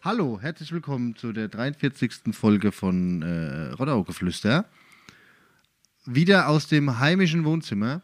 Hallo, 0.00 0.38
herzlich 0.40 0.70
willkommen 0.70 1.16
zu 1.16 1.32
der 1.32 1.48
43. 1.48 2.32
Folge 2.32 2.70
von 2.70 3.20
äh, 3.22 3.72
Rottaugeflüster. 3.72 4.64
Wieder 6.06 6.48
aus 6.48 6.68
dem 6.68 7.00
heimischen 7.00 7.44
Wohnzimmer 7.44 8.02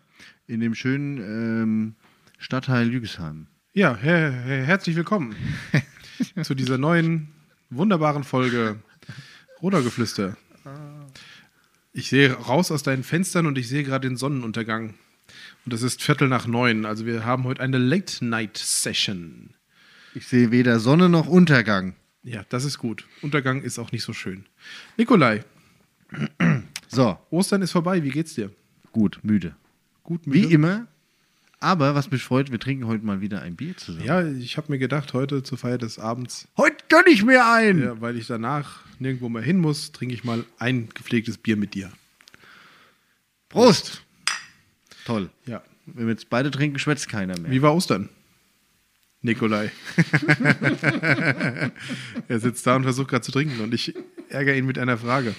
in 0.48 0.58
dem 0.58 0.74
schönen 0.74 1.18
ähm, 1.18 1.94
Stadtteil 2.38 2.88
Lügesheim. 2.88 3.46
Ja, 3.74 3.94
her 3.94 4.32
her 4.32 4.64
herzlich 4.64 4.96
willkommen 4.96 5.36
zu 6.42 6.56
dieser 6.56 6.78
neuen, 6.78 7.28
wunderbaren 7.70 8.24
Folge 8.24 8.80
Rodergeflüster. 9.62 10.36
Ich 11.92 12.08
sehe 12.08 12.32
raus 12.32 12.72
aus 12.72 12.82
deinen 12.82 13.04
Fenstern 13.04 13.46
und 13.46 13.56
ich 13.56 13.68
sehe 13.68 13.84
gerade 13.84 14.08
den 14.08 14.16
Sonnenuntergang. 14.16 14.94
Und 15.64 15.72
es 15.72 15.82
ist 15.82 16.02
Viertel 16.02 16.26
nach 16.26 16.48
neun, 16.48 16.86
also 16.86 17.06
wir 17.06 17.24
haben 17.24 17.44
heute 17.44 17.62
eine 17.62 17.78
Late-Night-Session. 17.78 19.54
Ich 20.14 20.26
sehe 20.26 20.50
weder 20.50 20.78
Sonne 20.80 21.08
noch 21.08 21.26
Untergang. 21.26 21.94
Ja, 22.22 22.44
das 22.48 22.64
ist 22.64 22.78
gut. 22.78 23.06
Untergang 23.22 23.62
ist 23.62 23.78
auch 23.78 23.92
nicht 23.92 24.02
so 24.04 24.12
schön. 24.12 24.46
Nikolai, 24.96 25.44
So, 26.88 27.18
Ostern 27.30 27.62
ist 27.62 27.72
vorbei, 27.72 28.02
wie 28.02 28.10
geht's 28.10 28.34
dir? 28.34 28.50
gut, 28.92 29.18
müde. 29.24 29.56
Gut, 30.04 30.20
Wie 30.24 30.42
müde? 30.42 30.54
immer. 30.54 30.86
Aber 31.58 31.94
was 31.96 32.10
mich 32.10 32.22
freut, 32.22 32.52
wir 32.52 32.60
trinken 32.60 32.86
heute 32.86 33.04
mal 33.04 33.20
wieder 33.22 33.40
ein 33.42 33.56
Bier 33.56 33.76
zusammen. 33.76 34.04
Ja, 34.06 34.24
ich 34.24 34.56
habe 34.56 34.70
mir 34.70 34.78
gedacht, 34.78 35.12
heute 35.14 35.42
zur 35.42 35.58
Feier 35.58 35.78
des 35.78 35.98
Abends, 35.98 36.46
Heute 36.56 36.76
gönn 36.88 37.04
ich 37.08 37.24
mir 37.24 37.44
ein. 37.50 37.80
ja, 37.80 38.00
weil 38.00 38.16
ich 38.16 38.26
danach 38.28 38.80
nirgendwo 39.00 39.28
mehr 39.30 39.42
hin 39.42 39.58
muss, 39.58 39.90
trinke 39.92 40.14
ich 40.14 40.22
mal 40.24 40.44
ein 40.58 40.88
gepflegtes 40.90 41.38
Bier 41.38 41.56
mit 41.56 41.74
dir. 41.74 41.90
Prost. 43.48 44.02
Toll. 45.06 45.30
Ja. 45.46 45.62
Wenn 45.86 46.06
wir 46.06 46.12
jetzt 46.12 46.28
beide 46.30 46.50
trinken, 46.50 46.78
schwätzt 46.78 47.08
keiner 47.08 47.36
mehr. 47.38 47.50
Wie 47.50 47.62
war 47.62 47.74
Ostern? 47.74 48.08
Nikolai. 49.24 49.70
er 52.28 52.38
sitzt 52.40 52.66
da 52.66 52.76
und 52.76 52.82
versucht 52.84 53.08
gerade 53.08 53.22
zu 53.22 53.32
trinken 53.32 53.60
und 53.60 53.74
ich 53.74 53.94
ärgere 54.28 54.54
ihn 54.56 54.66
mit 54.66 54.78
einer 54.78 54.98
Frage. 54.98 55.34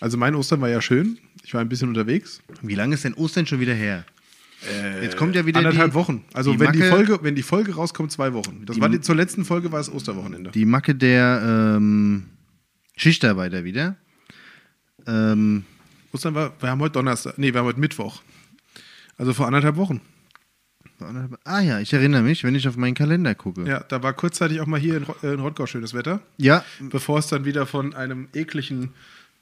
Also 0.00 0.16
mein 0.16 0.34
Ostern 0.34 0.60
war 0.60 0.68
ja 0.68 0.80
schön. 0.80 1.18
Ich 1.42 1.54
war 1.54 1.60
ein 1.60 1.68
bisschen 1.68 1.88
unterwegs. 1.88 2.40
Wie 2.62 2.74
lange 2.74 2.94
ist 2.94 3.04
denn 3.04 3.14
Ostern 3.14 3.46
schon 3.46 3.60
wieder 3.60 3.74
her? 3.74 4.04
jetzt 5.02 5.18
kommt 5.18 5.34
ja 5.36 5.44
wieder 5.44 5.58
Anderthalb 5.58 5.90
die, 5.90 5.94
Wochen. 5.94 6.24
Also 6.32 6.52
die 6.52 6.60
wenn, 6.60 6.72
die 6.72 6.78
Macke- 6.78 6.90
Folge, 6.90 7.18
wenn 7.22 7.34
die 7.34 7.42
Folge 7.42 7.74
rauskommt, 7.74 8.10
zwei 8.12 8.32
Wochen. 8.32 8.64
Das 8.64 8.76
Die- 8.76 8.80
war 8.80 8.88
die, 8.88 9.00
zur 9.00 9.14
letzten 9.14 9.44
Folge 9.44 9.70
war 9.72 9.80
es 9.80 9.92
Osterwochenende. 9.92 10.52
die 10.52 10.64
Macke 10.64 10.94
der 10.94 11.74
ähm, 11.76 12.24
Schichtarbeiter 12.96 13.64
wieder. 13.64 13.96
Ähm, 15.06 15.64
Ostern 16.12 16.34
war, 16.34 16.54
wir 16.60 16.70
haben 16.70 16.80
heute 16.80 16.92
Donnerstag, 16.94 17.36
nee, 17.36 17.52
wir 17.52 17.60
haben 17.60 17.66
heute 17.66 17.80
Mittwoch. 17.80 18.22
Also 19.18 19.34
vor 19.34 19.46
anderthalb 19.46 19.76
Wochen. 19.76 20.00
Ah 21.44 21.60
ja, 21.60 21.80
ich 21.80 21.92
erinnere 21.92 22.22
mich, 22.22 22.44
wenn 22.44 22.54
ich 22.54 22.66
auf 22.68 22.76
meinen 22.76 22.94
Kalender 22.94 23.34
gucke. 23.34 23.64
Ja, 23.68 23.80
da 23.80 24.02
war 24.02 24.12
kurzzeitig 24.12 24.60
auch 24.60 24.66
mal 24.66 24.80
hier 24.80 24.96
in, 24.96 25.06
äh, 25.22 25.34
in 25.34 25.40
Rottgau 25.40 25.66
schönes 25.66 25.94
Wetter. 25.94 26.20
Ja, 26.36 26.64
bevor 26.80 27.18
es 27.18 27.26
dann 27.28 27.44
wieder 27.44 27.66
von 27.66 27.94
einem 27.94 28.28
ekligen 28.34 28.90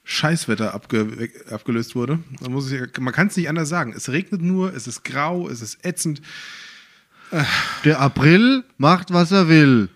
Scheißwetter 0.05 0.75
abge 0.75 1.29
abgelöst 1.51 1.95
wurde. 1.95 2.19
Man, 2.41 2.53
muss 2.53 2.71
es, 2.71 2.99
man 2.99 3.13
kann 3.15 3.29
es 3.29 3.37
nicht 3.37 3.49
anders 3.49 3.69
sagen. 3.69 3.93
Es 3.97 4.09
regnet 4.09 4.43
nur, 4.43 4.75
es 4.75 4.87
ist 4.87 5.05
grau, 5.05 5.49
es 5.49 5.63
ist 5.63 5.85
ätzend. 5.85 6.21
der 7.85 8.01
April 8.01 8.65
macht, 8.79 9.13
was 9.13 9.31
er 9.33 9.49
will. 9.49 9.89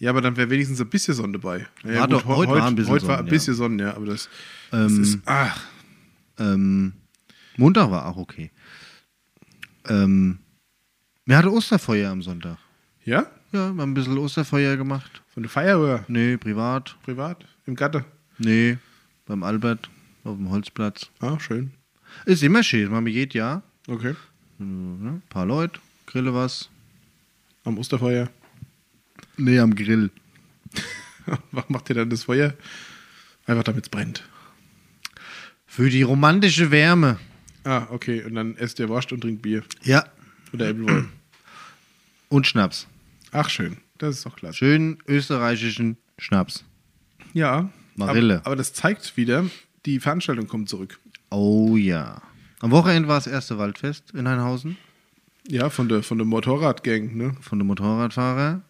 Ja, 0.00 0.10
aber 0.10 0.20
dann 0.20 0.36
wäre 0.36 0.50
wenigstens 0.50 0.80
ein 0.80 0.88
bisschen 0.88 1.14
Sonne 1.14 1.32
dabei. 1.38 1.66
Naja, 1.82 2.00
War 2.00 2.08
doch- 2.08 2.24
heu- 2.26 2.36
heute 2.46 2.52
war 2.60 2.66
ein 2.68 2.74
bisschen 2.76 2.90
heute 2.92 3.06
war 3.08 3.16
Sonne, 3.16 3.28
ein 3.28 3.30
bisschen 3.30 3.54
Sonne, 3.54 3.82
ja. 3.82 3.94
Aber 3.96 4.06
das, 4.06 4.28
das 4.70 4.92
Ähm, 4.92 5.02
ist, 5.02 5.18
ach, 5.24 5.64
Ähm, 6.38 6.92
Montag 7.56 7.90
war 7.90 8.06
auch 8.06 8.16
okay. 8.16 8.52
Ähm, 9.88 10.38
wir 11.28 11.36
hatten 11.38 11.48
Osterfeuer 11.48 12.10
am 12.10 12.22
Sonntag. 12.22 12.58
ja? 13.04 13.26
Ja, 13.50 13.72
wir 13.74 13.80
haben 13.80 13.92
ein 13.92 13.94
bisschen 13.94 14.18
Osterfeuer 14.18 14.76
gemacht. 14.76 15.22
Von 15.32 15.42
der 15.42 15.48
Feier 15.50 15.80
oder 15.80 16.04
Nee, 16.08 16.36
privat. 16.36 16.96
privat? 17.02 17.46
Im 17.64 17.76
Gatte? 17.76 18.04
Nee, 18.36 18.76
beim 19.24 19.42
Albert 19.42 19.88
auf 20.24 20.36
dem 20.36 20.50
Holzplatz. 20.50 21.08
Ah, 21.20 21.40
schön. 21.40 21.70
Ist 22.26 22.42
immer 22.42 22.62
schön, 22.62 22.90
man 22.90 23.06
geht 23.06 23.32
ja. 23.32 23.62
Okay. 23.86 24.14
Ne? 24.58 25.22
Paar 25.30 25.46
Leute, 25.46 25.80
grille 26.04 26.34
was. 26.34 26.68
Am 27.64 27.78
Osterfeuer. 27.78 28.28
Nee, 29.38 29.58
am 29.60 29.74
Grill. 29.74 30.10
Was 31.52 31.68
macht 31.68 31.88
ihr 31.88 31.94
dann 31.94 32.10
das 32.10 32.24
Feuer? 32.24 32.52
Einfach 33.46 33.62
damit 33.64 33.84
es 33.84 33.88
brennt. 33.88 34.24
Für 35.66 35.88
die 35.88 36.02
romantische 36.02 36.70
Wärme. 36.70 37.18
Ah, 37.64 37.86
okay. 37.90 38.22
Und 38.24 38.34
dann 38.34 38.56
esst 38.56 38.78
ihr 38.78 38.88
Wurst 38.90 39.10
und 39.12 39.20
trinkt 39.20 39.40
Bier. 39.42 39.62
Ja. 39.84 40.04
Oder 40.52 40.68
Äpfelwein. 40.68 41.08
Und 42.28 42.46
Schnaps. 42.46 42.86
Ach, 43.32 43.48
schön. 43.48 43.78
Das 43.98 44.16
ist 44.16 44.26
doch 44.26 44.36
klasse. 44.36 44.56
Schön 44.58 44.98
österreichischen 45.06 45.96
Schnaps. 46.18 46.64
Ja. 47.32 47.70
Marille. 47.96 48.36
Aber, 48.38 48.46
aber 48.46 48.56
das 48.56 48.72
zeigt 48.72 49.16
wieder, 49.16 49.44
die 49.86 49.98
Veranstaltung 50.00 50.46
kommt 50.46 50.68
zurück. 50.68 50.98
Oh 51.30 51.76
ja. 51.76 52.22
Am 52.60 52.70
Wochenende 52.70 53.08
war 53.08 53.16
das 53.16 53.26
erste 53.26 53.58
Waldfest 53.58 54.12
in 54.12 54.28
Heinhausen 54.28 54.76
Ja, 55.46 55.70
von 55.70 55.88
der, 55.88 56.02
von 56.02 56.18
der 56.18 56.26
Motorradgang. 56.26 57.16
Ne? 57.16 57.36
von 57.40 57.58
den 57.58 57.66
Motorradfahrer. 57.66 58.62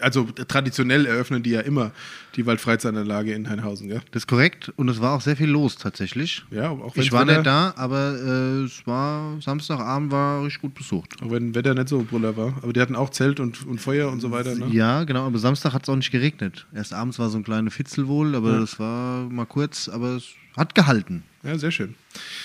Also 0.00 0.24
traditionell 0.48 1.06
eröffnen 1.06 1.42
die 1.42 1.50
ja 1.50 1.60
immer 1.60 1.90
die 2.36 2.46
Waldfreizeitanlage 2.46 3.32
in 3.32 3.48
Heinhausen, 3.50 3.88
gell? 3.88 4.00
Das 4.12 4.22
ist 4.22 4.26
korrekt 4.26 4.72
und 4.76 4.88
es 4.88 5.00
war 5.00 5.14
auch 5.16 5.20
sehr 5.20 5.36
viel 5.36 5.48
los 5.48 5.76
tatsächlich. 5.76 6.44
Ja, 6.50 6.70
auch 6.70 6.94
Ich 6.96 7.12
war 7.12 7.26
Wetter, 7.26 7.38
nicht 7.38 7.46
da, 7.46 7.74
aber 7.76 8.14
äh, 8.14 8.64
es 8.64 8.86
war 8.86 9.40
Samstagabend 9.40 10.10
war 10.12 10.44
richtig 10.44 10.62
gut 10.62 10.74
besucht. 10.74 11.22
Auch 11.22 11.30
wenn 11.30 11.54
Wetter 11.54 11.74
nicht 11.74 11.88
so 11.88 12.02
brüller 12.02 12.36
war. 12.36 12.54
Aber 12.62 12.72
die 12.72 12.80
hatten 12.80 12.96
auch 12.96 13.10
Zelt 13.10 13.40
und, 13.40 13.66
und 13.66 13.80
Feuer 13.80 14.10
und 14.10 14.20
so 14.20 14.30
weiter, 14.30 14.54
ne? 14.54 14.66
Ja, 14.70 15.04
genau, 15.04 15.26
aber 15.26 15.38
Samstag 15.38 15.72
hat 15.72 15.82
es 15.82 15.88
auch 15.88 15.96
nicht 15.96 16.10
geregnet. 16.10 16.66
Erst 16.74 16.94
abends 16.94 17.18
war 17.18 17.28
so 17.30 17.38
ein 17.38 17.44
kleiner 17.44 17.70
Fitzel 17.70 18.06
wohl, 18.08 18.34
aber 18.34 18.52
Ja. 18.52 18.60
das 18.60 18.78
war 18.78 19.28
mal 19.28 19.46
kurz, 19.46 19.88
aber 19.88 20.16
es 20.16 20.28
hat 20.56 20.74
gehalten. 20.74 21.22
Ja, 21.42 21.58
sehr 21.58 21.70
schön. 21.72 21.94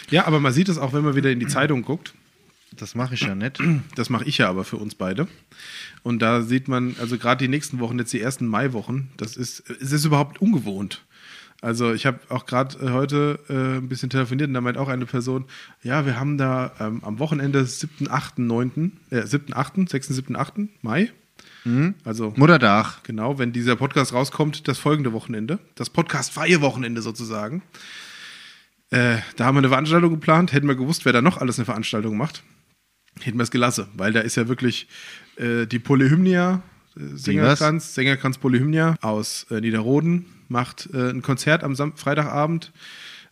Ja, 0.10 0.26
aber 0.26 0.40
man 0.40 0.54
sieht 0.54 0.70
es 0.70 0.78
auch, 0.78 0.94
wenn 0.94 1.04
man 1.04 1.16
wieder 1.16 1.30
in 1.32 1.40
die 1.40 1.48
Zeitung 1.48 1.84
guckt. 1.84 2.14
Das 2.76 2.96
mache 2.96 3.16
ich 3.16 3.22
ja 3.22 3.36
nicht. 3.36 3.60
Das 3.96 4.10
mache 4.10 4.26
ich 4.26 4.38
ja 4.38 4.50
aber 4.50 4.64
für 4.64 4.78
uns 4.78 4.96
beide. 4.96 5.28
Und 6.04 6.22
da 6.22 6.42
sieht 6.42 6.68
man, 6.68 6.96
also 7.00 7.18
gerade 7.18 7.44
die 7.44 7.48
nächsten 7.48 7.80
Wochen, 7.80 7.98
jetzt 7.98 8.14
die 8.14 8.22
ersten 8.22 8.46
Maiwochen, 8.48 9.10
das 9.18 9.38
ist, 9.38 9.70
es 9.70 9.92
ist 9.92 10.06
überhaupt 10.06 10.42
ungewohnt. 10.42 11.04
Also 11.62 11.92
ich 11.94 12.06
habe 12.06 12.20
auch 12.30 12.46
gerade 12.46 12.78
äh, 12.86 12.92
heute 12.92 13.40
äh, 13.50 13.78
ein 13.78 13.90
bisschen 13.90 14.10
telefoniert 14.10 14.50
und 14.50 14.54
da 14.54 14.62
meint 14.62 14.78
auch 14.78 14.90
eine 14.90 15.08
Person, 15.08 15.46
ja, 15.82 16.06
wir 16.06 16.20
haben 16.20 16.38
da 16.38 16.72
ähm, 16.80 17.04
am 17.04 17.18
Wochenende 17.18 17.66
7., 17.66 18.12
8., 18.12 18.38
9., 18.38 19.00
äh, 19.10 19.26
7., 19.26 19.56
8., 19.56 19.90
6., 19.90 20.08
7., 20.08 20.36
8. 20.36 20.54
Mai. 20.82 21.12
Also 22.06 22.34
Mutterdach. 22.38 23.04
genau, 23.04 23.40
wenn 23.40 23.52
dieser 23.52 23.76
Podcast 23.76 24.14
rauskommt, 24.14 24.68
das 24.68 24.78
folgende 24.78 25.14
Wochenende, 25.14 25.60
das 25.76 25.90
Podcast-freie 25.90 26.62
Wochenende 26.62 27.02
sozusagen. 27.02 27.62
Äh, 28.90 29.18
da 29.36 29.46
haben 29.46 29.56
wir 29.56 29.60
eine 29.60 29.70
Veranstaltung 29.70 30.12
geplant, 30.12 30.54
hätten 30.54 30.68
wir 30.68 30.76
gewusst, 30.76 31.04
wer 31.04 31.12
da 31.12 31.22
noch 31.22 31.40
alles 31.40 31.60
eine 31.60 31.66
Veranstaltung 31.66 32.16
macht, 32.16 32.44
hätten 33.22 33.38
wir 33.38 33.44
es 33.44 33.52
gelassen, 33.52 33.88
weil 33.96 34.14
da 34.14 34.22
ist 34.22 34.36
ja 34.36 34.48
wirklich 34.48 34.88
äh, 35.38 35.66
die 35.66 35.80
Polyhymnia, 35.80 36.62
äh, 36.96 37.00
Sängerkranz, 37.16 37.96
Sängerkranz 37.96 38.38
Polyhymnia 38.38 38.96
aus 39.02 39.46
äh, 39.50 39.62
Niederroden, 39.62 40.26
macht 40.48 40.90
äh, 40.94 41.10
ein 41.10 41.22
Konzert 41.22 41.64
am 41.64 41.76
Sam 41.76 41.96
Freitagabend. 41.96 42.72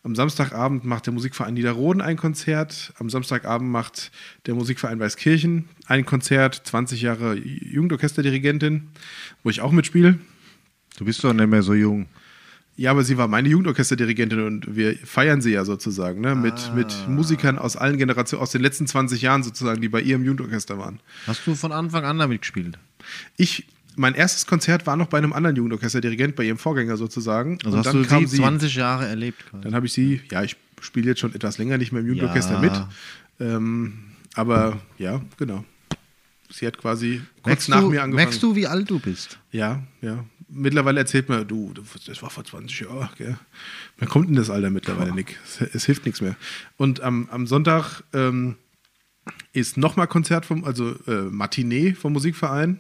Am 0.04 0.14
Samstagabend 0.14 0.86
macht 0.86 1.08
der 1.08 1.14
Musikverein 1.14 1.56
Niederroden 1.56 2.00
ein 2.00 2.16
Konzert. 2.16 2.94
Am 3.00 3.10
Samstagabend 3.10 3.72
macht 3.72 4.12
der 4.46 4.54
Musikverein 4.54 5.00
Weißkirchen 5.00 5.68
ein 5.88 6.06
Konzert. 6.06 6.62
20 6.64 7.02
Jahre 7.02 7.34
Jugendorchesterdirigentin, 7.34 8.90
wo 9.42 9.50
ich 9.50 9.62
auch 9.62 9.72
mitspiele. 9.72 10.20
Du 11.00 11.06
bist 11.06 11.24
doch 11.24 11.34
nicht 11.34 11.50
mehr 11.50 11.64
so 11.64 11.74
jung. 11.74 12.06
Ja, 12.78 12.92
aber 12.92 13.04
sie 13.06 13.18
war 13.18 13.28
meine 13.30 13.48
Jugendorchesterdirigentin 13.48 14.42
und 14.42 14.76
wir 14.76 14.98
feiern 14.98 15.42
sie 15.42 15.52
ja 15.52 15.64
sozusagen, 15.64 16.20
ne? 16.22 16.36
Mit, 16.36 16.54
Ah. 16.72 16.74
mit 16.76 16.94
Musikern 17.08 17.58
aus 17.58 17.78
allen 17.78 17.98
Generationen, 17.98 18.44
aus 18.44 18.52
den 18.52 18.62
letzten 18.62 18.86
20 18.86 19.22
Jahren 19.22 19.44
sozusagen, 19.44 19.80
die 19.82 19.88
bei 19.88 20.02
ihrem 20.02 20.26
Jugendorchester 20.26 20.78
waren. 20.78 21.00
Hast 21.26 21.48
du 21.48 21.56
von 21.56 21.72
Anfang 21.72 22.04
an 22.04 22.20
damit 22.20 22.42
gespielt? 22.42 22.78
Ich, 23.38 23.66
mein 23.96 24.14
erstes 24.14 24.46
Konzert 24.46 24.86
war 24.88 24.98
noch 24.98 25.08
bei 25.08 25.18
einem 25.18 25.32
anderen 25.32 25.56
Jugendorchesterdirigent, 25.56 26.36
bei 26.36 26.44
ihrem 26.44 26.58
Vorgänger 26.58 26.98
sozusagen. 26.98 27.60
Also 27.64 27.78
und 27.78 27.78
hast 27.78 27.86
dann 27.94 28.04
du 28.04 28.10
kam 28.10 28.26
sie 28.28 28.36
sie, 28.36 28.42
20 28.42 28.76
Jahre 28.76 29.08
erlebt. 29.08 29.46
quasi. 29.50 29.64
dann 29.64 29.74
habe 29.74 29.86
ich 29.86 29.94
sie, 29.94 30.22
ja, 30.30 30.44
ich 30.44 30.58
spiele 30.82 31.08
jetzt 31.08 31.22
schon 31.22 31.34
etwas 31.34 31.58
länger 31.58 31.78
nicht 31.78 31.94
mehr 31.94 32.02
im 32.02 32.08
Jugendorchester 32.08 32.56
Ja. 32.56 32.60
mit. 32.60 32.74
Ähm, 33.40 33.94
aber 34.34 34.80
ja, 34.98 35.22
genau. 35.38 35.64
Sie 36.56 36.66
hat 36.66 36.78
quasi 36.78 37.22
kurz 37.44 37.46
Merkst 37.48 37.70
nach 37.70 37.80
du, 37.82 37.90
mir 37.90 38.02
angefangen. 38.02 38.16
merkst 38.16 38.42
du, 38.42 38.56
wie 38.56 38.66
alt 38.66 38.90
du 38.90 39.00
bist? 39.00 39.40
Ja, 39.52 39.84
ja. 40.00 40.24
Mittlerweile 40.48 41.02
erzählt 41.02 41.28
man, 41.28 41.46
du, 41.46 41.74
das 42.08 42.22
war 42.22 42.30
vor 42.30 42.46
20 42.46 42.80
Jahren, 42.80 43.10
gell? 43.18 43.38
Man 44.00 44.08
kommt 44.08 44.30
in 44.30 44.36
das 44.36 44.50
Alter 44.50 44.70
mittlerweile, 44.70 45.14
Nick. 45.14 45.38
Es, 45.44 45.60
es 45.60 45.86
hilft 45.86 46.06
nichts 46.06 46.22
mehr. 46.22 46.38
Und 46.78 47.02
am, 47.02 47.28
am 47.30 47.46
Sonntag 47.46 48.04
ähm, 48.14 48.56
ist 49.52 49.76
nochmal 49.76 50.08
Konzert 50.08 50.46
vom, 50.46 50.64
also 50.64 50.96
äh, 51.08 51.24
Matinee 51.24 51.94
vom 51.94 52.14
Musikverein, 52.14 52.80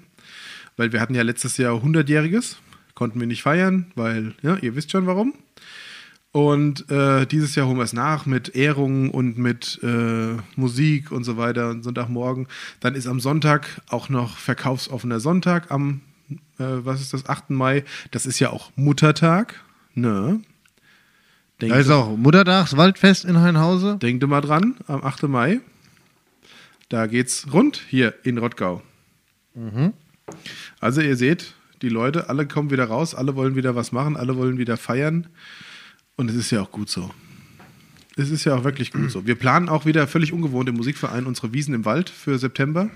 weil 0.77 0.93
wir 0.93 1.01
hatten 1.01 1.15
ja 1.15 1.23
letztes 1.23 1.57
Jahr 1.57 1.73
100-jähriges, 1.83 2.55
konnten 2.93 3.19
wir 3.19 3.27
nicht 3.27 3.43
feiern, 3.43 3.91
weil, 3.95 4.35
ja, 4.41 4.55
ihr 4.55 4.77
wisst 4.77 4.91
schon 4.91 5.05
warum. 5.05 5.33
Und 6.35 6.91
äh, 6.91 7.25
dieses 7.25 7.55
Jahr 7.55 7.65
holen 7.65 7.77
wir 7.77 7.85
es 7.85 7.93
nach 7.93 8.25
mit 8.25 8.57
Ehrungen 8.57 9.09
und 9.09 9.37
mit 9.37 9.79
äh, 9.83 10.35
Musik 10.57 11.09
und 11.13 11.23
so 11.23 11.37
weiter 11.37 11.69
und 11.69 11.81
Sonntagmorgen. 11.81 12.47
Dann 12.81 12.93
ist 12.93 13.07
am 13.07 13.21
Sonntag 13.21 13.81
auch 13.87 14.09
noch 14.09 14.35
verkaufsoffener 14.35 15.21
Sonntag 15.21 15.71
am 15.71 16.01
Äh, 16.59 16.83
was 16.83 16.99
ist 16.99 17.13
das? 17.13 17.29
8. 17.29 17.51
Mai. 17.51 17.85
Das 18.11 18.25
ist 18.25 18.39
ja 18.39 18.49
auch 18.49 18.69
Muttertag. 18.75 19.63
Ne? 19.93 20.41
Denkt, 21.61 21.73
Da 21.73 21.79
ist 21.79 21.89
auch 21.89 22.17
Muttertagswaldfest 22.17 23.23
in 23.23 23.39
Heinhause. 23.39 23.97
denkt 24.01 24.27
mal 24.27 24.41
dran, 24.41 24.75
am 24.87 25.05
8. 25.05 25.29
Mai. 25.29 25.61
Da 26.89 27.07
geht's 27.07 27.47
rund 27.53 27.81
hier 27.89 28.13
in 28.23 28.39
Rottgau. 28.39 28.81
Also 30.81 30.99
ihr 30.99 31.15
seht, 31.15 31.53
die 31.81 31.87
Leute, 31.87 32.27
alle 32.27 32.45
kommen 32.45 32.71
wieder 32.71 32.85
raus, 32.85 33.15
alle 33.15 33.37
wollen 33.37 33.55
wieder 33.55 33.73
was 33.75 33.93
machen, 33.93 34.17
alle 34.17 34.35
wollen 34.35 34.57
wieder 34.57 34.75
feiern. 34.75 35.27
Und 36.15 36.29
es 36.29 36.35
ist 36.35 36.51
ja 36.51 36.61
auch 36.61 36.71
gut 36.71 36.89
so. 36.89 37.11
Es 38.17 38.29
ist 38.29 38.45
ja 38.45 38.55
auch 38.55 38.63
wirklich 38.63 38.91
gut 38.91 39.11
so. 39.11 39.27
Wir 39.27 39.35
planen 39.35 39.67
auch 39.67 39.85
wieder 39.85 40.07
völlig 40.07 40.31
ungewohnt 40.31 40.69
im 40.69 40.75
Musikverein 40.75 41.25
unsere 41.25 41.51
Wiesen 41.51 41.73
im 41.73 41.83
Wald 41.83 42.09
für 42.09 42.37
September. 42.37 42.89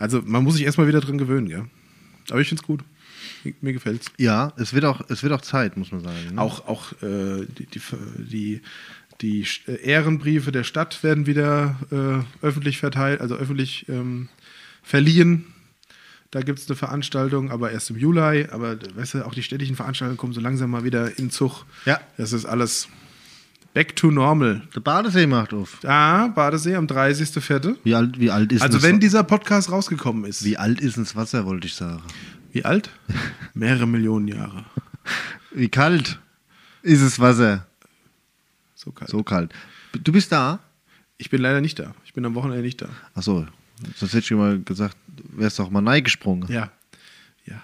Also 0.00 0.20
man 0.24 0.42
muss 0.42 0.54
sich 0.54 0.64
erstmal 0.64 0.88
wieder 0.88 1.00
dran 1.00 1.16
gewöhnen, 1.16 1.46
ja. 1.46 1.66
Aber 2.30 2.40
ich 2.40 2.48
finde 2.48 2.60
es 2.60 2.66
gut. 2.66 2.82
Mir, 3.60 3.72
gefällt's. 3.72 4.10
Ja, 4.18 4.52
es 4.56 4.74
wird 4.74 4.84
auch, 4.84 5.02
es 5.08 5.22
wird 5.22 5.32
auch 5.32 5.40
Zeit, 5.40 5.76
muss 5.76 5.92
man 5.92 6.02
sagen. 6.02 6.34
ne? 6.34 6.40
Auch, 6.40 6.66
auch 6.66 6.92
äh, 7.02 7.46
die, 7.46 7.66
die, 7.66 7.80
die, 8.18 8.60
die 9.20 9.46
äh, 9.68 9.80
Ehrenbriefe 9.82 10.50
der 10.50 10.64
Stadt 10.64 11.02
werden 11.04 11.26
wieder 11.26 11.76
äh, 11.92 12.44
öffentlich 12.44 12.78
verteilt, 12.78 13.20
also 13.20 13.36
öffentlich 13.36 13.88
ähm, 13.88 14.28
verliehen. 14.82 15.46
Da 16.30 16.42
gibt 16.42 16.58
es 16.58 16.68
eine 16.68 16.76
Veranstaltung, 16.76 17.50
aber 17.50 17.70
erst 17.70 17.90
im 17.90 17.96
Juli. 17.96 18.46
Aber 18.50 18.76
weißt 18.94 19.14
du, 19.14 19.26
auch 19.26 19.34
die 19.34 19.42
städtischen 19.42 19.76
Veranstaltungen 19.76 20.16
kommen 20.16 20.32
so 20.32 20.40
langsam 20.40 20.70
mal 20.70 20.84
wieder 20.84 21.18
in 21.18 21.30
Zug. 21.30 21.64
Ja. 21.84 22.00
Das 22.16 22.32
ist 22.32 22.44
alles 22.44 22.88
back 23.74 23.94
to 23.94 24.10
normal. 24.10 24.62
Der 24.74 24.80
Badesee 24.80 25.26
macht 25.26 25.52
auf. 25.52 25.78
Da, 25.82 26.28
Badesee 26.28 26.74
am 26.76 26.86
30.04. 26.86 27.76
Wie 27.84 27.94
alt, 27.94 28.18
wie 28.18 28.30
alt 28.30 28.50
ist 28.52 28.62
Also 28.62 28.82
wenn 28.82 29.00
dieser 29.00 29.22
Podcast 29.22 29.70
rausgekommen 29.70 30.24
ist. 30.24 30.44
Wie 30.44 30.56
alt 30.56 30.80
ist 30.80 30.96
ins 30.96 31.14
Wasser, 31.14 31.44
wollte 31.46 31.66
ich 31.66 31.74
sagen. 31.74 32.02
Wie 32.52 32.64
alt? 32.64 32.90
Mehrere 33.54 33.86
Millionen 33.86 34.28
Jahre. 34.28 34.64
Wie 35.52 35.68
kalt 35.68 36.18
ist 36.82 37.02
das 37.02 37.20
Wasser? 37.20 37.66
So 38.74 38.92
kalt. 38.92 39.10
So 39.10 39.22
kalt. 39.22 39.52
Du 39.92 40.12
bist 40.12 40.32
da? 40.32 40.60
Ich 41.18 41.30
bin 41.30 41.40
leider 41.40 41.60
nicht 41.60 41.78
da. 41.78 41.94
Ich 42.04 42.14
bin 42.14 42.24
am 42.24 42.34
Wochenende 42.34 42.62
nicht 42.62 42.80
da. 42.80 42.88
Achso, 43.14 43.46
sonst 43.96 44.12
hätte 44.14 44.24
ich 44.24 44.30
mal 44.32 44.60
gesagt, 44.60 44.96
wärst 45.30 45.58
doch 45.58 45.70
mal 45.70 45.80
neigesprungen. 45.80 46.50
Ja. 46.50 46.70
Ja. 47.46 47.62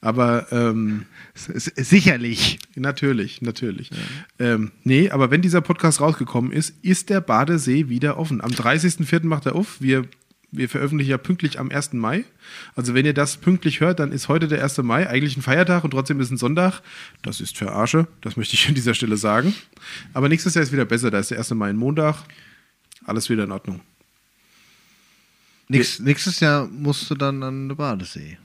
Aber 0.00 0.50
ähm, 0.52 1.06
Sicherlich. 1.34 2.58
natürlich, 2.76 3.40
natürlich. 3.42 3.90
Ähm, 4.38 4.72
nee, 4.84 5.10
aber 5.10 5.30
wenn 5.30 5.42
dieser 5.42 5.60
Podcast 5.60 6.00
rausgekommen 6.00 6.52
ist, 6.52 6.74
ist 6.82 7.10
der 7.10 7.20
Badesee 7.20 7.88
wieder 7.88 8.18
offen. 8.18 8.40
Am 8.40 8.50
30.04. 8.50 9.26
macht 9.26 9.46
er 9.46 9.54
auf. 9.54 9.80
Wir, 9.80 10.04
wir 10.50 10.68
veröffentlichen 10.68 11.10
ja 11.10 11.18
pünktlich 11.18 11.58
am 11.58 11.70
1. 11.70 11.94
Mai. 11.94 12.24
Also 12.74 12.94
wenn 12.94 13.06
ihr 13.06 13.14
das 13.14 13.38
pünktlich 13.38 13.80
hört, 13.80 14.00
dann 14.00 14.12
ist 14.12 14.28
heute 14.28 14.46
der 14.46 14.62
1. 14.62 14.78
Mai 14.78 15.08
eigentlich 15.08 15.36
ein 15.36 15.42
Feiertag 15.42 15.84
und 15.84 15.92
trotzdem 15.92 16.20
ist 16.20 16.30
ein 16.30 16.36
Sonntag. 16.36 16.82
Das 17.22 17.40
ist 17.40 17.56
für 17.56 17.72
Arsche. 17.72 18.06
Das 18.20 18.36
möchte 18.36 18.54
ich 18.54 18.68
an 18.68 18.74
dieser 18.74 18.94
Stelle 18.94 19.16
sagen. 19.16 19.54
Aber 20.12 20.28
nächstes 20.28 20.54
Jahr 20.54 20.62
ist 20.62 20.72
wieder 20.72 20.84
besser. 20.84 21.10
Da 21.10 21.18
ist 21.18 21.30
der 21.30 21.38
1. 21.38 21.50
Mai 21.52 21.70
ein 21.70 21.76
Montag. 21.76 22.16
Alles 23.04 23.30
wieder 23.30 23.44
in 23.44 23.52
Ordnung. 23.52 23.80
Nächst, 25.78 26.00
nächstes 26.00 26.40
Jahr 26.40 26.66
musst 26.68 27.10
du 27.10 27.14
dann 27.14 27.42
an 27.42 27.68
den 27.68 27.76
Badesee. 27.76 28.38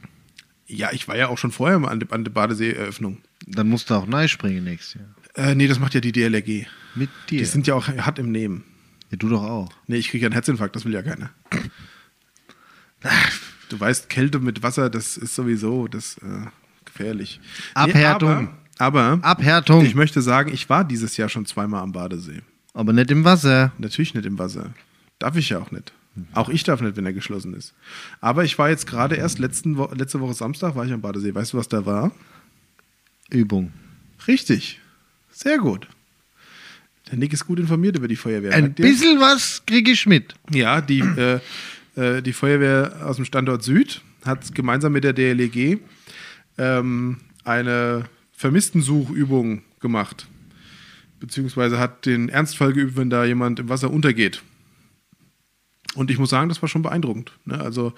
Ja, 0.67 0.91
ich 0.91 1.07
war 1.07 1.15
ja 1.15 1.27
auch 1.29 1.37
schon 1.37 1.51
vorher 1.51 1.79
mal 1.79 1.89
an 1.89 1.99
der, 1.99 2.11
an 2.11 2.23
der 2.23 2.31
Badesee-Eröffnung. 2.31 3.19
Dann 3.45 3.69
musst 3.69 3.89
du 3.89 3.93
auch 3.93 4.05
neispringen 4.05 4.63
nächstes 4.63 4.95
Jahr. 4.95 5.49
Äh, 5.49 5.55
nee, 5.55 5.67
das 5.67 5.79
macht 5.79 5.93
ja 5.93 6.01
die 6.01 6.11
DLRG. 6.11 6.65
Mit 6.95 7.09
dir. 7.29 7.39
Die 7.39 7.45
sind 7.45 7.67
ja 7.67 7.75
auch 7.75 7.87
hart 7.87 8.19
im 8.19 8.31
Nehmen. 8.31 8.63
ja, 9.11 9.17
du 9.17 9.29
doch 9.29 9.43
auch. 9.43 9.69
Nee, 9.87 9.97
ich 9.97 10.09
kriege 10.09 10.23
ja 10.23 10.27
einen 10.27 10.33
Herzinfarkt, 10.33 10.75
das 10.75 10.85
will 10.85 10.93
ja 10.93 11.01
keiner. 11.01 11.29
Du 13.69 13.77
weißt, 13.79 14.09
Kälte 14.09 14.39
mit 14.39 14.63
Wasser, 14.63 14.89
das 14.89 15.17
ist 15.17 15.35
sowieso 15.35 15.89
das 15.89 16.17
äh, 16.19 16.47
gefährlich. 16.85 17.41
Abhärtung. 17.73 18.43
Nee, 18.43 18.49
aber, 18.77 19.11
aber 19.13 19.25
Abhärtung. 19.25 19.85
ich 19.85 19.93
möchte 19.93 20.21
sagen, 20.21 20.53
ich 20.53 20.69
war 20.69 20.85
dieses 20.85 21.17
Jahr 21.17 21.27
schon 21.27 21.45
zweimal 21.45 21.83
am 21.83 21.91
Badesee. 21.91 22.41
aber 22.73 22.93
nicht 22.93 23.11
im 23.11 23.25
Wasser. 23.25 23.73
Natürlich 23.77 24.13
nicht 24.13 24.25
im 24.25 24.39
Wasser. 24.39 24.73
Darf 25.19 25.35
ich 25.35 25.49
ja 25.49 25.59
auch 25.59 25.71
nicht. 25.71 25.91
Auch 26.33 26.49
ich 26.49 26.63
darf 26.63 26.81
nicht, 26.81 26.97
wenn 26.97 27.05
er 27.05 27.13
geschlossen 27.13 27.53
ist. 27.53 27.73
Aber 28.21 28.43
ich 28.43 28.57
war 28.57 28.69
jetzt 28.69 28.87
gerade 28.87 29.15
erst 29.15 29.39
letzten 29.39 29.77
Wo 29.77 29.89
letzte 29.93 30.19
Woche 30.19 30.33
Samstag 30.33 30.75
war 30.75 30.85
ich 30.85 30.91
am 30.91 31.01
Badesee. 31.01 31.33
Weißt 31.33 31.53
du, 31.53 31.57
was 31.57 31.67
da 31.67 31.85
war? 31.85 32.11
Übung. 33.29 33.71
Richtig. 34.27 34.79
Sehr 35.31 35.57
gut. 35.57 35.87
Der 37.11 37.17
Nick 37.17 37.33
ist 37.33 37.45
gut 37.45 37.59
informiert 37.59 37.95
über 37.95 38.07
die 38.07 38.15
Feuerwehr. 38.15 38.53
Ein 38.53 38.73
bisschen 38.73 39.19
was 39.19 39.63
kriege 39.65 39.91
ich 39.91 40.05
mit. 40.05 40.33
Ja, 40.49 40.81
die, 40.81 40.99
äh, 40.99 41.39
äh, 41.95 42.21
die 42.21 42.33
Feuerwehr 42.33 43.05
aus 43.05 43.15
dem 43.17 43.25
Standort 43.25 43.63
Süd 43.63 44.01
hat 44.25 44.53
gemeinsam 44.53 44.93
mit 44.93 45.03
der 45.03 45.13
DLEG 45.13 45.79
ähm, 46.57 47.17
eine 47.43 48.05
Vermisstensuchübung 48.33 49.61
gemacht. 49.79 50.27
Beziehungsweise 51.19 51.79
hat 51.79 52.05
den 52.05 52.29
Ernstfall 52.29 52.73
geübt, 52.73 52.97
wenn 52.97 53.09
da 53.09 53.25
jemand 53.25 53.59
im 53.59 53.69
Wasser 53.69 53.89
untergeht. 53.89 54.43
Und 55.97 56.11
ich 56.11 56.19
muss 56.19 56.29
sagen, 56.29 56.47
das 56.47 56.61
war 56.61 56.69
schon 56.69 56.83
beeindruckend. 56.83 57.31
Ne? 57.45 57.59
Also, 57.59 57.93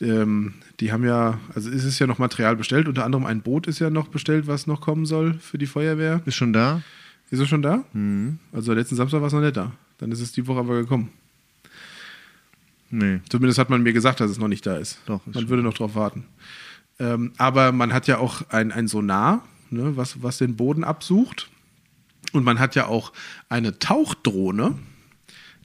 ähm, 0.00 0.54
die 0.80 0.92
haben 0.92 1.04
ja, 1.04 1.38
also 1.54 1.70
es 1.70 1.84
ist 1.84 1.98
ja 1.98 2.06
noch 2.06 2.18
Material 2.18 2.56
bestellt, 2.56 2.88
unter 2.88 3.04
anderem 3.04 3.24
ein 3.24 3.40
Boot 3.40 3.66
ist 3.66 3.78
ja 3.78 3.88
noch 3.88 4.08
bestellt, 4.08 4.46
was 4.46 4.66
noch 4.66 4.80
kommen 4.80 5.06
soll 5.06 5.34
für 5.34 5.56
die 5.56 5.66
Feuerwehr. 5.66 6.20
Ist 6.26 6.34
schon 6.34 6.52
da? 6.52 6.82
Ist 7.30 7.40
es 7.40 7.48
schon 7.48 7.62
da? 7.62 7.84
Also 8.52 8.72
letzten 8.72 8.96
Samstag 8.96 9.20
war 9.20 9.28
es 9.28 9.32
noch 9.32 9.40
nicht 9.40 9.56
da. 9.56 9.72
Dann 9.98 10.12
ist 10.12 10.20
es 10.20 10.32
die 10.32 10.46
Woche 10.46 10.60
aber 10.60 10.80
gekommen. 10.80 11.10
Nee. 12.90 13.20
Zumindest 13.28 13.58
hat 13.58 13.70
man 13.70 13.82
mir 13.82 13.92
gesagt, 13.92 14.20
dass 14.20 14.30
es 14.30 14.38
noch 14.38 14.48
nicht 14.48 14.66
da 14.66 14.76
ist. 14.76 15.00
Doch, 15.06 15.26
ist 15.26 15.34
man 15.34 15.48
würde 15.48 15.62
noch 15.62 15.74
drauf 15.74 15.94
warten. 15.94 16.24
Ähm, 16.98 17.32
aber 17.36 17.72
man 17.72 17.92
hat 17.92 18.06
ja 18.06 18.18
auch 18.18 18.42
ein, 18.50 18.72
ein 18.72 18.88
Sonar, 18.88 19.44
ne, 19.70 19.96
was, 19.96 20.22
was 20.22 20.38
den 20.38 20.56
Boden 20.56 20.84
absucht. 20.84 21.48
Und 22.32 22.44
man 22.44 22.58
hat 22.58 22.74
ja 22.74 22.86
auch 22.86 23.12
eine 23.48 23.78
Tauchdrohne, 23.78 24.74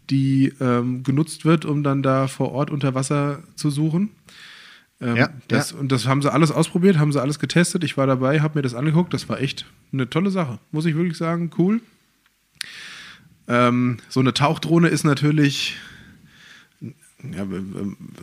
die 0.10 0.54
ähm, 0.60 1.04
genutzt 1.04 1.46
wird, 1.46 1.66
um 1.66 1.84
dann 1.84 2.04
da 2.04 2.28
vor 2.28 2.52
Ort 2.52 2.70
unter 2.70 2.96
Wasser 2.96 3.44
zu 3.56 3.70
suchen. 3.70 4.10
Ähm, 5.00 5.16
Ja, 5.16 5.30
das, 5.48 5.72
ja. 5.72 5.78
Und 5.78 5.92
das 5.92 6.08
haben 6.08 6.22
sie 6.22 6.32
alles 6.32 6.52
ausprobiert, 6.52 6.98
haben 6.98 7.12
sie 7.12 7.22
alles 7.22 7.40
getestet. 7.40 7.84
Ich 7.84 7.98
war 7.98 8.08
dabei, 8.08 8.42
habe 8.42 8.60
mir 8.60 8.64
das 8.64 8.76
angeguckt. 8.76 9.14
Das 9.14 9.30
war 9.30 9.40
echt 9.40 9.66
eine 9.94 10.10
tolle 10.10 10.32
Sache, 10.32 10.60
muss 10.72 10.86
ich 10.86 10.96
wirklich 10.96 11.18
sagen. 11.18 11.52
Cool. 11.58 11.82
Ähm, 13.48 13.98
so 14.10 14.20
eine 14.20 14.34
Tauchdrohne 14.34 14.90
ist 14.90 15.04
natürlich 15.04 15.78
ja, 17.24 17.46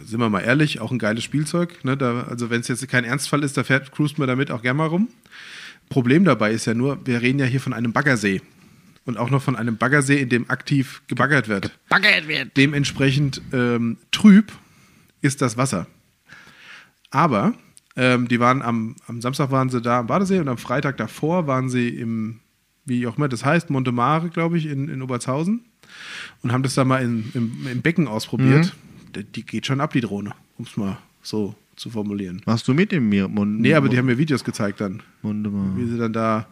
sind 0.04 0.20
wir 0.20 0.28
mal 0.28 0.40
ehrlich, 0.40 0.80
auch 0.80 0.90
ein 0.90 0.98
geiles 0.98 1.22
Spielzeug. 1.22 1.84
Ne? 1.84 1.96
Da, 1.96 2.24
also 2.24 2.50
wenn 2.50 2.60
es 2.60 2.68
jetzt 2.68 2.86
kein 2.88 3.04
Ernstfall 3.04 3.44
ist, 3.44 3.56
da 3.56 3.64
fährt, 3.64 3.92
cruist 3.92 4.18
man 4.18 4.28
damit 4.28 4.50
auch 4.50 4.62
gerne 4.62 4.78
mal 4.78 4.86
rum. 4.86 5.08
Problem 5.88 6.24
dabei 6.24 6.52
ist 6.52 6.66
ja 6.66 6.74
nur, 6.74 7.06
wir 7.06 7.22
reden 7.22 7.38
ja 7.38 7.46
hier 7.46 7.60
von 7.60 7.72
einem 7.72 7.92
Baggersee. 7.92 8.42
Und 9.08 9.16
auch 9.16 9.30
noch 9.30 9.40
von 9.40 9.56
einem 9.56 9.78
Baggersee, 9.78 10.20
in 10.20 10.28
dem 10.28 10.50
aktiv 10.50 11.00
gebaggert 11.08 11.48
wird. 11.48 11.72
Baggert 11.88 12.28
wird. 12.28 12.54
Dementsprechend 12.58 13.40
ähm, 13.54 13.96
trüb 14.10 14.52
ist 15.22 15.40
das 15.40 15.56
Wasser. 15.56 15.86
Aber 17.10 17.54
ähm, 17.96 18.28
die 18.28 18.38
waren 18.38 18.60
am, 18.60 18.96
am 19.06 19.22
Samstag 19.22 19.50
waren 19.50 19.70
sie 19.70 19.80
da 19.80 20.00
am 20.00 20.08
Badesee 20.08 20.40
und 20.40 20.48
am 20.48 20.58
Freitag 20.58 20.98
davor 20.98 21.46
waren 21.46 21.70
sie 21.70 21.88
im, 21.88 22.40
wie 22.84 23.06
auch 23.06 23.16
immer 23.16 23.30
das 23.30 23.46
heißt, 23.46 23.70
Montemare, 23.70 24.28
glaube 24.28 24.58
ich, 24.58 24.66
in, 24.66 24.90
in 24.90 25.00
Obertshausen 25.00 25.64
und 26.42 26.52
haben 26.52 26.62
das 26.62 26.74
da 26.74 26.84
mal 26.84 27.02
in, 27.02 27.30
im, 27.32 27.66
im 27.66 27.80
Becken 27.80 28.08
ausprobiert. 28.08 28.74
Die, 29.16 29.24
die 29.24 29.42
geht 29.42 29.64
schon 29.64 29.80
ab, 29.80 29.94
die 29.94 30.02
Drohne, 30.02 30.34
um 30.58 30.66
es 30.66 30.76
mal 30.76 30.98
so 31.22 31.54
zu 31.76 31.88
formulieren. 31.88 32.42
Machst 32.44 32.68
du 32.68 32.74
mit 32.74 32.92
dem 32.92 33.08
mir? 33.08 33.26
Mund, 33.26 33.60
Nee, 33.60 33.72
aber 33.72 33.88
die 33.88 33.96
haben 33.96 34.06
mir 34.06 34.18
Videos 34.18 34.44
gezeigt 34.44 34.82
dann 34.82 35.02
Wunderbar. 35.22 35.76
wie 35.76 35.86
sie 35.86 35.96
dann 35.96 36.12
da, 36.12 36.46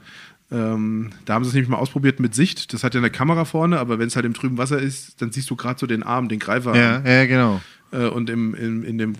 ähm, 0.51 1.11
da 1.25 1.35
haben 1.35 1.45
sie 1.45 1.49
es 1.49 1.55
nämlich 1.55 1.69
mal 1.69 1.79
ausprobiert 1.79 2.21
mit 2.21 2.35
Sicht. 2.35 2.73
Das 2.73 2.85
hat 2.85 2.95
ja 2.95 3.01
eine 3.01 3.11
Kamera 3.11 3.45
vorne, 3.45 3.79
aber 3.81 3.99
wenn 3.99 4.07
es 4.09 4.17
halt 4.17 4.27
im 4.27 4.35
trüben 4.35 4.59
Wasser 4.59 4.79
ist, 4.79 5.21
dann 5.21 5.33
siehst 5.33 5.51
du 5.51 5.57
gerade 5.57 5.79
so 5.79 5.87
den 5.87 6.03
Arm, 6.03 6.29
den 6.29 6.39
Greifer. 6.39 6.77
Ja, 6.77 7.01
ja, 7.05 7.27
genau. 7.27 7.61
Äh, 7.93 8.07
und 8.07 8.31
im, 8.31 8.55
im, 8.55 8.85
in 8.85 8.99
dem 8.99 9.15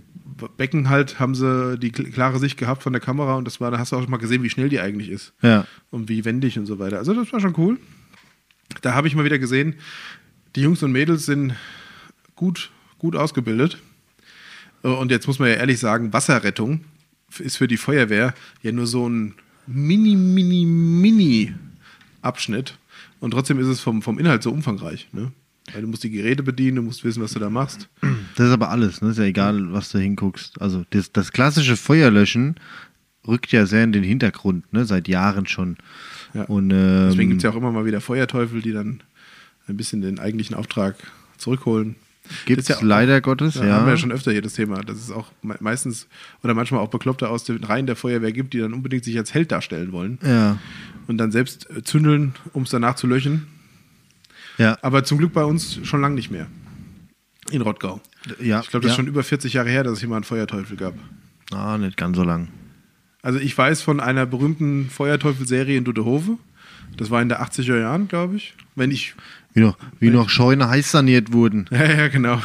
Becken 0.57 0.89
halt 0.91 1.19
haben 1.19 1.35
sie 1.35 1.79
die 1.79 1.91
kl- 1.93 2.13
klare 2.13 2.39
Sicht 2.39 2.59
gehabt 2.59 2.83
von 2.83 2.93
der 2.93 3.01
Kamera 3.01 3.35
und 3.37 3.45
das 3.47 3.61
war, 3.61 3.71
da 3.71 3.79
hast 3.79 3.93
du 3.93 3.97
auch 3.97 4.07
mal 4.09 4.19
gesehen, 4.19 4.43
wie 4.43 4.51
schnell 4.51 4.69
die 4.69 4.81
eigentlich 4.81 5.09
ist 5.09 5.33
Ja. 5.43 5.67
und 5.91 6.09
wie 6.09 6.25
wendig 6.25 6.59
und 6.59 6.67
so 6.67 6.79
weiter. 6.79 6.99
Also 6.99 7.15
das 7.15 7.33
war 7.33 7.41
schon 7.41 7.55
cool. 7.57 7.79
Da 8.83 8.95
habe 8.95 9.09
ich 9.09 9.15
mal 9.17 9.25
wieder 9.25 9.39
gesehen, 9.39 9.77
die 10.55 10.61
Jungs 10.63 10.83
und 10.83 10.93
Mädels 10.93 11.27
sind 11.27 11.55
gut, 12.35 12.71
gut 12.99 13.17
ausgebildet. 13.17 13.79
Äh, 14.83 14.89
Und 14.89 15.11
jetzt 15.11 15.27
muss 15.27 15.39
man 15.39 15.49
ja 15.49 15.55
ehrlich 15.55 15.79
sagen, 15.79 16.13
Wasserrettung 16.13 16.85
ist 17.39 17.57
für 17.57 17.69
die 17.69 17.77
Feuerwehr 17.77 18.35
ja 18.63 18.73
nur 18.73 18.87
so 18.87 19.09
ein 19.09 19.35
mini, 19.67 20.17
mini, 20.17 20.65
mini 20.65 21.55
Abschnitt. 22.23 22.79
Und 23.21 23.31
trotzdem 23.33 23.59
ist 23.59 23.67
es 23.67 23.81
vom, 23.81 24.03
vom 24.03 24.19
Inhalt 24.19 24.43
so 24.43 24.51
umfangreich. 24.51 25.09
Ne? 25.13 25.33
Weil 25.73 25.83
du 25.83 25.89
musst 25.89 26.05
die 26.05 26.11
Geräte 26.11 26.43
bedienen, 26.43 26.77
du 26.77 26.83
musst 26.83 27.05
wissen, 27.05 27.23
was 27.23 27.33
du 27.33 27.39
da 27.39 27.51
machst. 27.51 27.89
Das 28.37 28.47
ist 28.49 28.53
aber 28.53 28.71
alles, 28.71 29.03
ne? 29.03 29.11
Ist 29.11 29.19
ja 29.19 29.25
egal, 29.25 29.73
was 29.73 29.91
du 29.91 29.99
hinguckst. 29.99 30.61
Also 30.61 30.85
das, 30.91 31.11
das 31.13 31.33
klassische 31.33 31.77
Feuerlöschen 31.77 32.57
rückt 33.27 33.51
ja 33.51 33.67
sehr 33.67 33.83
in 33.83 33.93
den 33.93 34.05
Hintergrund, 34.05 34.73
ne? 34.73 34.85
Seit 34.85 35.09
Jahren 35.09 35.47
schon. 35.47 35.77
Ja. 36.35 36.45
Und, 36.45 36.71
ähm, 36.71 37.09
Deswegen 37.11 37.31
gibt 37.31 37.39
es 37.39 37.43
ja 37.43 37.51
auch 37.51 37.57
immer 37.57 37.73
mal 37.73 37.85
wieder 37.85 38.01
Feuerteufel, 38.01 38.63
die 38.63 38.73
dann 38.73 39.03
ein 39.67 39.77
bisschen 39.77 40.03
den 40.03 40.21
eigentlichen 40.21 40.55
Auftrag 40.55 40.97
zurückholen. 41.37 41.97
Gibt 42.47 42.61
es 42.63 42.69
ja 42.69 42.77
auch- 42.77 42.83
leider 42.83 43.21
Gottes, 43.21 43.55
Ja, 43.57 43.63
haben 43.75 43.87
wir 43.87 43.93
ja 43.93 43.97
schon 43.97 44.13
öfter 44.13 44.33
hier 44.33 44.43
das 44.43 44.55
Thema, 44.55 44.83
dass 44.83 44.99
es 44.99 45.11
auch 45.11 45.31
me- 45.43 45.57
meistens 45.61 46.07
oder 46.43 46.55
manchmal 46.55 46.81
auch 46.81 46.89
Bekloppte 46.91 47.29
aus 47.29 47.45
den 47.45 47.63
Reihen 47.65 47.87
der 47.87 47.97
Feuerwehr 47.97 48.33
gibt, 48.33 48.53
die 48.55 48.59
dann 48.59 48.73
unbedingt 48.73 49.05
sich 49.05 49.17
als 49.19 49.35
Held 49.35 49.53
darstellen 49.53 49.93
wollen 49.93 50.19
ja. 50.23 50.59
und 51.07 51.19
dann 51.19 51.31
selbst 51.33 51.69
äh, 51.71 51.83
zündeln, 51.83 52.35
um 52.53 52.63
es 52.65 52.71
danach 52.71 52.97
zu 52.97 53.07
löschen. 53.07 53.47
Ja. 54.59 54.79
Aber 54.83 55.05
zum 55.05 55.19
Glück 55.19 55.33
bei 55.33 55.45
uns 55.45 55.81
schon 55.85 56.01
lange 56.01 56.15
nicht 56.15 56.31
mehr. 56.31 56.47
In 57.51 57.61
Rottgau. 57.63 58.01
ja. 58.41 58.61
Ich 58.61 58.71
glaube, 58.71 58.83
das 58.83 58.91
ja. 58.91 58.93
ist 58.93 58.97
schon 58.97 59.07
über 59.07 59.23
40 59.23 59.53
Jahre 59.53 59.69
her, 59.69 59.85
dass 59.85 59.95
es 59.95 60.01
hier 60.01 60.09
mal 60.09 60.17
einen 60.17 60.25
Feuerteufel 60.25 60.77
gab. 60.77 60.95
Ah, 61.53 61.79
nicht 61.79 61.97
ganz 61.97 62.17
so 62.17 62.25
lang. 62.25 62.49
Also 63.23 63.39
ich 63.39 63.57
weiß 63.57 63.83
von 63.83 64.01
einer 64.01 64.25
berühmten 64.27 64.89
Feuerteufel-Serie 64.91 65.77
in 65.79 65.85
Dudehove. 65.85 66.39
Das 66.97 67.11
war 67.11 67.21
in 67.23 67.29
der 67.29 67.43
80er 67.43 67.79
Jahren, 67.79 68.09
glaube 68.09 68.37
ich. 68.37 68.55
Wenn 68.75 68.91
ich. 68.91 69.15
Wie 69.57 69.63
noch, 69.63 69.79
wie 70.01 70.11
noch 70.11 70.29
Scheune 70.29 70.69
heiß 70.69 70.91
saniert 70.91 71.33
wurden. 71.33 71.67
Ja, 71.71 71.85
ja, 71.85 72.09
genau. 72.09 72.43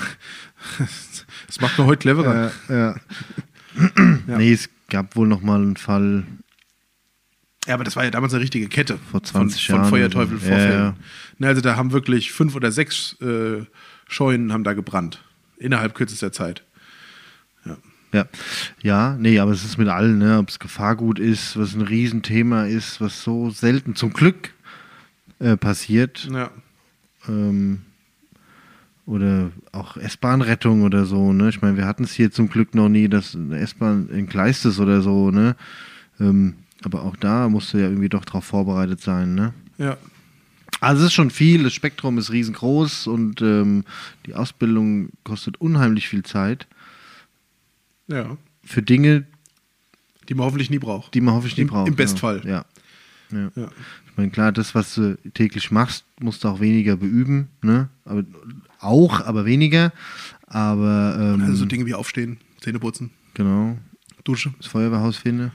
Das 1.47 1.59
macht 1.59 1.77
man 1.77 1.87
heute 1.87 1.99
cleverer. 1.99 2.51
ja. 2.69 2.95
Nee, 4.27 4.53
es 4.53 4.69
gab 4.89 5.17
wohl 5.17 5.27
noch 5.27 5.41
mal 5.41 5.61
einen 5.61 5.75
Fall 5.75 6.23
Ja, 7.67 7.73
aber 7.73 7.83
das 7.83 7.97
war 7.97 8.05
ja 8.05 8.11
damals 8.11 8.33
eine 8.33 8.41
richtige 8.41 8.69
Kette 8.69 8.97
Vor 9.11 9.21
20 9.21 9.65
von, 9.65 9.75
Jahren 9.75 9.89
von 9.89 9.99
oder 9.99 10.09
so. 10.09 10.09
Feuerteufel-Vorfällen. 10.09 10.71
Ja, 10.71 10.85
ja. 10.85 10.95
Ne, 11.39 11.47
also 11.47 11.59
da 11.59 11.75
haben 11.75 11.91
wirklich 11.91 12.31
fünf 12.31 12.55
oder 12.55 12.71
sechs 12.71 13.17
äh, 13.21 13.65
Scheunen 14.07 14.53
haben 14.53 14.63
da 14.63 14.71
gebrannt. 14.71 15.21
Innerhalb 15.57 15.95
kürzester 15.95 16.31
Zeit. 16.31 16.63
Ja, 18.13 18.25
ja, 18.81 19.15
nee, 19.17 19.39
aber 19.39 19.51
es 19.51 19.63
ist 19.63 19.77
mit 19.77 19.87
allen, 19.87 20.17
ne? 20.17 20.37
ob 20.37 20.49
es 20.49 20.59
Gefahrgut 20.59 21.17
ist, 21.17 21.57
was 21.57 21.73
ein 21.73 21.81
Riesenthema 21.81 22.65
ist, 22.65 22.99
was 22.99 23.23
so 23.23 23.49
selten 23.51 23.95
zum 23.95 24.11
Glück 24.11 24.51
äh, 25.39 25.55
passiert. 25.55 26.27
Ja. 26.29 26.51
Ähm, 27.27 27.81
oder 29.05 29.51
auch 29.71 29.97
S-Bahn-Rettung 29.97 30.83
oder 30.83 31.05
so, 31.05 31.33
ne? 31.33 31.49
Ich 31.49 31.61
meine, 31.61 31.75
wir 31.77 31.85
hatten 31.85 32.03
es 32.03 32.13
hier 32.13 32.31
zum 32.31 32.49
Glück 32.49 32.75
noch 32.75 32.87
nie, 32.89 33.09
dass 33.09 33.35
eine 33.35 33.59
S-Bahn 33.59 34.09
entgleist 34.09 34.65
ist 34.65 34.79
oder 34.79 35.01
so, 35.01 35.31
ne? 35.31 35.55
Ähm, 36.19 36.55
aber 36.83 37.03
auch 37.03 37.15
da 37.15 37.49
musst 37.49 37.73
du 37.73 37.77
ja 37.77 37.87
irgendwie 37.87 38.09
doch 38.09 38.25
drauf 38.25 38.45
vorbereitet 38.45 39.01
sein, 39.01 39.35
ne? 39.35 39.53
Ja. 39.77 39.97
Also 40.79 41.01
es 41.01 41.07
ist 41.07 41.13
schon 41.13 41.29
viel, 41.29 41.63
das 41.63 41.73
Spektrum 41.73 42.17
ist 42.17 42.31
riesengroß 42.31 43.07
und 43.07 43.41
ähm, 43.41 43.83
die 44.25 44.33
Ausbildung 44.33 45.09
kostet 45.23 45.59
unheimlich 45.61 46.07
viel 46.07 46.23
Zeit 46.23 46.67
Ja. 48.07 48.37
für 48.63 48.81
Dinge, 48.81 49.25
Die 50.29 50.33
man 50.33 50.45
hoffentlich 50.45 50.69
nie 50.69 50.79
braucht. 50.79 51.13
die 51.13 51.21
man 51.21 51.33
hoffentlich 51.35 51.57
nicht 51.57 51.67
Im- 51.67 51.69
braucht. 51.69 51.87
im 51.87 51.95
Bestfall. 51.95 52.41
Ja. 52.45 52.65
ja. 53.31 53.51
Ja. 53.55 53.69
Ich 54.11 54.17
meine, 54.17 54.29
klar, 54.29 54.51
das, 54.51 54.75
was 54.75 54.95
du 54.95 55.17
täglich 55.33 55.71
machst, 55.71 56.03
musst 56.19 56.43
du 56.43 56.49
auch 56.49 56.59
weniger 56.59 56.97
beüben, 56.97 57.47
ne? 57.61 57.89
Aber, 58.05 58.23
auch, 58.79 59.21
aber 59.25 59.45
weniger. 59.45 59.93
Aber 60.47 61.17
ähm, 61.19 61.41
Also 61.41 61.55
so 61.55 61.65
Dinge 61.65 61.85
wie 61.85 61.93
aufstehen, 61.93 62.37
Zähne 62.59 62.79
putzen, 62.79 63.11
genau, 63.33 63.77
Dusche. 64.25 64.53
das 64.57 64.67
Feuerwehrhaus 64.67 65.17
finde. 65.17 65.51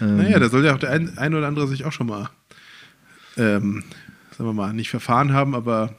ähm, 0.00 0.16
Naja, 0.18 0.38
da 0.38 0.48
soll 0.48 0.64
ja 0.64 0.74
auch 0.74 0.78
der 0.78 0.90
ein, 0.90 1.18
ein 1.18 1.34
oder 1.34 1.48
andere 1.48 1.66
sich 1.68 1.84
auch 1.84 1.92
schon 1.92 2.06
mal, 2.06 2.30
ähm, 3.36 3.82
sagen 4.36 4.48
wir 4.48 4.52
mal, 4.54 4.72
nicht 4.72 4.88
verfahren 4.90 5.32
haben, 5.32 5.54
aber 5.54 5.94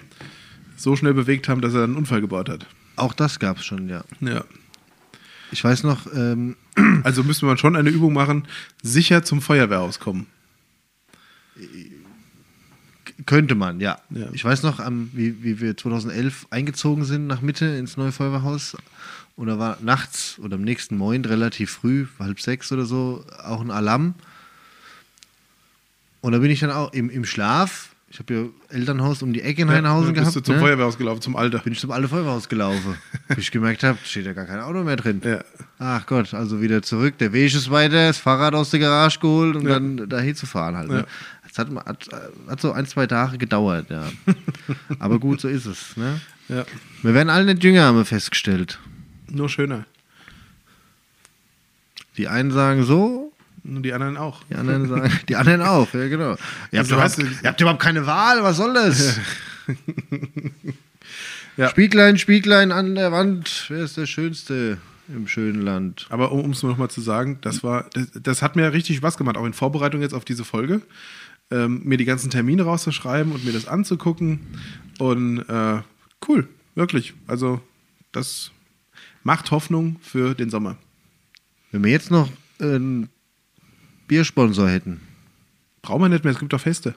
so 0.77 0.95
schnell 0.95 1.13
bewegt 1.13 1.49
haben, 1.49 1.59
dass 1.61 1.73
er 1.73 1.83
einen 1.83 1.97
Unfall 1.97 2.21
gebaut 2.21 2.47
hat. 2.49 2.65
auch 2.95 3.13
das 3.13 3.39
gab 3.39 3.57
es 3.57 3.65
schon, 3.65 3.89
ja. 3.89 4.03
Ja. 4.21 4.43
Ich 5.51 5.63
weiß 5.63 5.83
noch, 5.83 6.07
ähm, 6.15 6.55
Also 7.03 7.23
müsste 7.23 7.45
man 7.45 7.57
schon 7.57 7.75
eine 7.75 7.89
Übung 7.89 8.13
machen, 8.13 8.47
sicher 8.81 9.23
zum 9.23 9.41
Feuerwehrhaus 9.41 9.99
kommen. 9.99 10.27
Könnte 13.25 13.55
man, 13.55 13.79
ja. 13.79 13.99
Ja. 14.09 14.27
Ich 14.33 14.43
weiß 14.45 14.63
noch, 14.63 14.79
wie, 15.13 15.43
wie 15.43 15.59
wir 15.59 15.75
2011 15.75 16.47
eingezogen 16.51 17.05
sind 17.05 17.27
nach 17.27 17.41
Mitte 17.41 17.65
ins 17.65 17.97
neue 17.97 18.11
Feuerwehrhaus. 18.11 18.77
Und 19.35 19.47
da 19.47 19.57
war 19.57 19.77
nachts 19.81 20.37
oder 20.39 20.55
am 20.55 20.63
nächsten 20.63 20.97
Morgen 20.97 21.23
relativ 21.25 21.71
früh, 21.71 22.07
halb 22.19 22.41
sechs 22.41 22.71
oder 22.71 22.85
so, 22.85 23.23
auch 23.43 23.61
ein 23.61 23.71
Alarm. 23.71 24.15
Und 26.21 26.33
da 26.33 26.39
bin 26.39 26.51
ich 26.51 26.59
dann 26.59 26.71
auch 26.71 26.91
im, 26.93 27.09
im 27.09 27.23
Schlaf. 27.23 27.89
Ich 28.11 28.17
habe 28.19 28.33
ja 28.33 28.45
Elternhaus 28.75 29.21
um 29.21 29.33
die 29.33 29.41
Ecke 29.41 29.61
in 29.61 29.69
Heinhausen 29.69 30.15
ja, 30.15 30.21
bist 30.23 30.33
gehabt. 30.33 30.35
du 30.35 30.41
zum 30.41 30.55
ne? 30.55 30.61
Feuerwehrhaus 30.61 30.97
gelaufen, 30.97 31.21
zum 31.21 31.35
Alter. 31.35 31.59
bin 31.59 31.73
ich 31.73 31.79
zum 31.79 31.91
alte 31.91 32.07
Feuerwehrhaus 32.07 32.49
gelaufen. 32.49 32.95
bis 33.29 33.37
ich 33.37 33.51
gemerkt 33.51 33.83
habe, 33.83 33.99
steht 34.03 34.25
ja 34.25 34.33
gar 34.33 34.45
kein 34.45 34.59
Auto 34.59 34.83
mehr 34.83 34.95
drin. 34.95 35.21
Ja. 35.23 35.43
Ach 35.77 36.05
Gott, 36.07 36.33
also 36.33 36.59
wieder 36.59 36.81
zurück. 36.81 37.17
Der 37.19 37.31
Weg 37.33 37.53
ist 37.53 37.69
weiter, 37.69 38.07
das 38.07 38.17
Fahrrad 38.17 38.55
aus 38.55 38.71
der 38.71 38.79
Garage 38.79 39.19
geholt 39.19 39.55
und 39.55 39.67
Ja. 39.67 39.75
dann 39.75 40.09
dahin 40.09 40.35
zu 40.35 40.47
fahren 40.47 40.75
halt. 40.75 40.89
Ne? 40.89 41.05
Das 41.49 41.57
hat, 41.57 41.69
hat, 41.85 42.09
hat 42.47 42.61
so 42.61 42.71
ein, 42.71 42.85
zwei 42.85 43.07
Tage 43.07 43.37
gedauert, 43.37 43.89
ja. 43.89 44.07
Aber 44.99 45.19
gut, 45.19 45.41
so 45.41 45.47
ist 45.47 45.65
es. 45.65 45.97
Ne? 45.97 46.21
ja. 46.47 46.63
Wir 47.01 47.13
werden 47.13 47.29
alle 47.29 47.45
nicht 47.45 47.63
jünger, 47.63 47.83
haben 47.83 47.97
wir 47.97 48.05
festgestellt. 48.05 48.79
Nur 49.29 49.49
schöner. 49.49 49.85
Die 52.17 52.27
einen 52.27 52.51
sagen 52.51 52.83
so, 52.83 53.31
Und 53.63 53.83
die 53.83 53.93
anderen 53.93 54.17
auch. 54.17 54.43
die 54.49 54.55
anderen 54.55 54.87
sagen, 54.89 55.11
die 55.27 55.35
anderen 55.35 55.61
auch, 55.61 55.93
ja 55.93 56.07
genau. 56.07 56.31
Ihr 56.71 56.79
habt, 56.79 56.91
Also 56.91 56.95
überhaupt, 56.95 57.17
ihr 57.43 57.49
habt 57.49 57.61
überhaupt 57.61 57.81
keine 57.81 58.05
Wahl, 58.05 58.43
was 58.43 58.57
soll 58.57 58.73
das? 58.73 59.19
Ja. 61.57 61.67
Spieglein, 61.69 62.17
Spieglein 62.17 62.71
an 62.71 62.95
der 62.95 63.11
Wand, 63.11 63.65
wer 63.67 63.83
ist 63.83 63.97
der 63.97 64.05
Schönste 64.05 64.77
im 65.09 65.27
schönen 65.27 65.61
Land? 65.61 66.07
Aber 66.09 66.31
um 66.31 66.51
es 66.51 66.63
nochmal 66.63 66.89
zu 66.89 67.01
sagen, 67.01 67.37
das 67.41 67.63
war, 67.65 67.85
das, 67.93 68.07
das 68.13 68.41
hat 68.41 68.55
mir 68.55 68.71
richtig 68.71 68.95
Spaß 68.97 69.17
gemacht, 69.17 69.35
auch 69.35 69.45
in 69.45 69.51
Vorbereitung 69.51 69.99
jetzt 70.01 70.13
auf 70.13 70.23
diese 70.23 70.45
Folge, 70.45 70.81
ähm, 71.51 71.81
mir 71.83 71.97
die 71.97 72.05
ganzen 72.05 72.29
Termine 72.29 72.63
rauszuschreiben 72.63 73.31
und 73.31 73.43
mir 73.45 73.53
das 73.53 73.67
anzugucken. 73.67 74.39
Und 74.99 75.39
äh, 75.49 75.81
cool, 76.27 76.47
wirklich. 76.75 77.13
Also, 77.27 77.61
das 78.11 78.51
macht 79.23 79.51
Hoffnung 79.51 79.97
für 80.01 80.33
den 80.35 80.49
Sommer. 80.49 80.77
Wenn 81.71 81.83
wir 81.83 81.91
jetzt 81.91 82.11
noch 82.11 82.29
einen 82.59 83.09
Biersponsor 84.07 84.69
hätten. 84.69 85.01
Brauchen 85.81 86.01
wir 86.01 86.09
nicht 86.09 86.23
mehr, 86.23 86.33
es 86.33 86.39
gibt 86.39 86.51
doch 86.53 86.59
Feste. 86.61 86.95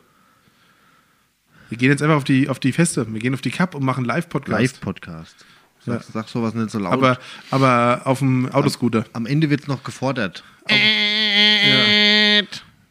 Wir 1.69 1.79
gehen 1.79 1.91
jetzt 1.91 2.03
einfach 2.03 2.17
auf 2.17 2.25
die, 2.25 2.49
auf 2.49 2.59
die 2.59 2.73
Feste. 2.73 3.11
Wir 3.13 3.21
gehen 3.21 3.33
auf 3.35 3.41
die 3.41 3.51
Cup 3.51 3.75
und 3.75 3.85
machen 3.85 4.05
Live-Podcast. 4.05 4.61
Live-Podcast. 4.61 5.37
Sag, 5.85 6.01
Ja. 6.01 6.07
sag 6.13 6.29
sowas 6.29 6.55
nicht 6.55 6.71
so 6.71 6.79
laut. 6.79 6.93
aber, 6.93 7.19
aber 7.51 8.03
auf 8.05 8.19
dem 8.21 8.49
Autoscooter. 8.51 9.05
am 9.13 9.27
Ende 9.27 9.51
wird 9.51 9.63
es 9.63 9.67
noch 9.69 9.83
gefordert. 9.83 10.45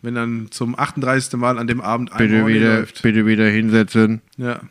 Wenn 0.01 0.15
dann 0.15 0.47
zum 0.51 0.77
38. 0.77 1.33
Mal 1.39 1.59
an 1.59 1.67
dem 1.67 1.79
Abend 1.81 2.11
ein 2.11 2.17
Bitte 2.17 2.41
Horny 2.41 2.55
wieder, 2.55 2.79
läuft. 2.79 3.01
bitte 3.03 3.25
wieder 3.25 3.47
hinsetzen. 3.49 4.21
Ja. 4.37 4.61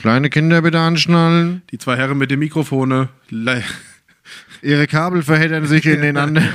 Kleine 0.00 0.30
Kinder 0.30 0.62
bitte 0.62 0.78
anschnallen. 0.78 1.62
Die 1.70 1.78
zwei 1.78 1.96
Herren 1.96 2.18
mit 2.18 2.30
den 2.30 2.38
Mikrofone. 2.38 3.08
li- 3.30 3.62
Ihre 4.62 4.86
Kabel 4.86 5.22
verheddern 5.22 5.66
sich 5.66 5.86
in 5.86 6.02
den 6.02 6.16
anderen. 6.16 6.48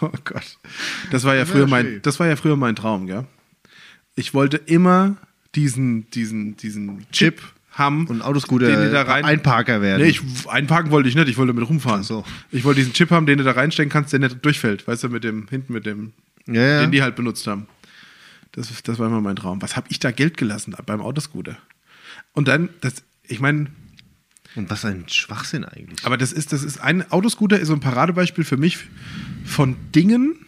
Oh 0.00 0.10
Gott. 0.24 0.58
Das 1.10 1.24
war 1.24 1.34
ja 1.36 1.44
früher 1.44 1.66
mein, 1.66 2.00
das 2.02 2.18
war 2.18 2.26
ja 2.26 2.36
früher 2.36 2.56
mein 2.56 2.76
Traum, 2.76 3.06
gell? 3.06 3.26
Ich 4.14 4.32
wollte 4.34 4.56
immer 4.56 5.16
diesen, 5.54 6.08
diesen, 6.10 6.56
diesen 6.56 7.06
Chip 7.12 7.40
haben. 7.72 8.06
Und 8.06 8.22
Autoscooter 8.22 8.66
den 8.66 8.80
du 8.80 8.90
da 8.90 9.02
rein, 9.02 9.24
Einparker 9.24 9.80
werden. 9.80 10.02
Nee, 10.02 10.10
ich, 10.10 10.22
einparken 10.48 10.90
wollte 10.90 11.08
ich 11.08 11.14
nicht, 11.14 11.28
ich 11.28 11.36
wollte 11.36 11.52
damit 11.52 11.68
rumfahren. 11.68 12.00
Ach 12.00 12.06
so. 12.06 12.24
Ich 12.50 12.64
wollte 12.64 12.80
diesen 12.80 12.92
Chip 12.92 13.10
haben, 13.10 13.26
den 13.26 13.38
du 13.38 13.44
da 13.44 13.52
reinstecken 13.52 13.90
kannst, 13.90 14.12
der 14.12 14.20
nicht 14.20 14.44
durchfällt. 14.44 14.86
Weißt 14.86 15.04
du, 15.04 15.08
mit 15.08 15.24
dem, 15.24 15.48
hinten 15.48 15.72
mit 15.72 15.86
dem, 15.86 16.12
ja, 16.46 16.62
ja. 16.62 16.80
den 16.80 16.90
die 16.90 17.02
halt 17.02 17.16
benutzt 17.16 17.46
haben. 17.46 17.66
Das, 18.52 18.68
das 18.82 18.98
war 18.98 19.06
immer 19.06 19.20
mein 19.20 19.36
Traum. 19.36 19.62
Was 19.62 19.76
habe 19.76 19.86
ich 19.90 20.00
da 20.00 20.10
Geld 20.10 20.36
gelassen 20.36 20.74
beim 20.84 21.00
Autoscooter? 21.00 21.56
Und 22.32 22.48
dann, 22.48 22.68
das, 22.80 23.04
ich 23.22 23.40
meine, 23.40 23.66
Und 24.56 24.68
was 24.70 24.84
ein 24.84 25.08
Schwachsinn 25.08 25.64
eigentlich. 25.64 26.04
aber 26.04 26.16
das 26.16 26.32
ist, 26.32 26.52
das 26.52 26.64
ist 26.64 26.80
ein 26.80 27.10
Autoscooter 27.12 27.58
ist 27.58 27.68
so 27.68 27.74
ein 27.74 27.80
Paradebeispiel 27.80 28.44
für 28.44 28.56
mich 28.56 28.78
von 29.44 29.76
Dingen, 29.94 30.46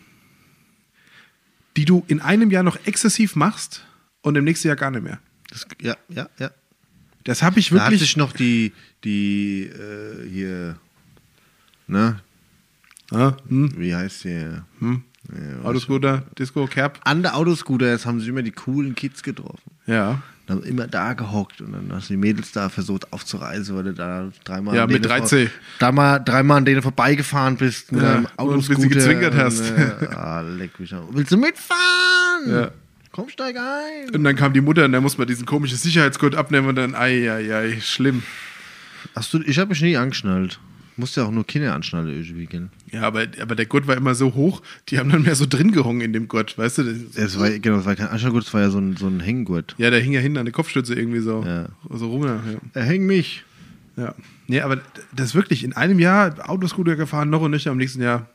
die 1.77 1.85
du 1.85 2.05
in 2.09 2.21
einem 2.21 2.51
Jahr 2.51 2.63
noch 2.63 2.79
exzessiv 2.85 3.37
machst 3.37 3.85
und 4.21 4.37
im 4.37 4.45
nächsten 4.45 4.69
Jahr 4.69 4.77
gar 4.77 4.91
nicht 4.91 5.03
mehr. 5.03 5.21
Das, 5.49 5.67
ja, 5.81 5.97
ja, 6.09 6.29
ja. 6.39 6.51
Das 7.25 7.43
habe 7.43 7.61
ich 7.61 7.69
Da 7.71 7.77
hat 7.77 7.83
wirklich. 7.87 8.01
sich 8.01 8.17
noch 8.17 8.33
die, 8.33 8.73
die 9.05 9.65
äh, 9.65 10.29
hier, 10.29 10.77
ne, 11.87 12.21
Ah, 13.13 13.35
hm, 13.49 13.75
wie 13.77 13.95
heißt 13.95 14.25
die? 14.25 14.47
hm. 14.79 15.03
Ja, 15.29 15.63
Autoscooter, 15.69 16.25
Disco, 16.39 16.67
Cap. 16.67 16.99
An 17.05 17.23
der 17.23 17.37
Autoscooters 17.37 18.07
haben 18.07 18.19
sich 18.21 18.29
immer 18.29 18.43
die 18.43 18.51
coolen 18.51 18.95
Kids 18.95 19.23
getroffen. 19.23 19.71
Ja. 19.87 20.21
Dann 20.47 20.59
haben 20.59 20.65
immer 20.67 20.89
da 20.89 21.13
gehockt 21.13 21.61
und 21.61 21.73
dann 21.73 21.93
hast 21.93 22.09
du 22.09 22.15
die 22.15 22.19
Mädels 22.19 22.51
da 22.51 22.69
versucht 22.69 23.13
aufzureisen, 23.13 23.77
weil 23.77 23.85
du 23.85 23.93
da 23.95 24.33
dreimal 24.45 24.75
Ja, 24.75 24.85
an 24.85 24.91
mit 24.91 25.05
denen 25.05 25.13
3C. 25.13 25.47
vor- 25.47 25.51
Dreimal, 25.79 26.25
dreimal 26.25 26.57
an 26.59 26.65
denen 26.65 26.83
vorbeigefahren 26.83 27.57
bist 27.57 27.93
mit 27.93 28.03
Ja, 28.03 28.15
einem 28.15 28.25
und 28.25 28.39
Autoscooter. 28.39 28.79
bis 28.81 28.83
sie 28.83 28.89
gezwinkert 28.89 29.35
hast. 29.37 29.61
Und, 29.61 29.79
äh, 29.79 30.07
ah, 30.17 30.41
leck 30.41 30.81
mich 30.81 30.93
auch. 30.95 31.07
Willst 31.13 31.31
du 31.31 31.37
mitfahren? 31.37 32.49
Ja. 32.49 32.71
Komm, 33.13 33.29
steig 33.29 33.57
ein. 33.57 34.15
Und 34.15 34.25
dann 34.25 34.37
kam 34.37 34.53
die 34.55 34.61
Mutter 34.63 34.85
und 34.87 34.93
dann 34.93 35.03
muss 35.03 35.19
man 35.19 35.27
diesen 35.27 35.45
komischen 35.47 35.77
Sicherheitsgurt 35.79 36.35
abnehmen 36.35 36.69
und 36.69 36.77
dann, 36.77 36.95
ei, 36.95 37.31
ei, 37.31 37.55
ei, 37.55 37.81
schlimm. 37.81 38.23
Hast 39.15 39.33
du, 39.35 39.41
ich 39.43 39.59
habe 39.59 39.69
mich 39.71 39.83
nie 39.83 39.97
angeschnallt. 39.97 40.59
Musst 40.97 41.17
ja 41.17 41.25
auch 41.25 41.31
nur 41.31 41.47
Kinder 41.47 41.75
anschnallen 41.75 42.09
irgendwie, 42.09 42.45
gell? 42.47 42.69
Ja, 42.91 43.03
aber, 43.03 43.25
aber 43.41 43.55
der 43.55 43.65
Gurt 43.67 43.87
war 43.87 43.97
immer 43.97 44.15
so 44.15 44.35
hoch, 44.35 44.61
die 44.89 44.99
haben 44.99 45.11
dann 45.11 45.23
mehr 45.23 45.35
so 45.35 45.47
drin 45.47 45.73
gehungen 45.73 46.03
in 46.03 46.13
dem 46.13 46.29
Gurt, 46.29 46.57
weißt 46.59 46.79
du? 46.79 46.83
Das, 46.85 47.17
Es 47.17 47.39
war, 47.41 47.51
genau, 47.51 47.79
es 47.79 47.87
war 47.87 47.97
kein 47.97 48.09
Anschnallgurt, 48.09 48.45
es 48.45 48.53
war 48.53 48.61
ja 48.61 48.71
so 48.71 48.79
ein, 48.79 48.97
so 48.97 49.07
ein 49.09 49.21
Hänggurt. 49.21 49.75
ja, 49.79 49.89
der 49.91 50.01
hing 50.01 50.13
ja 50.13 50.21
hinten 50.21 50.37
an 50.39 50.45
der 50.45 50.53
Kopfstütze 50.53 50.95
irgendwie 50.95 51.21
so, 51.21 51.43
Ja. 51.47 51.69
so 51.91 52.11
rum. 52.11 52.25
Ja. 52.27 52.41
Er 52.75 52.83
hängt 52.85 53.07
mich. 53.07 53.43
ja. 53.97 54.15
Nee, 54.49 54.61
aber 54.61 54.83
das 55.17 55.29
ist 55.31 55.35
wirklich 55.35 55.65
in 55.65 55.73
einem 55.73 55.99
Jahr 55.99 56.49
Autoscooter 56.51 56.95
gefahren, 56.97 57.31
noch 57.31 57.41
und 57.41 57.53
nicht, 57.53 57.67
am 57.69 57.79
nächsten 57.79 58.03
Jahr 58.03 58.29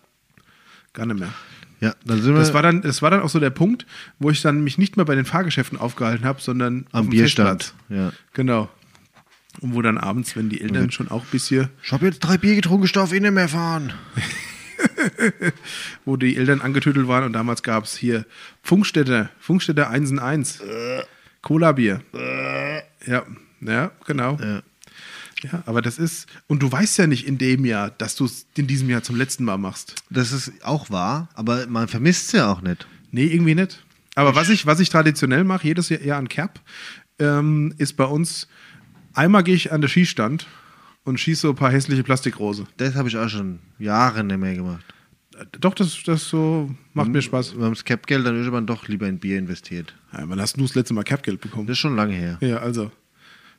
gar 0.93 1.05
nicht 1.05 1.19
mehr. 1.19 1.31
Ja, 1.79 1.93
dann 2.05 2.21
sind 2.21 2.33
wir 2.33 2.39
Das 2.39 2.53
war, 2.53 2.63
dann, 2.63 2.81
das 2.81 3.01
war 3.01 3.11
dann 3.11 3.21
auch 3.21 3.29
so 3.29 3.39
der 3.39 3.51
Punkt, 3.51 3.85
wo 4.19 4.29
ich 4.29 4.41
dann 4.41 4.63
mich 4.63 4.77
nicht 4.77 4.97
mehr 4.97 5.05
bei 5.05 5.15
den 5.15 5.25
Fahrgeschäften 5.25 5.77
aufgehalten 5.77 6.25
habe, 6.25 6.41
sondern 6.41 6.87
am 6.91 7.09
Bierstand. 7.09 7.73
Ja. 7.89 8.11
Genau. 8.33 8.69
Und 9.61 9.73
wo 9.73 9.81
dann 9.81 9.97
abends, 9.97 10.35
wenn 10.35 10.49
die 10.49 10.61
Eltern 10.61 10.91
schon 10.91 11.09
auch 11.09 11.25
bis 11.25 11.47
hier, 11.47 11.69
Ich 11.83 11.91
habe 11.91 12.05
jetzt 12.05 12.19
drei 12.19 12.37
Bier 12.37 12.55
getrunken, 12.55 12.85
ich 12.85 12.91
darf 12.91 13.11
eh 13.11 13.19
nicht 13.19 13.31
mehr 13.31 13.49
fahren. 13.49 13.93
wo 16.05 16.17
die 16.17 16.37
Eltern 16.37 16.61
angetüdelt 16.61 17.07
waren 17.07 17.23
und 17.23 17.33
damals 17.33 17.63
gab 17.63 17.85
es 17.85 17.97
hier 17.97 18.25
Funkstätte, 18.61 19.29
Funkstätte 19.39 19.87
1 19.87 20.11
in 20.11 20.19
1. 20.19 20.61
Cola-Bier. 21.41 22.01
Ja, 23.05 23.23
ja, 23.61 23.91
genau. 24.05 24.37
Ja. 24.39 24.61
Ja, 25.43 25.63
aber 25.65 25.81
das 25.81 25.99
ist, 25.99 26.27
und 26.47 26.63
du 26.63 26.71
weißt 26.71 26.97
ja 26.97 27.07
nicht 27.07 27.27
in 27.27 27.37
dem 27.37 27.63
Jahr, 27.65 27.91
dass 27.91 28.15
du 28.15 28.25
es 28.25 28.47
in 28.55 28.67
diesem 28.67 28.89
Jahr 28.89 29.03
zum 29.03 29.15
letzten 29.15 29.43
Mal 29.43 29.57
machst. 29.57 29.95
Das 30.09 30.31
ist 30.31 30.51
auch 30.63 30.89
wahr, 30.89 31.29
aber 31.35 31.67
man 31.67 31.87
vermisst 31.87 32.27
es 32.27 32.31
ja 32.33 32.51
auch 32.51 32.61
nicht. 32.61 32.87
Nee, 33.11 33.25
irgendwie 33.25 33.55
nicht. 33.55 33.83
Aber 34.15 34.35
was 34.35 34.49
ich, 34.49 34.65
was 34.65 34.79
ich 34.79 34.89
traditionell 34.89 35.43
mache, 35.43 35.67
jedes 35.67 35.89
Jahr, 35.89 36.17
an 36.17 36.27
Kerb, 36.27 36.59
ähm, 37.19 37.73
ist 37.77 37.93
bei 37.97 38.05
uns, 38.05 38.47
einmal 39.13 39.43
gehe 39.43 39.55
ich 39.55 39.71
an 39.71 39.81
den 39.81 39.89
Schießstand 39.89 40.47
und 41.03 41.19
schieße 41.19 41.41
so 41.41 41.49
ein 41.49 41.55
paar 41.55 41.71
hässliche 41.71 42.03
Plastikrose. 42.03 42.65
Das 42.77 42.95
habe 42.95 43.07
ich 43.07 43.17
auch 43.17 43.29
schon 43.29 43.59
Jahre 43.77 44.23
nicht 44.23 44.39
mehr 44.39 44.55
gemacht. 44.55 44.83
Äh, 45.37 45.45
Doch, 45.59 45.75
das, 45.75 46.01
das 46.03 46.27
so 46.27 46.73
macht 46.93 47.09
mir 47.09 47.21
Spaß. 47.21 47.57
Wir 47.57 47.65
haben 47.65 47.73
das 47.73 47.85
Cap-Geld 47.85 48.25
dann 48.25 48.35
irgendwann 48.35 48.65
doch 48.65 48.87
lieber 48.87 49.07
in 49.07 49.19
Bier 49.19 49.37
investiert. 49.37 49.95
Ja, 50.13 50.23
wann 50.27 50.41
hast 50.41 50.57
du 50.57 50.61
das 50.61 50.73
letzte 50.73 50.95
Mal 50.95 51.03
Kerbgeld 51.03 51.39
bekommen? 51.39 51.67
Das 51.67 51.75
ist 51.75 51.79
schon 51.79 51.95
lange 51.95 52.13
her. 52.13 52.37
Ja, 52.41 52.57
also. 52.57 52.91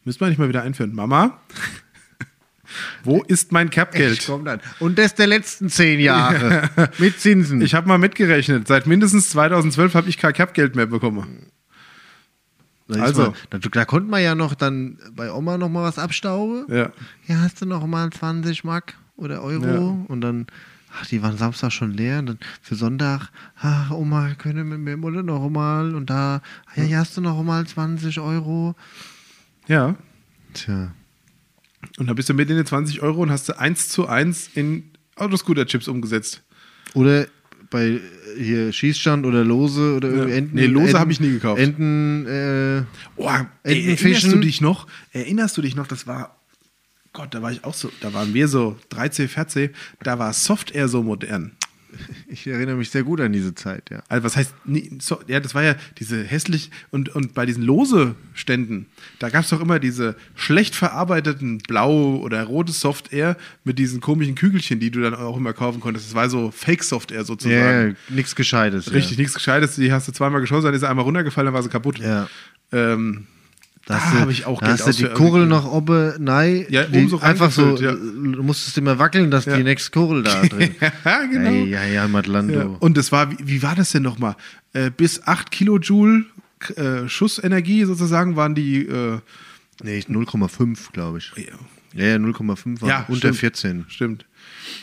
Müssen 0.08 0.20
wir 0.20 0.28
nicht 0.30 0.38
mal 0.38 0.48
wieder 0.48 0.62
einführen. 0.62 0.94
Mama, 0.94 1.38
wo 3.04 3.22
ist 3.24 3.52
mein 3.52 3.68
dann. 3.70 4.60
Und 4.80 4.98
das 4.98 5.14
der 5.14 5.26
letzten 5.26 5.68
zehn 5.68 6.00
Jahre. 6.00 6.70
Mit 6.98 7.20
Zinsen. 7.20 7.60
Ich 7.60 7.74
habe 7.74 7.86
mal 7.86 7.98
mitgerechnet. 7.98 8.66
Seit 8.66 8.86
mindestens 8.86 9.28
2012 9.28 9.92
habe 9.92 10.08
ich 10.08 10.16
kein 10.16 10.32
Kerbgeld 10.32 10.76
mehr 10.76 10.86
bekommen. 10.86 11.50
Da 12.86 13.02
also. 13.02 13.22
Man, 13.22 13.34
da, 13.50 13.58
da 13.58 13.84
konnte 13.84 14.10
man 14.10 14.22
ja 14.22 14.34
noch 14.34 14.54
dann 14.54 14.96
bei 15.12 15.30
Oma 15.30 15.58
noch 15.58 15.68
mal 15.68 15.82
was 15.82 15.98
abstauben. 15.98 16.64
Ja. 16.74 16.90
Ja, 17.26 17.40
hast 17.42 17.60
du 17.60 17.66
noch 17.66 17.86
mal 17.86 18.08
20 18.08 18.64
Mark 18.64 18.94
oder 19.16 19.42
Euro? 19.42 19.66
Ja. 19.66 20.04
Und 20.08 20.22
dann, 20.22 20.46
ach, 20.98 21.04
die 21.04 21.20
waren 21.22 21.36
Samstag 21.36 21.70
schon 21.70 21.92
leer. 21.92 22.20
Und 22.20 22.26
dann 22.28 22.38
für 22.62 22.76
Sonntag, 22.76 23.28
ach, 23.60 23.90
Oma, 23.90 24.36
können 24.36 24.70
mit 24.70 24.78
mir 24.78 24.96
noch 25.22 25.50
mal? 25.50 25.94
Und 25.94 26.08
da, 26.08 26.40
ja, 26.76 26.82
hier 26.84 26.98
hast 26.98 27.14
du 27.18 27.20
noch 27.20 27.42
mal 27.42 27.66
20 27.66 28.20
Euro. 28.20 28.74
Ja. 29.68 29.96
Tja. 30.54 30.92
Und 31.98 32.06
dann 32.08 32.16
bist 32.16 32.28
du 32.28 32.34
mit 32.34 32.50
in 32.50 32.56
den 32.56 32.66
20 32.66 33.02
Euro 33.02 33.22
und 33.22 33.30
hast 33.30 33.48
du 33.48 33.58
eins 33.58 33.88
zu 33.88 34.08
eins 34.08 34.50
in 34.54 34.90
Autoscooter-Chips 35.16 35.88
umgesetzt. 35.88 36.42
Oder 36.94 37.26
bei 37.70 37.86
äh, 37.86 38.00
hier 38.38 38.72
Schießstand 38.72 39.26
oder 39.26 39.44
Lose 39.44 39.94
oder 39.96 40.08
irgendwie 40.08 40.30
Ja. 40.30 40.36
Enten. 40.38 40.54
Nee, 40.56 40.66
Lose 40.66 40.86
Enten- 40.88 40.98
hab 41.00 41.10
ich 41.10 41.20
nie 41.20 41.30
gekauft. 41.30 41.60
Enten, 41.60 42.26
äh, 42.26 42.82
Oh, 43.16 43.30
ey, 43.62 43.90
erinnerst 43.90 44.32
du 44.32 44.38
dich 44.38 44.60
noch? 44.60 44.86
Erinnerst 45.12 45.56
du 45.56 45.62
dich 45.62 45.76
noch, 45.76 45.86
das 45.86 46.06
war, 46.06 46.36
Gott, 47.12 47.34
da 47.34 47.42
war 47.42 47.52
ich 47.52 47.64
auch 47.64 47.74
so, 47.74 47.90
da 48.00 48.12
waren 48.14 48.32
wir 48.34 48.48
so 48.48 48.78
13, 48.88 49.28
14, 49.28 49.70
da 50.02 50.18
war 50.18 50.32
Software 50.32 50.88
so 50.88 51.02
modern. 51.02 51.52
Ich 52.28 52.46
erinnere 52.46 52.76
mich 52.76 52.90
sehr 52.90 53.02
gut 53.02 53.20
an 53.20 53.32
diese 53.32 53.54
Zeit, 53.54 53.90
ja. 53.90 54.02
Also 54.08 54.24
was 54.24 54.36
heißt, 54.36 54.54
nie- 54.64 54.90
so, 55.00 55.20
ja, 55.26 55.40
das 55.40 55.54
war 55.54 55.62
ja 55.62 55.74
diese 55.98 56.22
hässlich, 56.22 56.70
und, 56.90 57.08
und 57.14 57.34
bei 57.34 57.46
diesen 57.46 57.62
Lose-Ständen, 57.62 58.86
da 59.18 59.28
gab 59.30 59.44
es 59.44 59.50
doch 59.50 59.60
immer 59.60 59.78
diese 59.78 60.16
schlecht 60.34 60.74
verarbeiteten 60.74 61.58
blau 61.58 62.16
oder 62.16 62.44
rote 62.44 62.72
Software 62.72 63.36
mit 63.64 63.78
diesen 63.78 64.00
komischen 64.00 64.34
Kügelchen, 64.34 64.80
die 64.80 64.90
du 64.90 65.00
dann 65.00 65.14
auch 65.14 65.36
immer 65.36 65.52
kaufen 65.52 65.80
konntest. 65.80 66.06
Das 66.08 66.14
war 66.14 66.28
so 66.30 66.50
Fake-Software 66.50 67.24
sozusagen. 67.24 67.96
Ja, 68.08 68.14
nichts 68.14 68.34
Gescheites. 68.36 68.92
Richtig, 68.92 69.18
nichts 69.18 69.34
Gescheites, 69.34 69.76
die 69.76 69.92
hast 69.92 70.08
du 70.08 70.12
zweimal 70.12 70.40
geschossen, 70.40 70.66
dann 70.66 70.74
ist 70.74 70.80
sie 70.80 70.88
einmal 70.88 71.04
runtergefallen, 71.04 71.46
dann 71.46 71.54
war 71.54 71.62
sie 71.62 71.68
kaputt. 71.68 71.98
Ja. 71.98 72.28
Ähm, 72.72 73.26
Da 73.88 73.94
Da 73.94 74.00
hast 74.02 74.14
du- 74.14 74.20
hab 74.20 74.28
ich 74.30 74.44
auch 74.46 74.60
da 74.60 74.66
Geld 74.66 74.86
hast 74.86 75.00
du 75.00 75.08
die 75.08 75.14
Kurel 75.14 75.46
noch 75.46 75.64
oben, 75.64 76.12
nein, 76.22 76.66
Ja, 76.68 76.84
die 76.84 77.08
so 77.08 77.20
einfach 77.20 77.50
so, 77.50 77.74
ja. 77.78 77.92
du 77.92 78.42
musstest 78.42 78.76
immer 78.76 78.98
wackeln, 78.98 79.30
dass 79.30 79.46
Ja. 79.46 79.56
die 79.56 79.64
nächste 79.64 79.90
Kurel 79.90 80.22
da 80.22 80.42
drin. 80.42 80.74
ja, 81.04 81.24
genau. 81.24 81.48
Ey, 81.50 81.64
ja, 81.70 81.84
ja, 81.84 82.06
Matlando. 82.06 82.54
Ja. 82.54 82.64
Und 82.80 82.98
das 82.98 83.10
war, 83.12 83.30
wie, 83.32 83.38
wie 83.40 83.62
war 83.62 83.74
das 83.74 83.90
denn 83.92 84.02
nochmal? 84.02 84.36
Äh, 84.74 84.90
bis 84.94 85.26
8 85.26 85.50
Kilojoule 85.50 86.26
äh, 86.76 87.08
Schussenergie 87.08 87.84
sozusagen 87.86 88.36
waren 88.36 88.54
die. 88.54 88.84
Äh, 88.86 89.20
nee, 89.82 90.00
0,5, 90.06 90.92
glaube 90.92 91.18
ich. 91.18 91.32
ja, 91.36 91.44
Ja, 91.94 92.06
ja, 92.10 92.16
0,5 92.18 92.82
war 92.82 92.88
Ja, 92.90 93.04
unter 93.08 93.16
stimmt. 93.18 93.36
14. 93.36 93.84
Stimmt. 93.88 94.26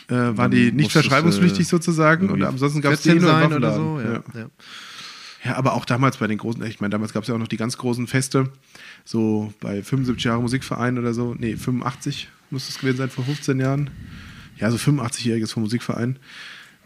Äh, 0.08 0.14
waren 0.36 0.50
die 0.50 0.72
nicht 0.72 0.74
musstest, 0.84 0.92
verschreibungspflichtig 1.06 1.60
äh, 1.66 1.70
sozusagen 1.70 2.28
und 2.30 2.42
ansonsten 2.42 2.80
gab 2.80 2.92
es 2.94 3.02
14 3.02 3.20
10 3.20 3.28
oder, 3.28 3.40
sein 3.40 3.52
oder 3.52 3.68
Waffenladen. 3.70 4.22
so. 4.32 4.38
Ja, 4.40 4.46
Ja. 5.46 5.56
aber 5.56 5.74
auch 5.74 5.84
damals 5.84 6.18
bei 6.18 6.26
den 6.26 6.38
großen, 6.38 6.62
ich 6.64 6.80
meine, 6.80 6.92
damals 6.92 7.12
gab 7.12 7.22
es 7.22 7.28
ja 7.28 7.34
auch 7.34 7.38
noch 7.38 7.48
die 7.48 7.56
ganz 7.56 7.76
großen 7.78 8.06
Feste, 8.06 8.50
so 9.04 9.52
bei 9.60 9.82
75 9.82 10.24
Jahre 10.24 10.42
Musikverein 10.42 10.98
oder 10.98 11.14
so, 11.14 11.34
nee, 11.38 11.56
85 11.56 12.28
muss 12.50 12.68
es 12.68 12.78
gewesen 12.78 12.98
sein, 12.98 13.10
vor 13.10 13.24
15 13.24 13.58
Jahren. 13.58 13.90
Ja, 14.58 14.70
so 14.70 14.76
85-jähriges 14.76 15.52
vom 15.52 15.64
Musikverein. 15.64 16.18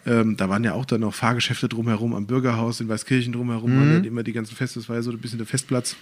Ähm, 0.07 0.37
da 0.37 0.49
waren 0.49 0.65
ja 0.65 0.73
auch 0.73 0.87
dann 0.87 1.03
noch 1.03 1.15
Fahrgeschäfte 1.15 1.69
drumherum, 1.69 2.15
am 2.15 2.27
Bürgerhaus 2.27 2.81
in 2.81 2.89
Weißkirchen 2.89 3.33
drumherum, 3.33 3.77
waren 3.77 4.03
ja 4.03 4.09
immer 4.09 4.23
die 4.23 4.33
ganzen 4.33 4.57
Feste, 4.57 4.81
das 4.81 4.89
war 4.89 4.97
ja 4.97 5.03
so 5.03 5.11
ein 5.11 5.19
bisschen 5.19 5.39
der 5.39 5.47
Festplatz. 5.47 5.97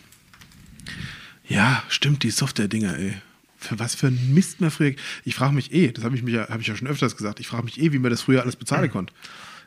Ja, 1.47 1.83
stimmt, 1.89 2.23
die 2.23 2.31
Software-Dinger, 2.31 2.97
ey. 2.97 3.15
Für 3.61 3.79
was 3.79 3.97
für 3.97 4.07
ein 4.07 4.35
Mist 4.35 4.61
man 4.61 4.71
früher. 4.71 4.95
Ich 5.25 5.35
frage 5.35 5.53
mich 5.53 5.73
eh, 5.75 5.91
das 5.91 6.05
habe 6.05 6.15
ich, 6.15 6.23
mich 6.23 6.33
ja, 6.33 6.49
hab 6.49 6.61
ich 6.61 6.69
ja 6.69 6.77
schon 6.77 6.87
öfters 6.87 7.17
gesagt, 7.17 7.41
ich 7.41 7.49
frage 7.49 7.65
mich 7.65 7.81
eh, 7.81 7.93
wie 7.93 7.99
man 7.99 8.11
das 8.13 8.23
früher 8.23 8.43
alles 8.43 8.55
bezahlen 8.55 8.89
konnte. 8.89 9.13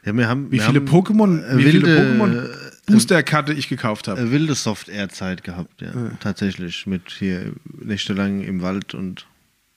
Ja, 0.06 0.16
wir 0.16 0.30
haben, 0.30 0.50
Wie 0.50 0.60
wir 0.60 0.64
viele 0.64 0.80
Pokémon, 0.80 1.44
äh, 1.44 1.58
wie 1.58 1.66
wilde, 1.66 1.86
viele 1.86 2.00
Pokémon 2.00 2.50
Booster-Karte 2.88 3.54
ich 3.54 3.70
gekauft 3.70 4.08
habe. 4.08 4.22
äh, 4.22 4.32
wilde 4.32 4.56
Soft-Air-Zeit 4.56 5.44
gehabt, 5.44 5.82
ja. 5.82 5.92
Tatsächlich. 6.20 6.88
Mit 6.88 7.12
hier 7.12 7.54
nächtelang 7.80 8.42
im 8.42 8.62
Wald 8.62 8.94
und 8.94 9.28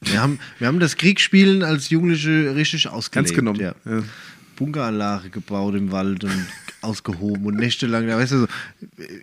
wir 0.00 0.20
haben, 0.20 0.38
wir 0.58 0.66
haben 0.66 0.80
das 0.80 0.96
Kriegsspielen 0.96 1.62
als 1.62 1.90
Jugendliche 1.90 2.54
richtig 2.54 2.88
ausgelebt. 2.88 3.28
Ganz 3.28 3.34
genommen. 3.36 3.60
Ja. 3.60 3.74
Ja. 3.84 4.02
Bunkeranlage 4.56 5.30
gebaut 5.30 5.74
im 5.74 5.90
Wald 5.92 6.24
und 6.24 6.46
ausgehoben 6.80 7.46
und 7.46 7.56
nächtelang, 7.56 8.06
da 8.06 8.16
weißt 8.18 8.32
du 8.32 8.38
so, 8.40 8.46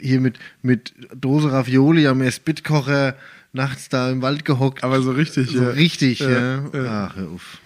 hier 0.02 0.20
mit, 0.20 0.40
mit 0.62 0.94
Dose 1.16 1.52
Ravioli 1.52 2.08
am 2.08 2.30
Spitkocher 2.30 3.16
nachts 3.54 3.90
da 3.90 4.10
im 4.10 4.22
Wald 4.22 4.46
gehockt. 4.46 4.84
Aber 4.84 5.02
so 5.02 5.12
richtig, 5.12 5.52
so 5.52 5.64
ja. 5.64 5.70
richtig, 5.70 6.20
ja. 6.20 6.30
Ja, 6.30 6.64
ja. 6.74 7.12
Ach, 7.12 7.18
auf. 7.18 7.61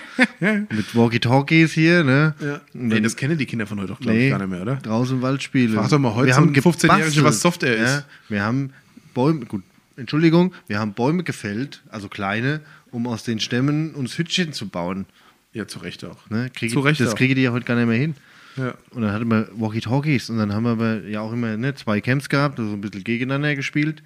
mit 0.40 0.94
Walkie-Talkies 0.94 1.72
hier, 1.72 2.04
ne? 2.04 2.34
Ja. 2.40 2.60
Nee, 2.72 3.00
das 3.00 3.16
kennen 3.16 3.38
die 3.38 3.46
Kinder 3.46 3.66
von 3.66 3.78
heute 3.78 3.88
doch, 3.88 4.00
glaube 4.00 4.16
Nee, 4.16 4.26
ich, 4.26 4.30
gar 4.30 4.38
nicht 4.38 4.50
mehr, 4.50 4.62
oder? 4.62 4.76
Draußen 4.76 5.16
im 5.16 5.22
Wald 5.22 5.42
spielen. 5.42 5.74
Frag 5.74 5.88
doch 5.88 5.98
mal 5.98 6.14
heute 6.14 6.28
wir 6.28 6.34
so 6.34 6.40
haben 6.40 6.48
einen 6.48 6.56
15-Jährigen, 6.56 6.98
gebastelt. 6.98 7.24
was 7.24 7.40
Software 7.40 7.76
ist. 7.76 7.90
Ja, 7.90 8.04
wir 8.28 8.42
haben 8.42 8.72
Bäume, 9.14 9.46
gut, 9.46 9.62
Entschuldigung, 9.96 10.52
wir 10.66 10.78
haben 10.78 10.92
Bäume 10.92 11.22
gefällt, 11.22 11.82
also 11.88 12.08
kleine, 12.08 12.60
um 12.90 13.06
aus 13.06 13.22
den 13.22 13.40
Stämmen 13.40 13.94
uns 13.94 14.18
Hütchen 14.18 14.52
zu 14.52 14.68
bauen. 14.68 15.06
Ja, 15.52 15.68
zu 15.68 15.78
Recht 15.78 16.04
auch. 16.04 16.28
Ne? 16.30 16.50
Kriege, 16.52 16.72
Zu 16.72 16.80
Recht 16.80 17.00
das 17.00 17.14
kriege 17.14 17.36
die 17.36 17.42
ja 17.42 17.52
heute 17.52 17.64
gar 17.64 17.76
nicht 17.76 17.86
mehr 17.86 17.96
hin. 17.96 18.14
Ja. 18.56 18.74
Und 18.90 19.02
dann 19.02 19.12
hatten 19.12 19.28
wir 19.28 19.48
Walkie-Talkies 19.54 20.30
und 20.30 20.38
dann 20.38 20.52
haben 20.52 20.64
wir 20.64 20.70
aber 20.70 21.02
ja 21.02 21.20
auch 21.20 21.32
immer 21.32 21.56
ne, 21.56 21.74
zwei 21.74 22.00
Camps 22.00 22.28
gehabt, 22.28 22.58
also 22.58 22.72
ein 22.72 22.80
bisschen 22.80 23.04
gegeneinander 23.04 23.54
gespielt. 23.54 24.02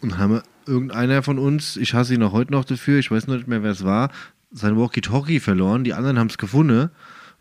Und 0.00 0.12
dann 0.12 0.18
haben 0.18 0.32
wir 0.34 0.42
irgendeiner 0.68 1.22
von 1.22 1.38
uns, 1.38 1.76
ich 1.76 1.94
hasse 1.94 2.14
ihn 2.14 2.22
auch 2.22 2.32
heute 2.32 2.52
noch 2.52 2.64
dafür, 2.64 2.98
ich 2.98 3.10
weiß 3.10 3.26
noch 3.26 3.36
nicht 3.36 3.48
mehr, 3.48 3.62
wer 3.62 3.72
es 3.72 3.84
war, 3.84 4.10
sein 4.50 4.76
Walkie-Talkie 4.76 5.40
verloren. 5.40 5.84
Die 5.84 5.94
anderen 5.94 6.18
haben 6.18 6.28
es 6.28 6.38
gefunden 6.38 6.90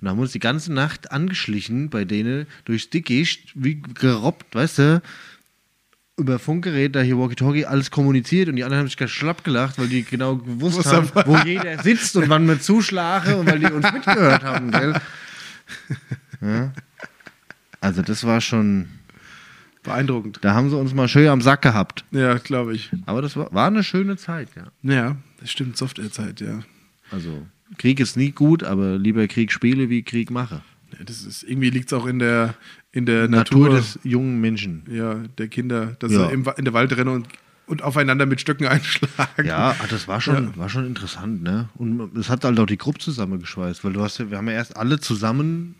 und 0.01 0.09
haben 0.09 0.19
uns 0.19 0.31
die 0.31 0.39
ganze 0.39 0.73
Nacht 0.73 1.11
angeschlichen 1.11 1.89
bei 1.89 2.05
denen 2.05 2.47
durchs 2.65 2.89
Dickicht, 2.89 3.51
wie 3.55 3.81
gerobbt, 3.81 4.55
weißt 4.55 4.79
du, 4.79 5.01
über 6.19 6.39
Funkgerät 6.39 6.95
da 6.95 7.01
hier 7.01 7.19
Walkie-Talkie 7.19 7.65
alles 7.65 7.91
kommuniziert 7.91 8.49
und 8.49 8.55
die 8.55 8.63
anderen 8.63 8.79
haben 8.81 8.87
sich 8.87 8.97
ganz 8.97 9.11
schlapp 9.11 9.43
gelacht, 9.43 9.77
weil 9.77 9.87
die 9.87 10.03
genau 10.03 10.37
gewusst 10.37 10.85
haben, 10.87 11.09
wo 11.25 11.37
jeder 11.37 11.77
sitzt 11.83 12.15
und 12.15 12.27
wann 12.29 12.47
wir 12.47 12.59
zuschlagen 12.59 13.35
und 13.35 13.45
weil 13.45 13.59
die 13.59 13.71
uns 13.71 13.91
mitgehört 13.91 14.43
haben? 14.43 14.71
Ja. 16.39 16.71
Also 17.81 18.03
das 18.03 18.23
war 18.23 18.41
schon, 18.41 18.89
Beeindruckend. 19.87 20.39
da 20.41 20.53
haben 20.53 20.69
sie 20.69 20.77
uns 20.77 20.93
mal 20.93 21.07
schön 21.07 21.27
am 21.27 21.41
Sack 21.41 21.61
gehabt. 21.61 22.05
Ja, 22.11 22.37
glaube 22.37 22.73
ich. 22.75 22.91
Aber 23.05 23.21
das 23.21 23.35
war, 23.35 23.51
war 23.53 23.67
eine 23.67 23.83
schöne 23.83 24.17
Zeit, 24.17 24.49
ja. 24.55 24.65
Ja, 24.93 25.15
das 25.39 25.51
stimmt, 25.51 25.77
Software-Zeit, 25.77 26.41
ja. 26.41 26.59
Also 27.11 27.45
Krieg 27.77 27.99
ist 27.99 28.15
nie 28.17 28.31
gut, 28.31 28.63
aber 28.63 28.97
lieber 28.97 29.27
Krieg 29.27 29.51
spiele 29.51 29.89
wie 29.89 30.03
Krieg 30.03 30.29
mache. 30.31 30.61
ja 30.97 31.03
das 31.05 31.23
ist, 31.23 31.43
irgendwie 31.43 31.69
liegt 31.69 31.91
es 31.91 31.93
auch 31.97 32.05
in 32.05 32.19
der, 32.19 32.53
in 32.91 33.05
der 33.05 33.27
Natur, 33.27 33.65
Natur 33.69 33.77
des 33.77 33.99
jungen 34.03 34.39
Menschen. 34.41 34.83
ja, 34.89 35.15
der 35.37 35.47
Kinder, 35.47 35.95
dass 35.99 36.11
Ja. 36.11 36.27
sie 36.27 36.33
im, 36.33 36.45
in 36.57 36.65
der 36.65 36.73
Wald 36.73 36.95
rennen 36.95 37.09
und 37.09 37.27
und 37.69 37.83
aufeinander 37.83 38.25
mit 38.25 38.39
Stöcken 38.39 38.65
einschlagen. 38.69 39.45
Ja, 39.45 39.75
ah, 39.77 39.85
das 39.89 40.07
war 40.07 40.21
schon, 40.21 40.55
war 40.55 40.69
schon 40.69 40.85
interessant, 40.87 41.43
ne? 41.43 41.67
Und 41.75 42.15
es 42.15 42.29
hat 42.29 42.45
halt 42.45 42.57
auch 42.61 42.65
die 42.65 42.77
Gruppe 42.77 42.99
zusammengeschweißt, 42.99 43.83
weil 43.83 43.91
du 43.91 44.01
hast 44.01 44.19
ja, 44.19 44.31
wir 44.31 44.37
haben 44.37 44.47
ja 44.47 44.53
erst 44.53 44.77
alle 44.77 45.01
zusammen 45.01 45.75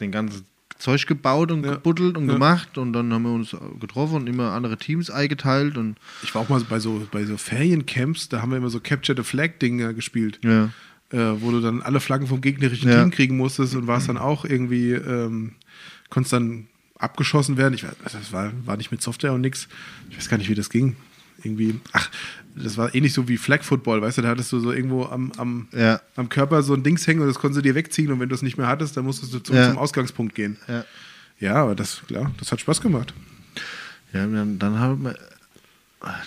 den 0.00 0.12
ganzen 0.12 0.42
Zeug 0.78 1.06
gebaut 1.06 1.50
und 1.52 1.64
Ja. 1.64 1.74
gebuddelt 1.74 2.16
und 2.16 2.26
Ja. 2.26 2.34
gemacht 2.34 2.76
und 2.78 2.92
dann 2.92 3.12
haben 3.12 3.22
wir 3.22 3.32
uns 3.32 3.56
getroffen 3.80 4.16
und 4.16 4.26
immer 4.28 4.52
andere 4.52 4.76
Teams 4.76 5.08
eingeteilt 5.10 5.76
und 5.78 5.96
Ich 6.22 6.34
war 6.34 6.42
auch 6.42 6.48
mal 6.48 6.60
bei 6.68 6.78
so, 6.80 7.06
bei 7.10 7.24
so 7.24 7.36
Feriencamps, 7.36 8.28
da 8.28 8.42
haben 8.42 8.50
wir 8.50 8.58
immer 8.58 8.70
so 8.70 8.80
Capture 8.80 9.16
the 9.16 9.24
Flag-Dinger 9.28 9.92
gespielt. 9.94 10.38
ja. 10.42 10.70
äh, 11.10 11.40
wo 11.40 11.52
du 11.52 11.60
dann 11.60 11.80
alle 11.82 12.00
Flaggen 12.00 12.26
vom 12.26 12.40
gegnerischen. 12.40 12.90
Team 12.90 13.10
kriegen 13.12 13.36
musstest 13.36 13.76
und 13.76 13.86
warst 13.86 14.08
dann 14.08 14.18
auch 14.18 14.44
irgendwie, 14.44 14.92
ähm, 14.92 15.52
konntest 16.10 16.32
dann 16.32 16.66
abgeschossen 16.98 17.56
werden. 17.56 17.74
Ich 17.74 17.84
weiß, 17.84 17.94
das 18.12 18.32
war, 18.32 18.50
war 18.64 18.76
nicht 18.76 18.90
mit 18.90 19.00
Software 19.00 19.32
und 19.32 19.42
nix. 19.42 19.68
Ich 20.10 20.16
weiß 20.16 20.28
gar 20.28 20.38
nicht, 20.38 20.48
wie 20.48 20.54
das 20.56 20.70
ging. 20.70 20.96
Irgendwie, 21.42 21.78
ach, 21.92 22.10
das 22.56 22.76
war 22.76 22.94
ähnlich 22.94 23.12
so 23.12 23.28
wie 23.28 23.36
Flag 23.36 23.62
Football, 23.64 24.00
weißt 24.02 24.18
du, 24.18 24.22
da 24.22 24.28
hattest 24.28 24.52
du 24.52 24.60
so 24.60 24.72
irgendwo 24.72 25.04
am, 25.06 25.32
am, 25.36 25.68
Ja. 25.72 26.00
am 26.16 26.28
Körper 26.28 26.62
so 26.62 26.74
ein 26.74 26.82
Dings 26.82 27.06
hängen 27.06 27.20
und 27.20 27.26
das 27.26 27.38
konntest 27.38 27.58
du 27.58 27.62
dir 27.62 27.74
wegziehen 27.74 28.10
und 28.12 28.20
wenn 28.20 28.28
du 28.28 28.34
es 28.34 28.42
nicht 28.42 28.56
mehr 28.56 28.66
hattest, 28.68 28.96
dann 28.96 29.04
musstest 29.04 29.34
du 29.34 29.40
zum, 29.40 29.56
Ja. 29.56 29.68
zum 29.70 29.78
Ausgangspunkt 29.78 30.34
gehen. 30.34 30.56
Ja. 30.68 30.84
Ja, 31.40 31.54
aber 31.56 31.74
das, 31.74 32.02
klar, 32.06 32.30
das 32.38 32.52
hat 32.52 32.60
Spaß 32.60 32.80
gemacht. 32.80 33.12
Ja, 34.12 34.26
dann, 34.26 34.58
dann 34.58 34.78
haben 34.78 35.02
wir, 35.04 35.18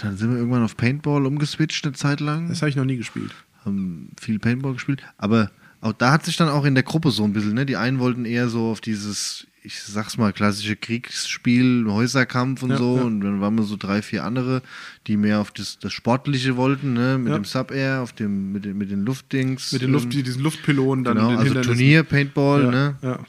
dann 0.02 0.18
sind 0.18 0.32
wir 0.32 0.38
irgendwann 0.38 0.64
auf 0.64 0.76
Paintball 0.76 1.26
umgeswitcht 1.26 1.86
eine 1.86 1.94
Zeit 1.94 2.20
lang. 2.20 2.50
Das 2.50 2.62
habe 2.62 2.70
ich 2.70 2.76
noch 2.76 2.84
nie 2.86 2.98
gespielt. 2.98 3.32
haben 3.64 4.10
viel 4.20 4.38
Paintball 4.40 4.74
gespielt, 4.74 5.02
aber 5.18 5.50
auch 5.82 5.94
da 5.94 6.12
hat 6.12 6.26
sich 6.26 6.36
dann 6.38 6.50
auch 6.50 6.66
in 6.66 6.74
der 6.76 6.84
Gruppe 6.84 7.12
so 7.12 7.24
ein 7.24 7.34
bisschen, 7.34 7.54
ne? 7.54 7.66
Die 7.66 7.78
einen 7.78 8.00
wollten 8.00 8.26
eher 8.26 8.50
so 8.50 8.72
auf 8.72 8.82
dieses, 8.82 9.48
ich 9.68 9.82
sag's 9.84 10.18
mal, 10.18 10.32
klassische 10.32 10.78
Kriegsspiel, 10.78 11.86
Häuserkampf 11.90 12.64
und 12.64 12.70
Ja, 12.72 12.78
so. 12.78 12.98
ja. 12.98 13.04
Und 13.04 13.20
dann 13.22 13.42
waren 13.42 13.56
wir 13.56 13.64
so 13.64 13.76
drei, 13.76 14.02
vier 14.02 14.24
andere, 14.24 14.62
die 15.08 15.18
mehr 15.18 15.40
auf 15.42 15.52
das, 15.52 15.78
das 15.80 15.92
Sportliche 15.92 16.56
wollten, 16.56 16.94
ne? 16.94 17.18
Mit 17.18 17.30
Ja. 17.30 17.36
dem 17.38 17.44
Sub-Air, 17.46 18.02
auf 18.02 18.14
dem, 18.14 18.54
mit, 18.54 18.64
den, 18.66 18.78
mit 18.78 18.90
den 18.90 19.04
Luftdings. 19.04 19.74
Mit 19.74 19.82
den 19.82 19.92
Luft, 19.92 20.14
ähm, 20.16 20.24
diesen 20.24 20.42
Luftpylonen 20.42 21.04
dann 21.04 21.18
genau, 21.18 21.38
also. 21.38 21.62
Turnier, 21.62 22.04
Paintball, 22.04 22.64
ja, 22.64 22.72
ne? 22.72 22.96
Ja, 23.02 23.20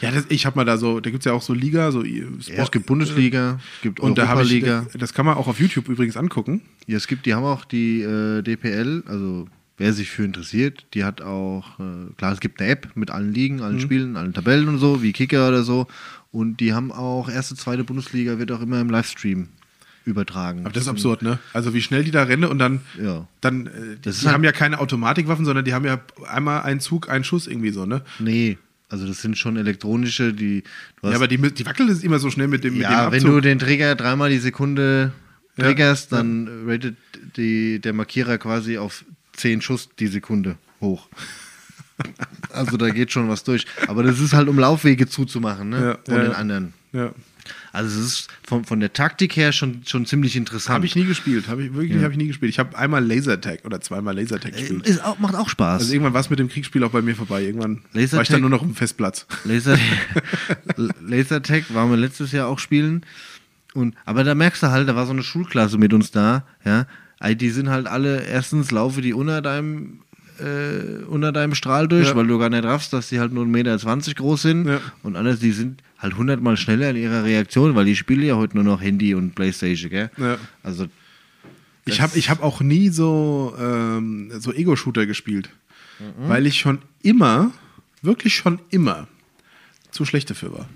ja 0.00 0.10
das, 0.10 0.26
ich 0.28 0.44
habe 0.44 0.56
mal 0.56 0.64
da 0.64 0.76
so, 0.76 0.98
da 0.98 1.10
gibt 1.10 1.20
es 1.22 1.24
ja 1.26 1.32
auch 1.32 1.42
so 1.42 1.54
Liga, 1.54 1.92
so 1.92 2.04
Ja, 2.04 2.24
es 2.56 2.70
gibt 2.72 2.86
Bundesliga, 2.86 3.60
es 3.76 3.82
gibt 3.82 4.00
Und 4.00 4.18
da 4.18 4.22
Europa-Liga. 4.24 4.86
das 4.98 5.14
kann 5.14 5.24
man 5.24 5.36
auch 5.36 5.46
auf 5.46 5.60
YouTube 5.60 5.88
übrigens 5.88 6.16
angucken. 6.16 6.62
Ja, 6.86 6.96
es 6.96 7.06
gibt, 7.06 7.26
die 7.26 7.34
haben 7.34 7.44
auch 7.44 7.64
die 7.64 8.02
äh, 8.02 8.42
DPL, 8.42 9.04
also 9.06 9.46
wer 9.80 9.92
sich 9.94 10.10
für 10.10 10.24
interessiert, 10.24 10.84
die 10.92 11.04
hat 11.04 11.22
auch, 11.22 11.78
äh, 11.80 12.12
klar, 12.18 12.32
es 12.32 12.40
gibt 12.40 12.60
eine 12.60 12.68
App 12.70 12.90
mit 12.96 13.10
allen 13.10 13.32
Ligen, 13.32 13.62
allen 13.62 13.80
Spielen, 13.80 14.16
allen 14.16 14.34
Tabellen 14.34 14.68
und 14.68 14.78
so, 14.78 15.02
wie 15.02 15.12
Kicker 15.12 15.48
oder 15.48 15.62
so. 15.62 15.86
Und 16.32 16.58
die 16.60 16.74
haben 16.74 16.92
auch 16.92 17.30
erste, 17.30 17.54
zweite 17.56 17.82
Bundesliga, 17.82 18.38
wird 18.38 18.52
auch 18.52 18.60
immer 18.60 18.78
im 18.80 18.90
Livestream 18.90 19.48
übertragen. 20.04 20.60
Aber 20.60 20.72
das 20.72 20.82
ist 20.84 20.88
absurd, 20.88 21.22
ne? 21.22 21.38
Also 21.54 21.72
wie 21.72 21.80
schnell 21.80 22.04
die 22.04 22.10
da 22.10 22.24
rennen 22.24 22.44
und 22.44 22.58
dann, 22.58 22.80
Ja. 23.02 23.26
dann 23.40 23.66
äh, 23.68 23.70
Das 24.02 24.16
ist 24.16 24.22
die 24.22 24.26
halt- 24.26 24.34
haben 24.34 24.44
ja 24.44 24.52
keine 24.52 24.80
Automatikwaffen, 24.80 25.44
sondern 25.46 25.64
die 25.64 25.72
haben 25.72 25.84
ja 25.86 25.98
einmal 26.28 26.62
einen 26.62 26.80
Zug, 26.80 27.08
einen 27.08 27.24
Schuss 27.24 27.46
irgendwie 27.46 27.70
so, 27.70 27.86
ne? 27.86 28.02
Nee, 28.18 28.58
also 28.90 29.06
das 29.06 29.22
sind 29.22 29.38
schon 29.38 29.56
elektronische, 29.56 30.32
die. 30.34 30.62
Ja, 31.02 31.12
aber 31.12 31.26
die, 31.28 31.38
die 31.38 31.64
wackeln 31.66 31.88
ist 31.88 32.04
immer 32.04 32.18
so 32.18 32.30
schnell 32.30 32.48
mit 32.48 32.64
dem, 32.64 32.74
mit 32.74 32.82
dem 32.82 32.90
ja, 32.90 33.10
wenn 33.12 33.22
du 33.22 33.40
den 33.40 33.58
Trigger 33.58 33.94
dreimal 33.94 34.28
die 34.30 34.38
Sekunde 34.38 35.12
Ja, 35.56 35.64
triggerst, 35.64 36.12
dann 36.12 36.48
ratet 36.66 36.96
die, 37.36 37.78
der 37.78 37.92
Markierer 37.92 38.36
quasi 38.38 38.78
auf 38.78 39.04
10 39.32 39.60
Schuss 39.62 39.88
die 39.98 40.06
Sekunde 40.08 40.56
hoch. 40.80 41.08
also 42.52 42.76
da 42.76 42.88
geht 42.90 43.12
schon 43.12 43.28
was 43.28 43.44
durch. 43.44 43.66
Aber 43.86 44.02
das 44.02 44.18
ist 44.20 44.32
halt, 44.32 44.48
um 44.48 44.58
Laufwege 44.58 45.06
zuzumachen, 45.06 45.68
ne? 45.70 45.80
Ja, 45.84 45.98
Von 46.04 46.14
ja, 46.14 46.22
den 46.22 46.32
ja. 46.32 46.38
anderen. 46.38 46.74
ja. 46.92 47.12
Also 47.72 47.98
es 48.00 48.06
ist 48.06 48.28
von, 48.46 48.64
von 48.64 48.80
der 48.80 48.92
Taktik 48.92 49.34
her 49.34 49.50
schon, 49.52 49.82
schon 49.86 50.04
ziemlich 50.06 50.36
interessant. 50.36 50.74
Habe 50.74 50.86
ich 50.86 50.94
nie 50.94 51.04
gespielt, 51.04 51.48
habe 51.48 51.64
ich 51.64 51.74
wirklich 51.74 52.00
habe 52.02 52.12
ich 52.12 52.18
nie 52.18 52.26
gespielt. 52.28 52.50
Ich 52.50 52.58
habe 52.58 52.76
einmal 52.78 53.04
Lasertag 53.04 53.64
oder 53.64 53.80
zweimal 53.80 54.14
Lasertag 54.14 54.52
gespielt. 54.52 54.86
ist 54.86 55.02
auch, 55.02 55.18
macht 55.18 55.34
auch 55.34 55.48
Spaß. 55.48 55.80
Also 55.82 55.92
irgendwann 55.92 56.12
war 56.12 56.20
es 56.20 56.30
mit 56.30 56.38
dem 56.38 56.48
Kriegsspiel 56.48 56.84
auch 56.84 56.90
bei 56.90 57.02
mir 57.02 57.16
vorbei. 57.16 57.42
Irgendwann 57.42 57.76
war 57.92 58.00
ich 58.02 58.12
Lasertag- 58.12 58.28
dann 58.32 58.40
nur 58.42 58.50
noch 58.50 58.62
im 58.62 58.74
Festplatz. 58.74 59.26
Laser, 59.44 59.78
Lasertag 61.00 61.72
waren 61.74 61.90
wir 61.90 61.96
letztes 61.96 62.32
Jahr 62.32 62.46
auch 62.48 62.58
spielen. 62.58 63.04
Und, 63.74 63.94
aber 64.04 64.24
da 64.24 64.34
merkst 64.34 64.62
du 64.62 64.70
halt, 64.70 64.88
da 64.88 64.94
war 64.96 65.06
so 65.06 65.12
eine 65.12 65.22
Schulklasse 65.22 65.78
mit 65.78 65.92
uns 65.92 66.10
da, 66.10 66.44
ja. 66.64 66.86
Ey, 67.20 67.36
Die 67.36 67.50
sind 67.50 67.68
halt 67.68 67.86
alle, 67.86 68.24
erstens 68.24 68.70
laufe 68.70 69.02
die 69.02 69.12
unter 69.12 69.42
deinem, 69.42 70.00
äh, 70.38 71.04
unter 71.06 71.32
deinem 71.32 71.54
Strahl 71.54 71.86
durch, 71.86 72.08
Ja. 72.08 72.16
weil 72.16 72.26
du 72.26 72.38
gar 72.38 72.48
nicht 72.48 72.64
raffst, 72.64 72.92
dass 72.92 73.10
die 73.10 73.20
halt 73.20 73.32
nur 73.32 73.44
1,20 73.44 73.48
Meter 74.08 74.14
groß 74.14 74.42
sind. 74.42 74.66
Ja. 74.66 74.80
Und 75.02 75.16
anders, 75.16 75.38
die 75.38 75.52
sind 75.52 75.82
halt 75.98 76.16
hundertmal 76.16 76.56
schneller 76.56 76.90
in 76.90 76.96
ihrer 76.96 77.24
Reaktion, 77.24 77.74
weil 77.74 77.84
die 77.84 77.94
spielen 77.96 78.22
ja 78.22 78.36
heute 78.36 78.54
nur 78.56 78.64
noch 78.64 78.80
Handy 78.80 79.14
und 79.14 79.34
Playstation, 79.34 79.90
gell? 79.90 80.10
Ja. 80.16 80.38
Also, 80.62 80.86
Ich 81.86 82.00
habe 82.00 82.16
ich 82.18 82.30
hab 82.30 82.42
auch 82.42 82.60
nie 82.60 82.88
so, 82.90 83.54
ähm, 83.58 84.30
so 84.38 84.52
Ego-Shooter 84.52 85.06
gespielt. 85.06 85.50
Mhm. 85.98 86.28
Weil 86.28 86.46
ich 86.46 86.58
schon 86.60 86.78
immer, 87.02 87.50
wirklich 88.00 88.34
schon 88.34 88.60
immer, 88.70 89.08
zu 89.90 90.04
schlecht 90.06 90.30
dafür 90.30 90.52
war. 90.52 90.68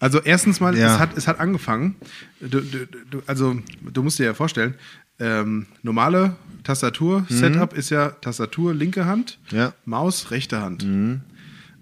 Also 0.00 0.20
erstens 0.20 0.60
mal, 0.60 0.76
Ja. 0.76 0.94
es, 0.94 0.98
hat, 1.00 1.16
es 1.16 1.26
hat 1.26 1.40
angefangen, 1.40 1.96
du, 2.40 2.60
du, 2.60 2.86
du, 3.10 3.22
also 3.26 3.56
du 3.82 4.02
musst 4.02 4.18
dir 4.18 4.24
ja 4.26 4.34
vorstellen, 4.34 4.74
ähm, 5.20 5.66
normale 5.82 6.36
Tastatur-Setup 6.62 7.72
ist 7.76 7.90
ja 7.90 8.10
Tastatur 8.10 8.74
linke 8.74 9.06
Hand, 9.06 9.38
Mhm. 9.50 9.56
Ja. 9.58 9.66
Mhm. 9.68 9.72
Maus 9.86 10.30
rechte 10.30 10.60
Hand. 10.60 10.86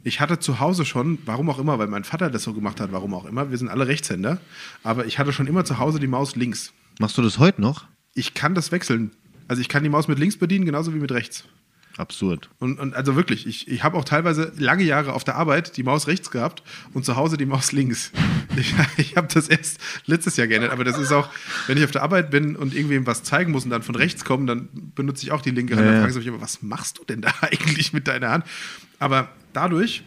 Ich 0.05 0.21
hatte 0.21 0.39
zu 0.39 0.61
Hause 0.61 0.85
schon, 0.85 1.19
warum 1.27 1.51
auch 1.51 1.59
immer, 1.59 1.79
weil 1.79 1.89
mein 1.89 2.05
Vater 2.05 2.31
das 2.31 2.45
so 2.45 2.55
gemacht 2.55 2.81
hat, 2.81 2.93
warum 2.93 3.13
auch 3.13 3.25
immer, 3.25 3.51
wir 3.51 3.59
sind 3.59 3.69
alle 3.69 3.87
Rechtshänder, 3.89 4.39
aber 4.85 5.05
ich 5.07 5.19
hatte 5.19 5.33
schon 5.33 5.47
immer 5.49 5.65
zu 5.65 5.79
Hause 5.79 5.99
die 6.01 6.07
Maus 6.07 6.37
links. 6.37 6.73
machst 7.01 7.19
du 7.19 7.23
das 7.23 7.39
heute 7.39 7.61
noch? 7.61 7.85
Ich 8.15 8.33
kann 8.35 8.55
das 8.55 8.73
wechseln. 8.73 9.11
Also 9.49 9.61
ich 9.61 9.69
kann 9.69 9.83
die 9.83 9.89
Maus 9.91 10.09
mit 10.09 10.19
links 10.19 10.37
bedienen, 10.39 10.65
genauso 10.65 10.95
wie 10.95 10.99
mit 10.99 11.13
rechts. 11.13 11.45
Absurd. 11.99 12.51
Und, 12.59 12.79
und 12.79 12.95
also 12.95 13.17
wirklich, 13.17 13.47
ich, 13.47 13.69
ich 13.69 13.83
habe 13.83 13.97
auch 13.97 14.05
teilweise 14.05 14.53
lange 14.59 14.85
Jahre 14.85 15.15
auf 15.15 15.25
der 15.25 15.37
Arbeit 15.37 15.79
die 15.79 15.83
Maus 15.83 16.07
rechts 16.09 16.31
gehabt 16.31 16.63
und 16.93 17.07
zu 17.07 17.17
Hause 17.17 17.37
die 17.39 17.47
Maus 17.47 17.73
links. 17.73 18.13
Ich, 18.59 18.75
ich 18.97 19.17
habe 19.19 19.29
das 19.31 19.49
erst 19.49 19.79
letztes 20.07 20.39
Jahr 20.39 20.47
geändert, 20.47 20.71
aber 20.73 20.83
das 20.83 20.97
ist 20.99 21.13
auch, 21.13 21.29
wenn 21.67 21.77
ich 21.77 21.85
auf 21.85 21.91
der 21.91 22.03
Arbeit 22.03 22.31
bin 22.31 22.57
und 22.57 22.73
irgendwem 22.75 23.07
was 23.07 23.23
zeigen 23.23 23.53
muss 23.53 23.65
und 23.65 23.71
dann 23.71 23.83
von 23.83 23.95
rechts 23.95 24.25
kommen, 24.25 24.47
dann 24.47 24.71
benutze 24.95 25.25
ich 25.27 25.31
auch 25.33 25.43
die 25.43 25.51
linke 25.51 25.77
Hand. 25.77 25.85
Ja, 25.85 25.93
Dann 25.93 26.01
fragen 26.01 26.13
sie 26.15 26.21
mich 26.21 26.29
immer, 26.29 26.41
was 26.41 26.63
machst 26.63 26.97
du 26.99 27.05
denn 27.05 27.21
da 27.21 27.35
eigentlich 27.43 27.93
mit 27.93 28.09
deiner 28.09 28.31
Hand? 28.31 28.45
Aber 28.99 29.29
dadurch, 29.53 30.05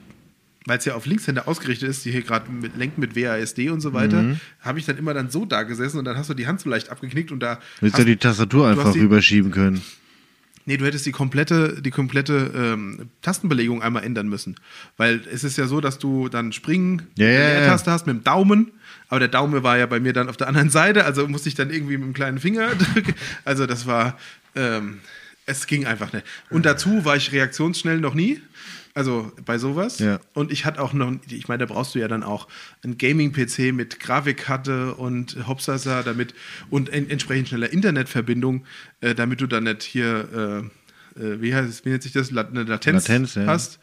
weil 0.65 0.79
es 0.79 0.85
ja 0.85 0.95
auf 0.95 1.05
Linkshänder 1.05 1.47
ausgerichtet 1.47 1.87
ist, 1.89 2.05
die 2.05 2.11
hier 2.11 2.23
gerade 2.23 2.51
mit, 2.51 2.75
lenken 2.75 3.01
mit 3.01 3.15
WASD 3.15 3.69
und 3.69 3.81
so 3.81 3.93
weiter, 3.93 4.23
Mhm. 4.23 4.39
habe 4.61 4.79
ich 4.79 4.85
dann 4.87 4.97
immer 4.97 5.13
dann 5.13 5.29
so 5.29 5.45
da 5.45 5.61
gesessen 5.61 5.99
und 5.99 6.05
dann 6.05 6.17
hast 6.17 6.31
du 6.31 6.33
die 6.33 6.47
Hand 6.47 6.59
so 6.59 6.69
leicht 6.71 6.89
abgeknickt 6.89 7.31
und 7.31 7.41
da 7.41 7.59
Willst 7.81 7.93
hast- 7.97 8.01
du 8.01 8.05
die 8.05 8.17
Tastatur 8.17 8.67
einfach 8.67 8.93
die- 8.93 8.99
rüberschieben 9.01 9.51
können? 9.51 9.83
Nee, 10.69 10.77
du 10.77 10.85
hättest 10.85 11.07
die 11.07 11.11
komplette, 11.11 11.81
die 11.81 11.89
komplette 11.89 12.51
ähm, 12.55 13.09
Tastenbelegung 13.23 13.81
einmal 13.81 14.03
ändern 14.03 14.29
müssen. 14.29 14.55
Weil 14.97 15.19
es 15.33 15.43
ist 15.43 15.57
ja 15.57 15.65
so, 15.65 15.81
dass 15.81 15.97
du 15.97 16.29
dann 16.29 16.51
Springen, 16.51 17.07
eine 17.17 17.33
ja. 17.33 17.39
Leertaste 17.39 17.89
hast 17.91 18.05
mit 18.05 18.17
dem 18.17 18.23
Daumen, 18.23 18.71
aber 19.07 19.19
der 19.19 19.29
Daumen 19.29 19.63
war 19.63 19.79
ja 19.79 19.87
bei 19.87 19.99
mir 19.99 20.13
dann 20.13 20.29
auf 20.29 20.37
der 20.37 20.47
anderen 20.47 20.69
Seite, 20.69 21.05
also 21.05 21.27
musste 21.27 21.49
ich 21.49 21.55
dann 21.55 21.71
irgendwie 21.71 21.97
mit 21.97 22.05
dem 22.05 22.13
kleinen 22.13 22.37
Finger 22.37 22.67
drücken. 22.93 23.15
Also 23.45 23.65
das 23.65 23.87
war, 23.87 24.19
ähm, 24.53 24.99
es 25.49 25.67
ging 25.67 25.85
einfach 25.85 26.13
nicht. 26.13 26.25
Und 26.49 26.65
dazu 26.65 27.03
war 27.05 27.15
ich 27.15 27.31
reaktionsschnell 27.31 27.99
noch 27.99 28.13
nie. 28.13 28.41
Also 28.93 29.31
bei 29.45 29.57
sowas. 29.57 29.99
Ja. 29.99 30.19
Und 30.33 30.51
ich 30.51 30.65
hatte 30.65 30.81
auch 30.81 30.93
noch, 30.93 31.13
ich 31.29 31.47
meine, 31.47 31.65
da 31.65 31.73
brauchst 31.73 31.95
du 31.95 31.99
ja 31.99 32.07
dann 32.07 32.23
auch 32.23 32.47
einen 32.83 32.97
Gaming-PC 32.97 33.73
mit 33.73 33.99
Grafikkarte 33.99 34.95
und 34.95 35.47
Hopsasa, 35.47 36.03
damit 36.03 36.33
und 36.69 36.91
en 36.91 37.09
entsprechend 37.09 37.49
schneller 37.49 37.71
Internetverbindung, 37.71 38.65
äh, 39.01 39.15
damit 39.15 39.41
du 39.41 39.47
dann 39.47 39.65
nicht 39.65 39.83
hier, 39.83 40.69
äh, 41.15 41.21
äh, 41.21 41.41
wie 41.41 41.53
heißt 41.53 41.69
es, 41.69 41.85
wie 41.85 41.89
nennt 41.89 42.03
sich 42.03 42.11
das, 42.11 42.29
eine 42.29 42.63
Latenz, 42.63 43.07
Latenz, 43.07 43.35
ja. 43.35 43.45
hast. 43.45 43.79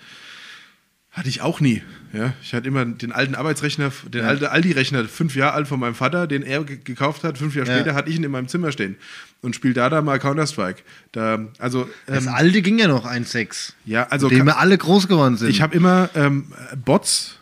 Hatte 1.16 1.30
ich 1.30 1.40
auch 1.40 1.60
nie. 1.60 1.82
Ja, 2.12 2.34
ich 2.42 2.52
hatte 2.52 2.68
immer 2.68 2.84
den 2.84 3.10
alten 3.10 3.34
Arbeitsrechner, 3.34 3.90
den 4.12 4.20
Ja. 4.22 4.28
alten 4.28 4.44
Aldi-Rechner, 4.44 5.06
fünf 5.06 5.34
Jahre 5.34 5.54
alt 5.54 5.66
von 5.66 5.80
meinem 5.80 5.94
Vater, 5.94 6.26
den 6.26 6.42
er 6.42 6.62
ge- 6.64 6.76
gekauft 6.84 7.24
hat. 7.24 7.38
Fünf 7.38 7.54
Jahre 7.56 7.68
Ja. 7.70 7.76
später 7.76 7.94
hatte 7.94 8.10
ich 8.10 8.16
ihn 8.16 8.24
in 8.24 8.30
meinem 8.30 8.48
Zimmer 8.48 8.70
stehen 8.70 8.96
und 9.40 9.54
spiele 9.56 9.72
da 9.72 9.88
da 9.88 10.02
mal 10.02 10.18
Counter-Strike. 10.18 10.82
Da, 11.12 11.46
also, 11.58 11.88
Das 12.06 12.26
ähm, 12.26 12.32
alte 12.34 12.60
ging 12.60 12.78
ja 12.78 12.86
noch 12.88 13.06
1,6. 13.06 13.72
ja, 13.86 14.06
also 14.08 14.28
mit 14.28 14.38
dem 14.38 14.44
wir 14.46 14.58
alle 14.58 14.76
groß 14.76 15.08
geworden 15.08 15.38
sind. 15.38 15.48
ich 15.48 15.62
habe 15.62 15.74
immer 15.74 16.10
ähm, 16.14 16.52
Bots 16.84 17.38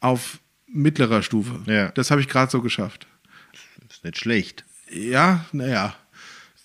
auf 0.00 0.38
mittlerer 0.66 1.22
Stufe. 1.22 1.60
Ja. 1.66 1.90
Das 1.90 2.10
habe 2.10 2.20
ich 2.20 2.28
gerade 2.28 2.50
so 2.50 2.60
geschafft. 2.60 3.06
ist 3.88 4.02
nicht 4.04 4.18
schlecht. 4.18 4.64
Ja, 4.92 5.44
naja. 5.52 5.94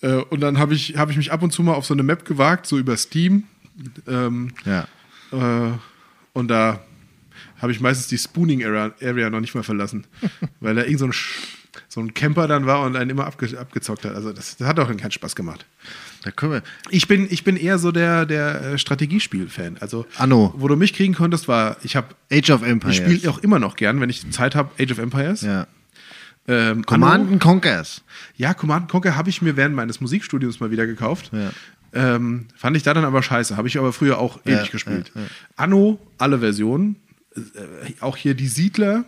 Äh, 0.01 0.13
und 0.15 0.41
dann 0.41 0.57
habe 0.57 0.73
ich, 0.73 0.97
hab 0.97 1.11
ich 1.11 1.17
mich 1.17 1.31
ab 1.31 1.43
und 1.43 1.51
zu 1.51 1.61
mal 1.61 1.73
auf 1.73 1.85
so 1.85 1.93
eine 1.93 2.01
Map 2.03 2.25
gewagt, 2.25 2.65
so 2.65 2.79
über 2.79 2.97
Steam. 2.97 3.43
Ähm, 4.07 4.53
Ja. 4.65 4.88
äh, 5.31 5.71
und 6.35 6.49
da 6.49 6.81
habe 7.61 7.71
ich 7.71 7.79
meistens 7.79 8.07
die 8.07 8.17
Spooning 8.17 8.63
Area, 8.63 9.29
noch 9.29 9.39
nicht 9.39 9.55
mal 9.55 9.63
verlassen, 9.63 10.05
weil 10.59 10.75
da 10.75 10.83
irgend 10.83 10.99
so 10.99 11.05
ein, 11.05 11.13
so 11.87 12.01
ein 12.01 12.13
Camper 12.13 12.47
dann 12.47 12.65
war 12.65 12.81
und 12.81 12.95
einen 12.97 13.09
immer 13.09 13.25
abge, 13.25 13.57
abgezockt 13.57 14.03
hat. 14.03 14.15
Also 14.15 14.33
das, 14.33 14.57
das 14.57 14.67
hat 14.67 14.77
auch 14.79 14.87
keinen 14.95 15.11
Spaß 15.11 15.35
gemacht. 15.35 15.65
Da 16.23 16.31
können 16.31 16.51
wir. 16.51 16.63
Ich 16.89 17.07
bin, 17.07 17.27
ich 17.29 17.45
bin 17.45 17.55
eher 17.55 17.77
so 17.77 17.91
der, 17.91 18.25
der 18.25 18.61
äh, 18.61 18.77
Strategiespiel-Fan. 18.77 19.77
Also, 19.79 20.05
Anno. 20.17 20.53
wo 20.57 20.67
du 20.67 20.75
mich 20.75 20.93
kriegen 20.93 21.13
konntest, 21.13 21.47
war, 21.47 21.77
ich 21.83 21.95
habe 21.95 22.07
Age 22.31 22.49
of 22.49 22.63
Empires. 22.63 22.97
ich 22.97 23.03
spiele 23.03 23.31
auch 23.31 23.37
immer 23.37 23.59
noch 23.59 23.77
gern, 23.77 24.01
wenn 24.01 24.09
ich 24.09 24.29
Zeit 24.31 24.55
habe, 24.55 24.71
Age 24.77 24.91
of 24.91 24.97
Empires. 24.97 25.41
Ja. 25.41 25.67
Ähm, 26.47 26.85
Command 26.85 27.39
Conquers. 27.39 28.03
ja, 28.37 28.53
Command 28.53 28.87
Conquer 28.89 29.15
habe 29.15 29.29
ich 29.29 29.41
mir 29.41 29.57
während 29.57 29.75
meines 29.75 29.99
Musikstudiums 29.99 30.59
mal 30.59 30.69
wieder 30.69 30.85
gekauft. 30.85 31.31
Ja. 31.33 31.51
Ähm, 31.95 32.47
fand 32.55 32.75
ich 32.77 32.84
da 32.84 32.93
dann 32.93 33.05
aber 33.05 33.23
scheiße. 33.23 33.55
Habe 33.58 33.67
ich 33.67 33.77
aber 33.79 33.93
früher 33.93 34.19
auch 34.19 34.39
Ja, 34.45 34.60
ewig 34.60 34.71
gespielt. 34.71 35.12
ja, 35.15 35.21
ja. 35.21 35.27
Anno, 35.55 35.99
alle 36.17 36.39
Versionen. 36.39 36.97
Äh, 37.36 37.39
auch 38.01 38.17
hier 38.17 38.34
die 38.36 38.47
Siedler. 38.47 39.05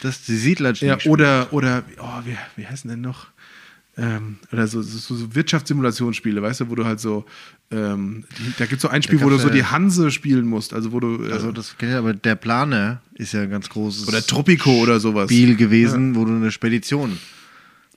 Das 0.00 0.22
die 0.24 0.36
Siedler 0.36 0.72
Ja, 0.74 0.96
oder, 1.06 1.52
oder, 1.52 1.82
oh, 1.98 2.24
wie, 2.24 2.36
wie 2.56 2.66
heißen 2.66 2.88
denn 2.88 3.00
noch? 3.00 3.26
Ähm, 3.98 4.36
oder 4.52 4.66
so, 4.68 4.80
so, 4.80 5.14
so 5.14 5.34
Wirtschaftssimulationsspiele, 5.34 6.40
weißt 6.40 6.60
du, 6.60 6.70
wo 6.70 6.74
du 6.76 6.84
halt 6.86 7.00
so, 7.00 7.26
ähm, 7.70 8.24
die, 8.38 8.52
da 8.56 8.64
gibt 8.66 8.76
es 8.76 8.82
so 8.82 8.88
ein 8.88 9.02
Spiel, 9.02 9.20
wo 9.20 9.28
du 9.28 9.36
so 9.36 9.50
die 9.50 9.64
Hanse 9.64 10.10
spielen 10.10 10.46
musst, 10.46 10.72
also 10.72 10.92
wo 10.92 11.00
du, 11.00 11.24
äh, 11.26 11.32
Also 11.32 11.52
das 11.52 11.76
kennt 11.76 11.92
ihr, 11.92 11.98
aber 11.98 12.14
der 12.14 12.36
Planer 12.36 13.02
ist 13.14 13.32
ja 13.32 13.42
ein 13.42 13.50
ganz 13.50 13.68
großes 13.68 14.06
oder 14.08 14.24
Tropico 14.24 14.70
oder 14.80 15.00
sowas. 15.00 15.24
Spiel 15.30 15.56
gewesen, 15.56 16.14
wo 16.14 16.24
du 16.24 16.32
eine 16.32 16.50
Spedition. 16.52 17.18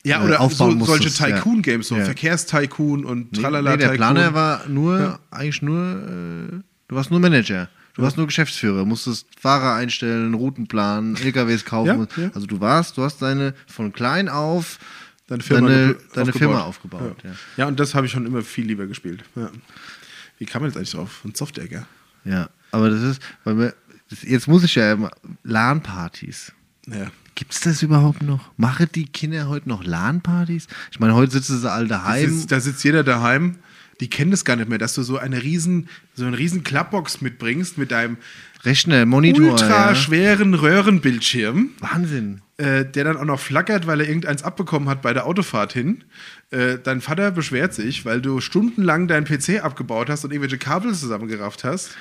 Ja, 0.05 0.21
äh, 0.21 0.25
oder 0.25 0.41
aufbauen 0.41 0.79
so, 0.79 0.85
solche. 0.85 1.09
Tycoon-Games, 1.09 1.87
so 1.87 1.95
Ja. 1.95 2.05
Verkehrstycoon 2.05 3.05
und 3.05 3.31
Nee, 3.31 3.41
Tralala 3.41 3.71
nee, 3.71 3.77
der 3.77 3.91
Tycoon. 3.91 3.97
Planer 3.97 4.33
war 4.33 4.67
nur, 4.67 4.99
Ja. 4.99 5.19
eigentlich 5.31 5.61
nur, 5.61 5.79
äh, 5.81 6.59
du 6.87 6.95
warst 6.95 7.09
nur 7.11 7.19
Manager. 7.19 7.69
Du 7.95 8.01
warst 8.01 8.17
nur 8.17 8.25
Geschäftsführer, 8.25 8.85
musstest 8.85 9.27
Fahrer 9.39 9.75
einstellen, 9.75 10.33
Routenplan, 10.33 11.15
LKWs 11.15 11.63
kaufen. 11.65 12.07
Ja, 12.17 12.23
ja. 12.23 12.31
Also 12.33 12.47
du 12.47 12.59
warst, 12.59 12.97
du 12.97 13.03
hast 13.03 13.21
deine 13.21 13.53
von 13.67 13.93
klein 13.93 14.29
auf 14.29 14.79
deine 15.27 15.43
Firma, 15.43 15.69
deine, 15.69 15.95
deine 16.13 16.33
Firma 16.33 16.61
aufgebaut. 16.63 17.17
Ja. 17.23 17.31
Ja. 17.57 17.67
und 17.67 17.79
das 17.79 17.93
habe 17.95 18.05
ich 18.07 18.11
schon 18.11 18.25
immer 18.25 18.41
viel 18.41 18.65
lieber 18.65 18.87
gespielt. 18.87 19.23
Wie 20.39 20.45
kam 20.45 20.63
man 20.63 20.69
jetzt 20.71 20.77
eigentlich 20.77 20.91
drauf? 20.91 21.11
Von 21.21 21.35
Softegger. 21.35 21.85
Ja, 22.25 22.49
aber 22.71 22.89
das 22.89 23.01
ist, 23.03 23.21
weil 23.43 23.57
wir, 23.59 23.73
das, 24.09 24.23
jetzt 24.23 24.47
muss 24.47 24.63
ich 24.63 24.73
ja 24.75 24.93
immer, 24.93 25.11
LAN-Partys. 25.43 26.51
Ja. 26.87 27.11
Gibt's 27.35 27.61
das 27.61 27.81
überhaupt 27.81 28.21
noch? 28.21 28.51
Machen 28.57 28.87
die 28.93 29.05
Kinder 29.05 29.47
heute 29.47 29.67
noch 29.69 29.83
LAN-Partys? 29.83 30.67
Ich 30.91 30.99
meine, 30.99 31.15
heute 31.15 31.31
sitzen 31.31 31.59
sie 31.59 31.71
alle 31.71 31.87
Da 31.87 31.97
daheim. 31.97 32.29
sitzt, 32.29 32.51
da 32.51 32.59
sitzt 32.59 32.83
jeder 32.83 33.03
daheim, 33.03 33.55
die 33.99 34.09
kennen 34.09 34.31
das 34.31 34.45
gar 34.45 34.55
nicht 34.55 34.69
mehr, 34.69 34.77
dass 34.77 34.93
du 34.95 35.03
so 35.03 35.17
eine 35.17 35.41
riesen, 35.43 35.87
so 36.15 36.25
eine 36.25 36.37
riesen 36.37 36.63
Klappbox 36.63 37.21
mitbringst 37.21 37.77
mit 37.77 37.91
deinem 37.91 38.17
Rechner, 38.63 39.05
Monitor. 39.05 39.51
ultra 39.51 39.89
ja. 39.89 39.95
schweren 39.95 40.53
Röhrenbildschirm, 40.53 41.71
Wahnsinn. 41.79 42.41
äh, 42.57 42.85
der 42.85 43.03
dann 43.03 43.17
auch 43.17 43.25
noch 43.25 43.39
flackert, 43.39 43.87
weil 43.87 44.01
er 44.01 44.07
irgendeins 44.07 44.43
abbekommen 44.43 44.87
hat 44.89 45.01
bei 45.01 45.13
der 45.13 45.25
Autofahrt 45.25 45.73
hin. 45.73 46.03
Äh, 46.51 46.77
dein 46.83 47.01
Vater 47.01 47.31
beschwert 47.31 47.73
sich, 47.73 48.05
weil 48.05 48.21
du 48.21 48.39
stundenlang 48.41 49.07
deinen 49.07 49.25
PC 49.25 49.63
abgebaut 49.63 50.09
hast 50.09 50.23
und 50.23 50.31
irgendwelche 50.31 50.57
Kabel 50.59 50.93
zusammengerafft 50.93 51.63
hast. 51.63 51.91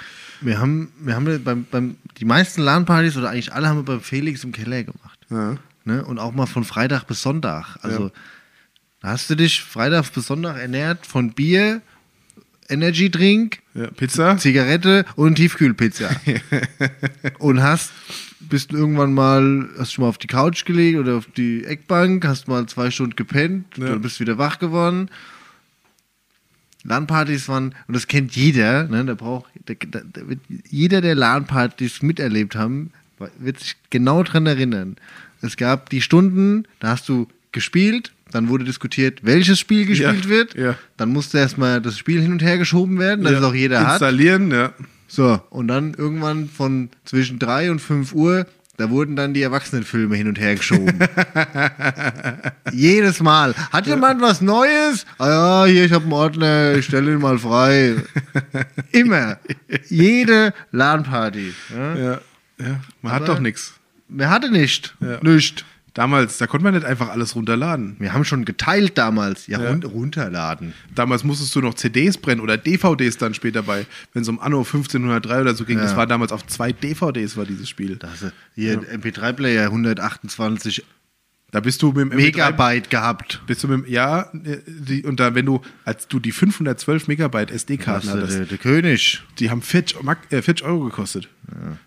Wir 0.41 0.59
haben, 0.61 0.93
wir 1.01 1.15
haben 1.15 1.43
beim, 1.45 1.67
beim, 1.71 1.97
die 2.19 2.25
meisten 2.25 2.63
LAN-Partys 2.63 3.17
oder 3.17 3.31
eigentlich 3.31 3.53
alle 3.53 3.69
haben 3.69 3.79
wir 3.79 3.85
beim 3.85 4.01
Felix 4.01 4.43
im 4.45 4.53
Keller 4.53 4.83
gemacht. 4.83 5.12
Ja. 5.33 5.57
Ne? 5.85 6.05
Und 6.05 6.19
auch 6.19 6.33
mal 6.33 6.47
von 6.47 6.65
Freitag 6.65 7.05
bis 7.05 7.23
Sonntag. 7.23 7.77
Also 7.83 8.05
Ja. 8.07 8.11
da 9.01 9.09
hast 9.09 9.29
du 9.31 9.35
dich 9.35 9.63
Freitag 9.63 10.13
bis 10.13 10.27
Sonntag 10.27 10.59
ernährt 10.59 11.07
von 11.07 11.33
Bier, 11.33 11.81
Energy 12.69 13.11
Drink, 13.11 13.59
Ja, 13.75 13.89
Pizza? 13.89 14.37
Zigarette 14.39 15.05
und 15.17 15.35
Tiefkühlpizza. 15.35 16.09
und 17.39 17.63
hast, 17.63 17.91
bist 18.41 18.73
irgendwann 18.73 19.13
mal, 19.13 19.69
hast 19.79 19.93
schon 19.93 20.03
mal 20.05 20.09
auf 20.09 20.19
die 20.19 20.27
Couch 20.29 20.65
gelegt 20.65 20.99
oder 20.99 21.17
auf 21.17 21.27
die 21.37 21.65
Eckbank, 21.65 22.25
hast 22.27 22.47
mal 22.49 22.67
zwei 22.67 22.91
Stunden 22.91 23.17
gepennt, 23.17 23.77
Ja. 23.77 23.87
dann 23.89 24.03
bist 24.03 24.21
wieder 24.21 24.39
wach 24.39 24.59
geworden. 24.59 25.11
LAN-Partys 26.85 27.49
waren, 27.49 27.75
und 27.87 27.95
das 27.95 28.07
kennt 28.09 28.35
jeder, 28.35 28.85
ne, 28.89 29.05
da 29.05 29.15
braucht, 29.15 29.47
da, 29.67 29.75
da, 29.91 30.21
jeder, 30.69 31.01
der 31.01 31.15
LAN-Partys 31.15 32.03
miterlebt 32.03 32.57
haben, 32.57 32.91
wird 33.39 33.59
sich 33.61 33.77
genau 33.91 34.23
dran 34.23 34.47
erinnern. 34.47 34.97
Es 35.41 35.57
gab 35.57 35.91
die 35.91 36.01
Stunden, 36.01 36.65
da 36.81 36.89
hast 36.89 37.09
du 37.09 37.27
gespielt, 37.53 38.13
dann 38.31 38.49
wurde 38.49 38.65
diskutiert, 38.65 39.21
welches 39.23 39.59
Spiel 39.59 39.85
gespielt 39.87 40.25
Ja, 40.25 40.29
wird. 40.31 40.55
ja. 40.55 40.77
Dann 40.97 41.11
musste 41.11 41.39
erstmal 41.39 41.81
das 41.83 41.99
Spiel 41.99 42.21
hin 42.23 42.33
und 42.33 42.43
her 42.43 42.59
geschoben 42.59 42.99
werden, 42.99 43.25
dass 43.25 43.33
Ja. 43.33 43.39
es 43.39 43.45
auch 43.45 43.55
jeder 43.55 43.81
hat. 43.87 43.93
Installieren, 43.95 44.51
ja. 44.51 44.73
So, 45.09 45.41
und 45.51 45.69
dann 45.69 45.93
irgendwann 45.95 46.49
von 46.49 46.89
zwischen 47.05 47.39
3 47.39 47.71
und 47.71 47.81
5 47.81 48.15
Uhr, 48.15 48.47
da 48.79 48.89
wurden 48.89 49.17
dann 49.17 49.35
die 49.35 49.43
Erwachsenenfilme 49.43 50.17
hin 50.17 50.29
und 50.29 50.41
her 50.41 50.55
geschoben. 50.57 50.99
Jedes 52.73 53.21
Mal. 53.21 53.55
Hat 53.71 53.87
jemand 53.87 54.23
was 54.23 54.41
Neues? 54.41 55.05
Ah 55.19 55.29
ja, 55.29 55.65
hier, 55.67 55.85
ich 55.85 55.93
habe 55.93 56.05
einen 56.05 56.13
Ordner, 56.15 56.75
ich 56.77 56.87
stelle 56.87 57.13
ihn 57.13 57.21
mal 57.21 57.39
frei. 57.39 57.97
Immer. 58.93 59.37
Jede 59.89 60.55
LAN-Party. 60.71 61.53
Ja? 61.77 62.21
Ja. 62.63 62.69
ja. 62.69 62.81
Man 63.03 63.13
hat 63.13 63.23
Aber- 63.23 63.35
doch 63.35 63.41
nichts. 63.41 63.75
Wer 64.09 64.31
hatte 64.31 64.51
nicht? 64.51 64.95
Ja. 65.01 65.19
Nicht. 65.23 65.65
Damals, 65.95 66.39
da 66.39 66.47
konnte 66.47 66.65
man 66.65 66.73
nicht 66.75 66.87
einfach 66.87 67.11
alles 67.11 67.35
runterladen. 67.37 67.97
Wir 67.99 68.15
haben 68.15 68.25
schon 68.25 68.47
geteilt 68.47 68.97
damals. 68.97 69.47
Ja, 69.47 69.61
Ja. 69.61 69.69
run- 69.71 69.83
runterladen. 69.83 70.73
Damals 70.95 71.23
musstest 71.23 71.55
du 71.55 71.61
noch 71.61 71.75
CDs 71.75 72.17
brennen 72.17 72.41
oder 72.41 72.57
DVDs 72.57 73.19
dann 73.19 73.35
später 73.35 73.63
bei, 73.63 73.85
wenn 74.15 74.23
es 74.23 74.29
um 74.29 74.39
Anno 74.41 74.65
1503 74.65 75.41
oder 75.43 75.55
so 75.55 75.65
ging. 75.67 75.77
Ja. 75.79 75.85
Das 75.85 75.95
war 75.97 76.07
damals 76.07 76.33
auf 76.33 76.47
zwei 76.47 76.73
DVDs 76.73 77.37
war 77.37 77.45
dieses 77.45 77.69
Spiel. 77.69 77.97
Da 77.97 78.09
hast 78.11 78.23
du 78.23 78.33
hier 78.55 78.81
MP3-Player 78.91 79.65
128 79.65 80.83
Da 81.53 81.61
bist 81.61 81.81
du 81.83 81.89
mit 81.93 81.99
dem 81.99 82.11
MP3 82.13 82.17
Megabyte 82.17 82.91
gehabt. 82.91 83.41
Bist 83.47 83.63
du 83.63 83.69
mit, 83.69 83.87
dem- 83.87 83.93
ja, 83.93 84.23
äh, 84.45 84.59
die, 84.67 85.05
und 85.05 85.21
da, 85.21 85.35
wenn 85.35 85.47
du, 85.47 85.61
als 85.85 86.09
du 86.09 86.19
die 86.19 86.33
512 86.33 87.09
Megabyte 87.09 87.51
SD-Karten 87.51 88.09
hattest, 88.11 88.39
der, 88.39 88.47
der 88.47 88.59
König. 88.59 89.23
die 89.39 89.51
haben 89.51 89.63
40, 89.63 90.03
Mark- 90.03 90.33
äh, 90.33 90.41
40 90.43 90.67
Euro 90.67 90.81
gekostet. 90.85 91.29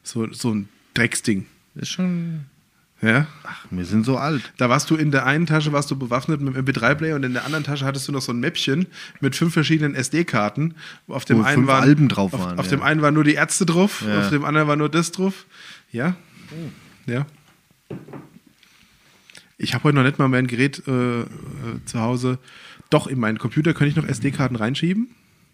So, 0.04 0.32
so 0.32 0.54
ein 0.54 0.70
Drecksding. 0.94 1.48
Ist 1.76 1.90
schon. 1.92 2.46
Ja. 3.02 3.28
Ach, 3.44 3.66
wir 3.72 3.86
sind 3.86 4.06
so 4.06 4.18
alt. 4.18 4.54
Da 4.58 4.70
warst 4.70 4.90
du 4.90 4.96
in 4.96 5.12
der 5.12 5.26
einen 5.26 5.46
Tasche 5.48 5.74
warst 5.74 5.92
du 5.92 5.96
bewaffnet 5.98 6.42
mit 6.42 6.56
dem 6.56 6.64
MP3-Player 6.66 7.16
und 7.16 7.24
in 7.24 7.34
der 7.34 7.44
anderen 7.46 7.64
Tasche 7.64 7.86
hattest 7.86 8.08
du 8.08 8.12
noch 8.14 8.22
so 8.22 8.32
ein 8.32 8.40
Mäppchen 8.40 8.86
mit 9.20 9.36
fünf 9.36 9.54
verschiedenen 9.54 9.96
SD-Karten. 9.96 10.76
Auf 11.08 11.26
dem 11.26 11.40
Wo 11.40 11.44
einen 11.44 11.56
fünf 11.56 11.68
waren 11.68 11.84
Alben 11.84 12.08
drauf 12.08 12.34
auf, 12.34 12.40
waren, 12.40 12.58
Auf 12.60 12.66
ja. 12.68 12.72
dem 12.72 12.84
einen 12.84 13.02
waren 13.02 13.14
nur 13.16 13.24
die 13.26 13.34
Ärzte 13.34 13.66
drauf, 13.66 14.04
Ja. 14.08 14.20
auf 14.22 14.30
dem 14.30 14.46
anderen 14.46 14.68
war 14.68 14.76
nur 14.78 14.90
das 14.90 15.12
drauf. 15.12 15.46
Ja. 15.92 16.16
Ja. 17.08 17.26
Ich 19.58 19.74
habe 19.74 19.86
heute 19.86 19.96
noch 19.96 20.04
nicht 20.04 20.20
mal 20.20 20.28
mein 20.28 20.48
Gerät 20.48 20.84
äh, 20.88 21.22
äh, 21.22 21.26
zu 21.86 22.00
Hause. 22.00 22.40
Doch, 22.90 23.08
in 23.08 23.20
meinen 23.20 23.38
Computer 23.38 23.74
könnte 23.74 23.90
ich 23.90 23.96
noch 23.96 24.08
SD-Karten 24.08 24.56
reinschieben. 24.56 25.10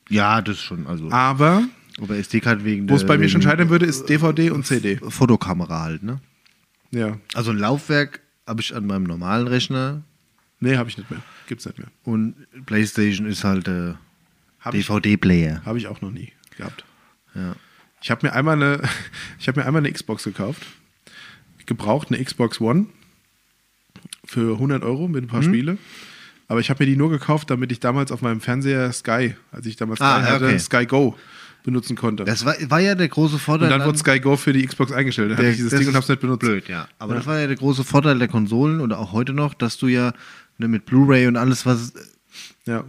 Ja, 0.09 0.41
das 0.41 0.59
schon. 0.59 0.87
Also, 0.87 1.11
Aber 1.11 1.63
aber 1.99 2.15
SD-Card 2.15 2.63
wegen 2.63 2.89
wo 2.89 2.95
es 2.95 3.05
bei 3.05 3.17
mir 3.17 3.29
schon 3.29 3.41
scheitern 3.41 3.69
würde, 3.69 3.85
ist 3.85 4.07
DVD 4.09 4.49
und 4.51 4.65
CD. 4.65 4.97
Fotokamera 4.97 5.81
halt, 5.81 6.03
ne? 6.03 6.19
Ja. 6.91 7.17
Also 7.33 7.51
ein 7.51 7.57
Laufwerk 7.57 8.21
habe 8.47 8.61
ich 8.61 8.75
an 8.75 8.85
meinem 8.87 9.03
normalen 9.03 9.47
Rechner 9.47 10.03
Nee, 10.63 10.77
habe 10.77 10.89
ich 10.89 10.97
nicht 10.97 11.09
mehr. 11.09 11.21
Gibt's 11.47 11.65
nicht 11.65 11.79
mehr. 11.79 11.87
und 12.03 12.35
PlayStation 12.67 13.25
ist 13.25 13.43
halt 13.43 13.67
äh, 13.67 13.93
DVD-Player. 14.71 15.63
hab 15.65 15.75
ich 15.75 15.87
auch 15.87 16.01
noch 16.01 16.11
nie 16.11 16.31
gehabt. 16.55 16.85
Ja. 17.33 17.55
Ich 18.01 18.11
habe 18.11 18.27
mir 18.27 18.33
einmal 18.33 18.55
eine, 18.55 18.81
ich 19.39 19.47
habe 19.47 19.59
mir 19.59 19.65
einmal 19.65 19.81
eine 19.81 19.91
Xbox 19.91 20.23
gekauft, 20.23 20.65
gebraucht 21.65 22.09
eine 22.09 22.23
Xbox 22.23 22.61
One 22.61 22.85
für 24.25 24.57
100 24.60 24.84
Euro 24.84 25.07
mit 25.07 25.23
ein 25.23 25.25
Mhm. 25.25 25.29
paar 25.29 25.43
Spiele. 25.43 25.77
Aber 26.47 26.60
ich 26.60 26.69
habe 26.69 26.84
mir 26.84 26.89
die 26.89 26.97
nur 26.97 27.10
gekauft, 27.10 27.49
damit 27.49 27.71
ich 27.71 27.79
damals 27.79 28.12
auf 28.12 28.21
meinem 28.21 28.41
Fernseher 28.41 28.91
Sky, 28.91 29.36
als 29.51 29.65
ich 29.65 29.77
damals 29.77 30.01
Ah, 30.01 30.21
Sky 30.21 30.29
hatte, 30.31 30.45
okay. 30.47 30.60
Sky 30.60 30.86
Go 30.86 31.15
benutzen 31.63 31.95
konnte. 31.95 32.25
Das 32.25 32.43
war, 32.43 32.55
war 32.69 32.79
ja 32.81 32.95
der 32.95 33.07
große 33.07 33.38
Vorteil. 33.39 33.71
und 33.71 33.77
dann 33.79 33.88
wurde 33.88 33.97
Sky 33.97 34.19
Go 34.19 34.36
für 34.36 34.51
die 34.51 34.65
Xbox 34.65 34.91
eingestellt. 34.91 35.31
Dann 35.31 35.38
hatte 35.38 35.49
ich 35.49 35.57
dieses 35.57 35.71
Ding 35.77 35.88
und 35.88 35.93
habe 35.93 36.03
es 36.03 36.10
nicht 36.10 36.19
benutzt. 36.19 36.41
Blöd, 36.41 36.67
ja. 36.67 36.88
Aber 36.99 37.13
Ja. 37.13 37.19
das 37.19 37.27
war 37.27 37.39
ja 37.39 37.47
der 37.47 37.55
große 37.55 37.84
Vorteil 37.84 38.17
der 38.19 38.27
Konsolen 38.27 38.81
oder 38.81 38.99
auch 38.99 39.12
heute 39.13 39.34
noch, 39.34 39.53
dass 39.53 39.77
du 39.77 39.88
ja 39.88 40.13
ne, 40.57 40.67
mit 40.67 40.86
Blu-ray 40.86 41.27
und 41.27 41.38
alles, 41.38 41.65
was 41.65 41.93
Ja. 42.65 42.84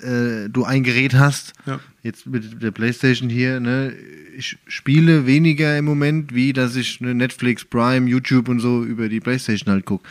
äh, 0.00 0.48
du 0.48 0.64
ein 0.64 0.82
Gerät 0.82 1.14
hast, 1.14 1.52
Ja. 1.66 1.80
jetzt 2.02 2.26
mit 2.26 2.62
der 2.62 2.70
PlayStation 2.70 3.28
hier, 3.28 3.60
ne, 3.60 3.92
ich 4.36 4.56
spiele 4.68 5.26
weniger 5.26 5.76
im 5.78 5.84
Moment, 5.86 6.34
wie 6.34 6.52
dass 6.52 6.76
ich 6.76 7.00
ne, 7.00 7.14
Netflix, 7.14 7.64
Prime, 7.64 8.08
YouTube 8.08 8.48
und 8.48 8.60
so 8.60 8.84
über 8.84 9.08
die 9.08 9.20
PlayStation 9.20 9.72
halt 9.72 9.84
gucke. 9.84 10.06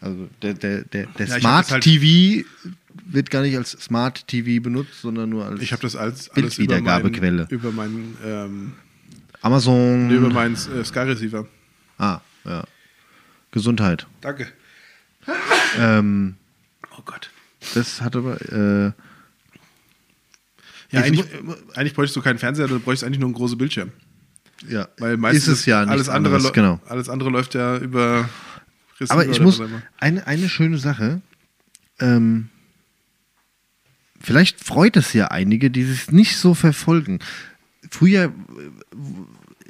Also 0.00 0.28
der, 0.40 0.54
der, 0.54 0.82
der, 0.84 1.06
der 1.06 1.26
Ja, 1.26 1.38
Smart 1.40 1.70
halt- 1.70 1.82
TV 1.84 2.46
wird 3.06 3.30
gar 3.30 3.42
nicht 3.42 3.56
als 3.56 3.72
Smart 3.72 4.26
TV 4.26 4.62
benutzt, 4.62 5.00
sondern 5.02 5.28
nur 5.30 5.44
als 5.46 5.60
Ich 5.60 5.72
habe 5.72 5.82
das 5.82 5.94
als 5.96 6.30
alles 6.30 6.58
meinen, 6.58 7.46
über 7.48 7.70
meinen, 7.72 8.16
ähm, 8.24 8.72
Amazon. 9.42 10.10
über 10.10 10.30
meinen 10.30 10.54
äh, 10.54 10.84
Sky 10.84 11.00
Receiver. 11.00 11.46
ah, 11.98 12.20
ja. 12.44 12.64
Gesundheit. 13.52 14.06
Danke. 14.20 14.46
Ähm, 15.78 16.36
Oh 16.96 17.02
Gott. 17.04 17.30
das 17.74 18.00
hat 18.00 18.16
aber 18.16 18.40
äh, 18.52 18.92
Ja, 20.90 21.02
eigentlich, 21.02 21.24
eigentlich 21.74 21.94
bräuchtest 21.94 22.16
du 22.16 22.22
keinen 22.22 22.38
Fernseher, 22.38 22.66
du 22.68 22.78
bräuchst 22.80 23.04
eigentlich 23.04 23.18
nur 23.20 23.28
einen 23.28 23.34
großen 23.34 23.56
Bildschirm. 23.58 23.90
ja, 24.68 24.88
Weil 24.98 25.16
meistens 25.16 25.46
ist 25.48 25.58
es 25.60 25.66
ja 25.66 25.80
alles 25.80 26.08
andere, 26.08 26.34
anderes, 26.36 26.44
läu- 26.44 26.52
genau. 26.52 26.80
alles 26.86 27.08
andere 27.08 27.30
läuft 27.30 27.54
ja 27.54 27.76
über 27.78 28.28
Receiver 29.00 29.20
Aber 29.20 29.28
ich 29.28 29.40
muss 29.40 29.60
eine, 29.98 30.26
eine 30.26 30.48
schöne 30.48 30.78
Sache. 30.78 31.22
Ähm, 31.98 32.48
vielleicht 34.20 34.62
freut 34.62 34.96
es 34.96 35.12
ja 35.12 35.28
einige, 35.28 35.70
die 35.70 35.82
es 35.82 36.10
nicht 36.12 36.36
so 36.36 36.54
verfolgen. 36.54 37.18
Früher, 37.90 38.24
äh, 38.24 38.30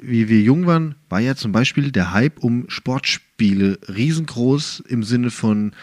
wie 0.01 0.29
wir 0.29 0.41
jung 0.41 0.65
waren, 0.65 0.95
war 1.09 1.19
ja 1.19 1.35
zum 1.35 1.51
Beispiel 1.51 1.91
der 1.91 2.11
Hype 2.11 2.39
um 2.39 2.65
Sportspiele 2.69 3.79
riesengroß 3.87 4.83
im 4.87 5.03
Sinne 5.03 5.29
von 5.29 5.73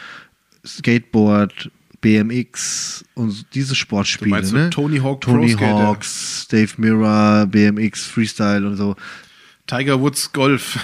Skateboard, 0.66 1.70
BMX 2.00 3.04
und 3.14 3.46
diese 3.54 3.74
Sportspiele. 3.74 4.30
Du 4.30 4.36
meinst 4.36 4.52
ne? 4.52 4.70
Tony 4.70 4.98
Hawk 4.98 5.20
Tony? 5.20 5.52
Hawks, 5.52 6.46
Dave 6.48 6.72
Mirror, 6.76 7.46
BMX, 7.46 8.06
Freestyle 8.06 8.66
und 8.66 8.76
so. 8.76 8.96
Tiger 9.66 10.00
Woods 10.00 10.32
Golf. 10.32 10.78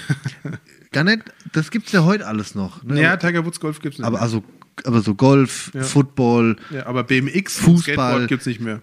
Gar 0.94 1.04
nicht, 1.04 1.22
das 1.52 1.70
gibt's 1.70 1.92
ja 1.92 2.04
heute 2.04 2.26
alles 2.26 2.54
noch. 2.54 2.82
Ne? 2.82 3.00
ja, 3.02 3.16
Tiger 3.16 3.44
Woods 3.44 3.60
Golf 3.60 3.80
gibt's 3.80 3.98
nicht 3.98 4.06
aber 4.06 4.14
mehr. 4.16 4.22
also, 4.22 4.42
aber 4.84 5.00
so 5.02 5.14
Golf, 5.14 5.70
Ja. 5.74 5.82
Football, 5.82 6.56
Ja, 6.70 6.86
aber 6.86 7.04
BMX 7.04 7.56
Fußball. 7.58 7.82
Skateboard 7.82 8.28
gibt's 8.28 8.46
nicht 8.46 8.60
mehr. 8.60 8.80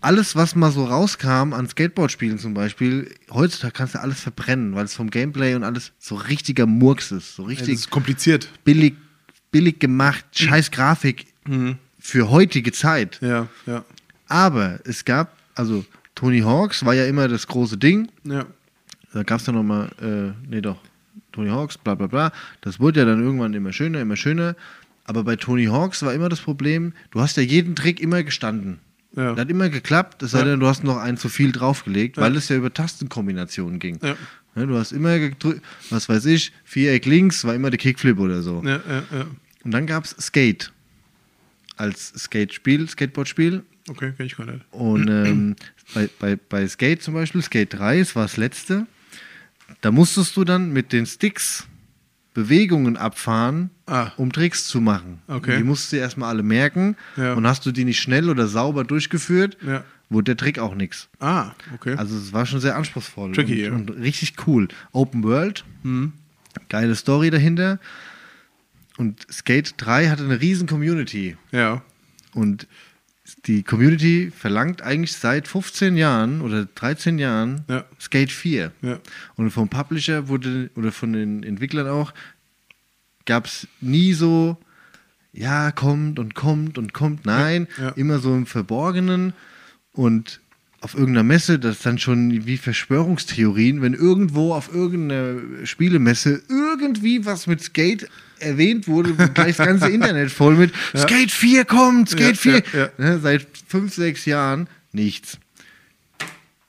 alles, 0.00 0.34
was 0.36 0.54
mal 0.56 0.70
so 0.70 0.84
rauskam 0.84 1.52
an 1.52 1.68
Skateboard-Spielen 1.68 2.38
zum 2.38 2.54
Beispiel, 2.54 3.14
heutzutage 3.30 3.72
kannst 3.72 3.94
du 3.94 4.00
alles 4.00 4.20
verbrennen, 4.20 4.74
weil 4.74 4.84
es 4.84 4.94
vom 4.94 5.10
Gameplay 5.10 5.54
und 5.54 5.64
alles 5.64 5.92
so 5.98 6.14
richtiger 6.16 6.66
Murks 6.66 7.10
ist. 7.12 7.36
So 7.36 7.42
Ja, 7.42 7.48
richtig 7.48 7.74
das 7.76 7.80
ist 7.86 7.90
kompliziert. 7.90 8.48
billig, 8.64 8.94
billig 9.50 9.78
gemacht, 9.78 10.24
scheiß 10.32 10.70
Grafik 10.70 11.26
für 11.98 12.30
heutige 12.30 12.72
Zeit. 12.72 13.18
Ja, 13.22 13.48
ja, 13.66 13.84
Aber 14.28 14.80
es 14.84 15.04
gab, 15.04 15.36
also 15.54 15.84
Tony 16.14 16.40
Hawks 16.40 16.84
war 16.84 16.94
ja 16.94 17.06
immer 17.06 17.28
das 17.28 17.46
große 17.46 17.76
Ding. 17.78 18.08
ja. 18.24 18.44
Da 19.12 19.22
gab 19.22 19.40
es 19.40 19.46
ja 19.46 19.52
nochmal, 19.52 19.90
äh, 20.00 20.32
nee 20.48 20.60
doch, 20.60 20.78
Tony 21.32 21.50
Hawks, 21.50 21.76
bla 21.78 21.94
bla 21.94 22.06
bla. 22.06 22.32
Das 22.62 22.80
wurde 22.80 23.00
ja 23.00 23.06
dann 23.06 23.22
irgendwann 23.22 23.52
immer 23.54 23.72
schöner, 23.72 24.00
immer 24.00 24.16
schöner. 24.16 24.56
Aber 25.04 25.24
bei 25.24 25.36
Tony 25.36 25.66
Hawks 25.66 26.02
war 26.02 26.14
immer 26.14 26.28
das 26.28 26.40
Problem, 26.40 26.92
du 27.10 27.20
hast 27.20 27.36
ja 27.36 27.42
jeden 27.42 27.74
Trick 27.74 28.00
immer 28.00 28.22
gestanden. 28.22 28.78
Ja. 29.14 29.30
Das 29.32 29.40
hat 29.40 29.50
immer 29.50 29.68
geklappt, 29.68 30.22
es 30.22 30.30
sei 30.30 30.38
Ja. 30.38 30.44
denn, 30.46 30.60
du 30.60 30.66
hast 30.66 30.84
noch 30.84 30.96
einen 30.96 31.18
zu 31.18 31.28
viel 31.28 31.52
draufgelegt, 31.52 32.16
Ja. 32.16 32.22
weil 32.22 32.36
es 32.36 32.48
ja 32.48 32.56
über 32.56 32.72
Tastenkombinationen 32.72 33.78
ging. 33.78 33.98
Ja. 34.02 34.14
Ne, 34.54 34.66
du 34.66 34.76
hast 34.76 34.92
immer 34.92 35.18
gedrückt, 35.18 35.62
was 35.90 36.08
weiß 36.08 36.24
ich, 36.26 36.52
Viereck 36.64 37.04
links 37.06 37.44
war 37.44 37.54
immer 37.54 37.70
der 37.70 37.78
Kickflip 37.78 38.18
oder 38.18 38.42
so. 38.42 38.58
Und 38.58 39.70
dann 39.70 39.86
gab 39.86 40.04
es 40.04 40.10
Skate 40.20 40.72
als 41.76 42.12
Skate-Spiel, 42.16 42.88
Skateboard-Spiel. 42.88 43.62
Okay, 43.88 44.12
kenn 44.16 44.26
ich 44.26 44.36
gar 44.36 44.46
nicht. 44.46 44.60
Und 44.70 45.08
ähm, 45.08 45.56
bei, 45.94 46.08
bei, 46.18 46.36
bei 46.48 46.68
Skate 46.68 47.02
zum 47.02 47.14
Beispiel, 47.14 47.42
Skate 47.42 47.72
3, 47.74 47.98
das 48.00 48.14
war 48.14 48.22
das 48.24 48.36
letzte, 48.36 48.86
da 49.82 49.90
musstest 49.90 50.36
du 50.36 50.44
dann 50.44 50.72
mit 50.72 50.92
den 50.92 51.04
Sticks 51.06 51.66
Bewegungen 52.34 52.96
abfahren, 52.96 53.68
Ah. 53.86 54.12
um 54.16 54.32
Tricks 54.32 54.64
zu 54.66 54.80
machen. 54.80 55.20
Okay. 55.28 55.58
Die 55.58 55.64
musst 55.64 55.92
du 55.92 55.96
dir 55.96 56.02
erstmal 56.02 56.30
alle 56.30 56.42
merken. 56.42 56.96
Ja. 57.18 57.34
Und 57.34 57.46
hast 57.46 57.66
du 57.66 57.72
die 57.72 57.84
nicht 57.84 58.00
schnell 58.00 58.30
oder 58.30 58.46
sauber 58.48 58.84
durchgeführt, 58.84 59.58
Ja. 59.60 59.84
wurde 60.08 60.34
der 60.34 60.36
Trick 60.38 60.58
auch 60.58 60.74
nichts. 60.74 61.10
Ah, 61.20 61.50
okay. 61.74 61.94
Also 61.96 62.16
es 62.16 62.32
war 62.32 62.46
schon 62.46 62.60
sehr 62.60 62.74
anspruchsvoll 62.76 63.32
Tricky, 63.32 63.68
und, 63.68 63.88
ja. 63.88 63.94
und 63.94 64.00
richtig 64.02 64.34
cool. 64.46 64.68
Open 64.92 65.22
World, 65.24 65.64
Mhm. 65.82 66.14
geile 66.70 66.94
Story 66.96 67.28
dahinter. 67.28 67.78
Und 68.96 69.26
Skate 69.30 69.74
3 69.76 70.08
hatte 70.08 70.24
eine 70.24 70.40
riesen 70.40 70.66
Community. 70.66 71.36
ja. 71.50 71.82
Und 72.34 72.66
die 73.46 73.62
Community 73.64 74.30
verlangt 74.30 74.82
eigentlich 74.82 75.14
seit 75.14 75.48
15 75.48 75.96
Jahren 75.96 76.40
oder 76.42 76.66
13 76.66 77.18
Jahren 77.18 77.64
Ja. 77.68 77.84
Skate 78.00 78.30
4. 78.30 78.70
Ja. 78.82 79.00
Und 79.36 79.50
vom 79.50 79.68
Publisher 79.68 80.28
wurde, 80.28 80.70
oder 80.76 80.92
von 80.92 81.12
den 81.12 81.42
Entwicklern 81.42 81.88
auch, 81.88 82.12
gab 83.26 83.46
es 83.46 83.66
nie 83.80 84.12
so, 84.12 84.56
ja, 85.32 85.72
kommt 85.72 86.18
und 86.18 86.34
kommt 86.34 86.78
und 86.78 86.92
kommt. 86.92 87.24
Nein, 87.26 87.66
Ja. 87.78 87.90
immer 87.90 88.18
so 88.20 88.34
im 88.34 88.46
Verborgenen 88.46 89.32
und 89.92 90.40
auf 90.82 90.94
irgendeiner 90.94 91.22
Messe, 91.22 91.58
das 91.58 91.76
ist 91.76 91.86
dann 91.86 91.98
schon 91.98 92.44
wie 92.44 92.58
Verschwörungstheorien, 92.58 93.82
wenn 93.82 93.94
irgendwo 93.94 94.52
auf 94.52 94.74
irgendeiner 94.74 95.36
Spielemesse 95.64 96.42
irgendwie 96.48 97.24
was 97.24 97.46
mit 97.46 97.62
Skate 97.62 98.08
erwähnt 98.40 98.88
wurde, 98.88 99.14
gleich 99.32 99.56
das 99.56 99.66
ganze 99.66 99.88
Internet 99.92 100.30
voll 100.32 100.56
mit 100.56 100.72
Skate 100.96 101.30
4 101.30 101.64
kommt, 101.64 102.10
Skate 102.10 102.44
Ja, 102.44 102.60
4. 102.60 102.62
ja, 102.72 102.88
Ne, 102.98 103.20
seit 103.20 103.46
fünf, 103.68 103.94
sechs 103.94 104.24
Jahren 104.24 104.68
nichts. 104.90 105.38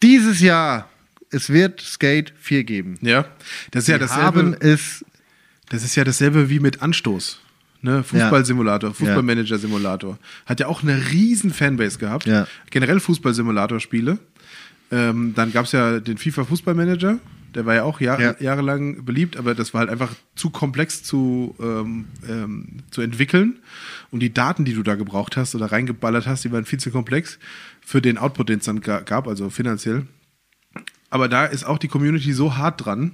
Dieses 0.02 0.40
Jahr, 0.42 0.90
es 1.32 1.50
wird 1.50 1.82
Skate 1.82 2.34
4 2.40 2.64
geben. 2.66 2.98
Ja. 3.02 3.26
Das 3.72 3.84
ist 3.86 3.88
ja 3.88 3.96
Wir 3.96 4.00
dasselbe. 4.00 4.24
haben 4.24 4.56
es 4.60 5.04
Das 5.70 5.84
ist 5.84 5.96
ja 5.96 6.04
dasselbe 6.04 6.50
wie 6.52 6.60
mit 6.60 6.82
Anstoß. 6.82 7.40
Ne? 7.84 8.02
Fußballsimulator, 8.04 8.94
Fußballmanager-Simulator. 8.94 10.18
Hat 10.46 10.60
ja 10.60 10.68
auch 10.68 10.82
eine 10.84 11.12
riesen 11.12 11.52
Fanbase 11.54 12.00
gehabt. 12.00 12.26
Ja. 12.26 12.48
Generell 12.72 13.00
Fußballsimulator-Spiele. 13.00 14.18
Ähm, 14.92 15.34
dann 15.36 15.52
gab 15.52 15.66
es 15.66 15.74
ja 15.74 16.00
den 16.00 16.18
FIFA-Fußballmanager. 16.18 17.20
Der 17.56 17.66
war 17.68 17.76
ja 17.76 17.84
auch 17.84 18.00
Jahr, 18.02 18.20
Ja. 18.20 18.36
jahrelang 18.40 19.06
beliebt, 19.06 19.38
aber 19.38 19.54
das 19.54 19.74
war 19.74 19.82
halt 19.82 19.90
einfach 19.90 20.12
zu 20.36 20.50
komplex 20.50 21.04
zu, 21.04 21.56
ähm, 21.60 22.06
ähm, 22.28 22.68
zu 22.90 23.02
entwickeln. 23.02 23.60
Und 24.12 24.22
die 24.22 24.34
Daten, 24.34 24.66
die 24.66 24.74
du 24.74 24.82
da 24.82 24.96
gebraucht 24.96 25.38
hast 25.38 25.54
oder 25.54 25.68
reingeballert 25.72 26.26
hast, 26.26 26.44
die 26.46 26.52
waren 26.52 26.66
viel 26.66 26.80
zu 26.80 26.90
komplex 26.90 27.38
für 27.86 28.02
den 28.02 28.18
Output, 28.18 28.50
den 28.50 28.60
es 28.60 28.66
dann 28.66 28.82
ga- 28.82 29.02
gab, 29.02 29.28
also 29.28 29.50
finanziell. 29.52 30.08
Aber 31.12 31.28
da 31.28 31.46
ist 31.46 31.64
auch 31.66 31.78
die 31.78 31.88
Community 31.90 32.34
so 32.34 32.56
hart 32.58 32.86
dran, 32.86 33.12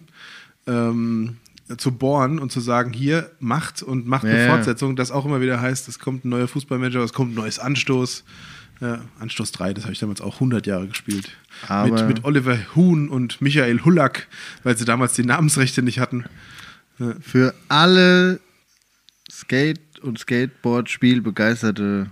ähm, 0.68 1.38
zu 1.78 1.92
bohren 1.92 2.40
und 2.40 2.52
zu 2.52 2.60
sagen, 2.60 2.94
hier 2.94 3.30
macht 3.40 3.84
und 3.84 4.08
macht 4.08 4.26
eine 4.26 4.36
Ja, 4.38 4.44
ja. 4.46 4.50
Fortsetzung, 4.54 4.96
das 4.96 5.12
auch 5.12 5.26
immer 5.26 5.42
wieder 5.42 5.62
heißt, 5.62 5.88
es 5.88 6.00
kommt 6.00 6.26
ein 6.26 6.30
neuer 6.30 6.48
Fußballmanager, 6.48 7.02
es 7.04 7.14
kommt 7.14 7.32
ein 7.32 7.36
neues 7.36 7.60
Anstoß. 7.60 8.24
Ja, 8.82 9.02
Anstoß 9.20 9.52
3, 9.52 9.74
das 9.74 9.84
habe 9.84 9.94
ich 9.94 10.00
damals 10.00 10.22
auch 10.22 10.36
100 10.36 10.66
Jahre 10.66 10.88
gespielt. 10.88 11.30
Aber- 11.68 11.92
Mit, 11.92 12.08
mit 12.08 12.24
Oliver 12.24 12.58
Huhn 12.76 13.10
und 13.10 13.42
Michael 13.42 13.82
Hullack, 13.84 14.28
weil 14.64 14.78
sie 14.78 14.86
damals 14.86 15.14
die 15.14 15.24
Namensrechte 15.26 15.82
nicht 15.82 16.00
hatten. 16.00 16.26
für 17.22 17.54
alle 17.70 18.40
Skate- 19.32 20.00
und 20.02 20.20
Skateboard-Spiel 20.20 21.22
begeisterte 21.22 22.10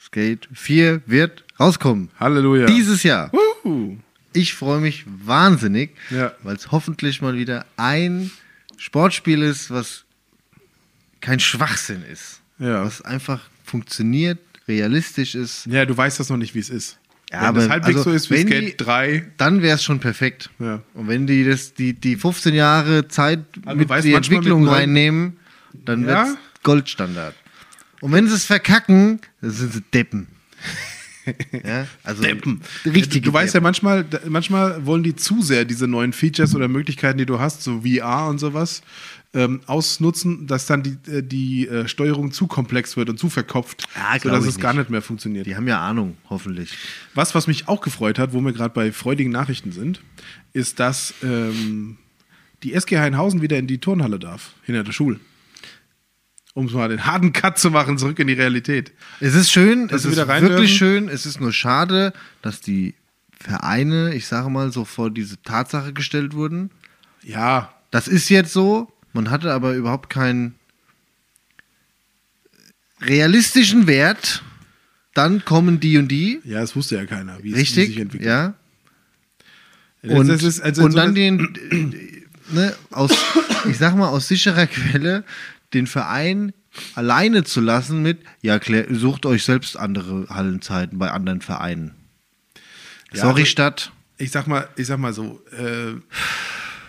Skate 0.00 0.48
4 0.52 1.02
wird 1.06 1.44
rauskommen. 1.60 2.10
Halleluja. 2.18 2.66
Dieses 2.66 3.02
Jahr. 3.02 3.30
Wuhu. 3.32 3.98
Ich 4.32 4.54
freue 4.54 4.80
mich 4.80 5.04
wahnsinnig, 5.24 5.90
Ja. 6.10 6.32
weil 6.42 6.56
es 6.56 6.70
hoffentlich 6.72 7.22
mal 7.22 7.34
wieder 7.34 7.66
ein 7.76 8.30
Sportspiel 8.76 9.42
ist, 9.42 9.70
was 9.70 10.04
kein 11.20 11.40
Schwachsinn 11.40 12.02
ist. 12.02 12.40
Ja. 12.58 12.84
Was 12.84 13.02
einfach 13.02 13.40
funktioniert, 13.64 14.38
realistisch 14.68 15.34
ist. 15.34 15.66
Ja, 15.66 15.84
du 15.84 15.96
weißt 15.96 16.20
das 16.20 16.28
noch 16.28 16.36
nicht, 16.36 16.54
wie 16.54 16.60
es 16.60 16.70
ist. 16.70 16.98
Ja, 17.32 17.40
Wenn 17.40 17.46
aber 17.48 17.60
das 17.60 17.68
halbwegs 17.70 17.96
also, 17.98 18.10
so 18.10 18.16
ist 18.16 18.30
wie 18.30 18.42
Skate 18.42 18.72
die- 18.80 18.84
3. 18.84 19.32
Dann 19.36 19.60
wäre 19.60 19.74
es 19.74 19.82
schon 19.82 19.98
perfekt. 19.98 20.50
Ja. 20.60 20.82
Und 20.94 21.08
wenn 21.08 21.26
die 21.26 21.44
das, 21.44 21.74
die, 21.74 21.92
die 21.92 22.16
15 22.16 22.54
Jahre 22.54 23.08
Zeit 23.08 23.40
Also 23.64 23.76
mit 23.78 23.88
weißt 23.88 24.06
die 24.06 24.12
Entwicklung 24.14 24.62
mit 24.62 24.72
reinnehmen, 24.72 25.36
dann 25.72 26.02
Ja. 26.06 26.26
wird 26.26 26.36
es 26.38 26.62
Goldstandard. 26.62 27.34
Und 28.00 28.12
wenn 28.12 28.28
sie 28.28 28.34
es 28.34 28.44
verkacken, 28.44 29.20
dann 29.40 29.50
sind 29.50 29.72
sie 29.72 29.80
Deppen. 29.92 30.28
Ja, 31.64 31.86
also 32.02 32.22
Deppen. 32.22 32.60
Richtig. 32.84 33.22
du, 33.22 33.30
du 33.30 33.32
weißt 33.32 33.54
ja 33.54 33.60
manchmal, 33.60 34.04
manchmal 34.28 34.84
wollen 34.86 35.02
die 35.02 35.16
zu 35.16 35.42
sehr 35.42 35.64
diese 35.64 35.86
neuen 35.86 36.12
Features 36.12 36.54
oder 36.54 36.68
Möglichkeiten, 36.68 37.18
die 37.18 37.26
du 37.26 37.38
hast, 37.38 37.62
so 37.62 37.82
VR 37.82 38.28
und 38.28 38.38
sowas, 38.38 38.82
ähm, 39.34 39.60
ausnutzen, 39.66 40.46
dass 40.46 40.66
dann 40.66 40.82
die, 40.82 40.96
äh, 41.10 41.22
die 41.22 41.68
äh, 41.68 41.88
Steuerung 41.88 42.32
zu 42.32 42.46
komplex 42.46 42.96
wird 42.96 43.10
und 43.10 43.18
zu 43.18 43.28
verkopft, 43.28 43.86
Ja, 43.94 44.18
sodass 44.18 44.46
es 44.46 44.58
gar 44.58 44.72
nicht. 44.72 44.80
nicht 44.80 44.90
mehr 44.90 45.02
funktioniert. 45.02 45.46
Die 45.46 45.56
haben 45.56 45.68
ja 45.68 45.80
Ahnung, 45.80 46.16
hoffentlich. 46.30 46.70
Was, 47.14 47.34
was 47.34 47.46
mich 47.46 47.68
auch 47.68 47.80
gefreut 47.80 48.18
hat, 48.18 48.32
wo 48.32 48.40
wir 48.40 48.52
gerade 48.52 48.72
bei 48.72 48.92
freudigen 48.92 49.30
Nachrichten 49.32 49.72
sind, 49.72 50.00
ist, 50.52 50.80
dass 50.80 51.12
ähm, 51.22 51.98
die 52.62 52.72
SG 52.72 52.98
Heinhausen 52.98 53.42
wieder 53.42 53.58
in 53.58 53.66
die 53.66 53.78
Turnhalle 53.78 54.18
darf, 54.18 54.54
hinter 54.62 54.84
der 54.84 54.92
Schule. 54.92 55.20
Um 56.56 56.72
mal 56.72 56.88
den 56.88 57.04
harten 57.04 57.34
Cut 57.34 57.58
zu 57.58 57.70
machen, 57.70 57.98
zurück 57.98 58.18
in 58.18 58.28
die 58.28 58.32
Realität. 58.32 58.92
Es 59.20 59.34
ist 59.34 59.50
schön, 59.52 59.88
Dass 59.88 60.06
es 60.06 60.12
ist 60.12 60.26
wirklich 60.26 60.40
dürfen. 60.40 60.68
schön. 60.68 61.08
Es 61.10 61.26
ist 61.26 61.38
nur 61.38 61.52
schade, 61.52 62.14
dass 62.40 62.62
die 62.62 62.94
Vereine, 63.38 64.14
ich 64.14 64.26
sage 64.26 64.48
mal, 64.48 64.72
so 64.72 64.86
vor 64.86 65.10
diese 65.10 65.36
Tatsache 65.42 65.92
gestellt 65.92 66.32
wurden. 66.32 66.70
Ja, 67.22 67.74
Das 67.90 68.08
ist 68.08 68.30
jetzt 68.30 68.54
so. 68.54 68.90
Man 69.12 69.30
hatte 69.30 69.52
aber 69.52 69.74
überhaupt 69.74 70.08
keinen 70.08 70.54
realistischen 73.02 73.86
Wert. 73.86 74.42
Dann 75.14 75.44
kommen 75.44 75.80
die 75.80 75.96
und 75.98 76.08
die. 76.08 76.40
ja, 76.44 76.62
es 76.62 76.76
wusste 76.76 76.96
ja 76.96 77.06
keiner, 77.06 77.42
wie 77.42 77.50
es 77.52 77.56
wie 77.58 77.62
es 77.62 77.68
sich 77.68 77.78
Richtig, 77.78 77.98
entwickelt. 78.00 78.28
ja. 78.28 78.54
Das- 80.02 80.12
Und, 80.18 80.28
das 80.28 80.42
ist- 80.42 80.60
also 80.60 80.84
und 80.84 80.92
so 80.92 80.96
dann 80.96 81.08
das- 81.08 81.14
den, 81.14 82.24
äh, 82.50 82.54
ne, 82.54 82.74
aus, 82.90 83.12
ich 83.68 83.76
sag 83.78 83.94
mal, 83.96 84.08
aus 84.08 84.28
sicherer 84.28 84.66
Quelle 84.66 85.24
den 85.76 85.86
Verein 85.86 86.52
alleine 86.94 87.44
zu 87.44 87.60
lassen 87.60 88.02
mit, 88.02 88.18
ja, 88.42 88.58
sucht 88.90 89.26
euch 89.26 89.44
selbst 89.44 89.76
andere 89.76 90.26
Hallenzeiten 90.28 90.98
bei 90.98 91.10
anderen 91.10 91.40
Vereinen. 91.40 91.94
Ja, 93.12 93.22
Sorry, 93.22 93.42
also- 93.42 93.50
Stadt. 93.50 93.92
ich 94.18 94.30
sag 94.30 94.46
mal, 94.46 94.68
ich 94.76 94.86
sag 94.86 94.98
mal 94.98 95.12
so, 95.12 95.40
äh, 95.52 95.92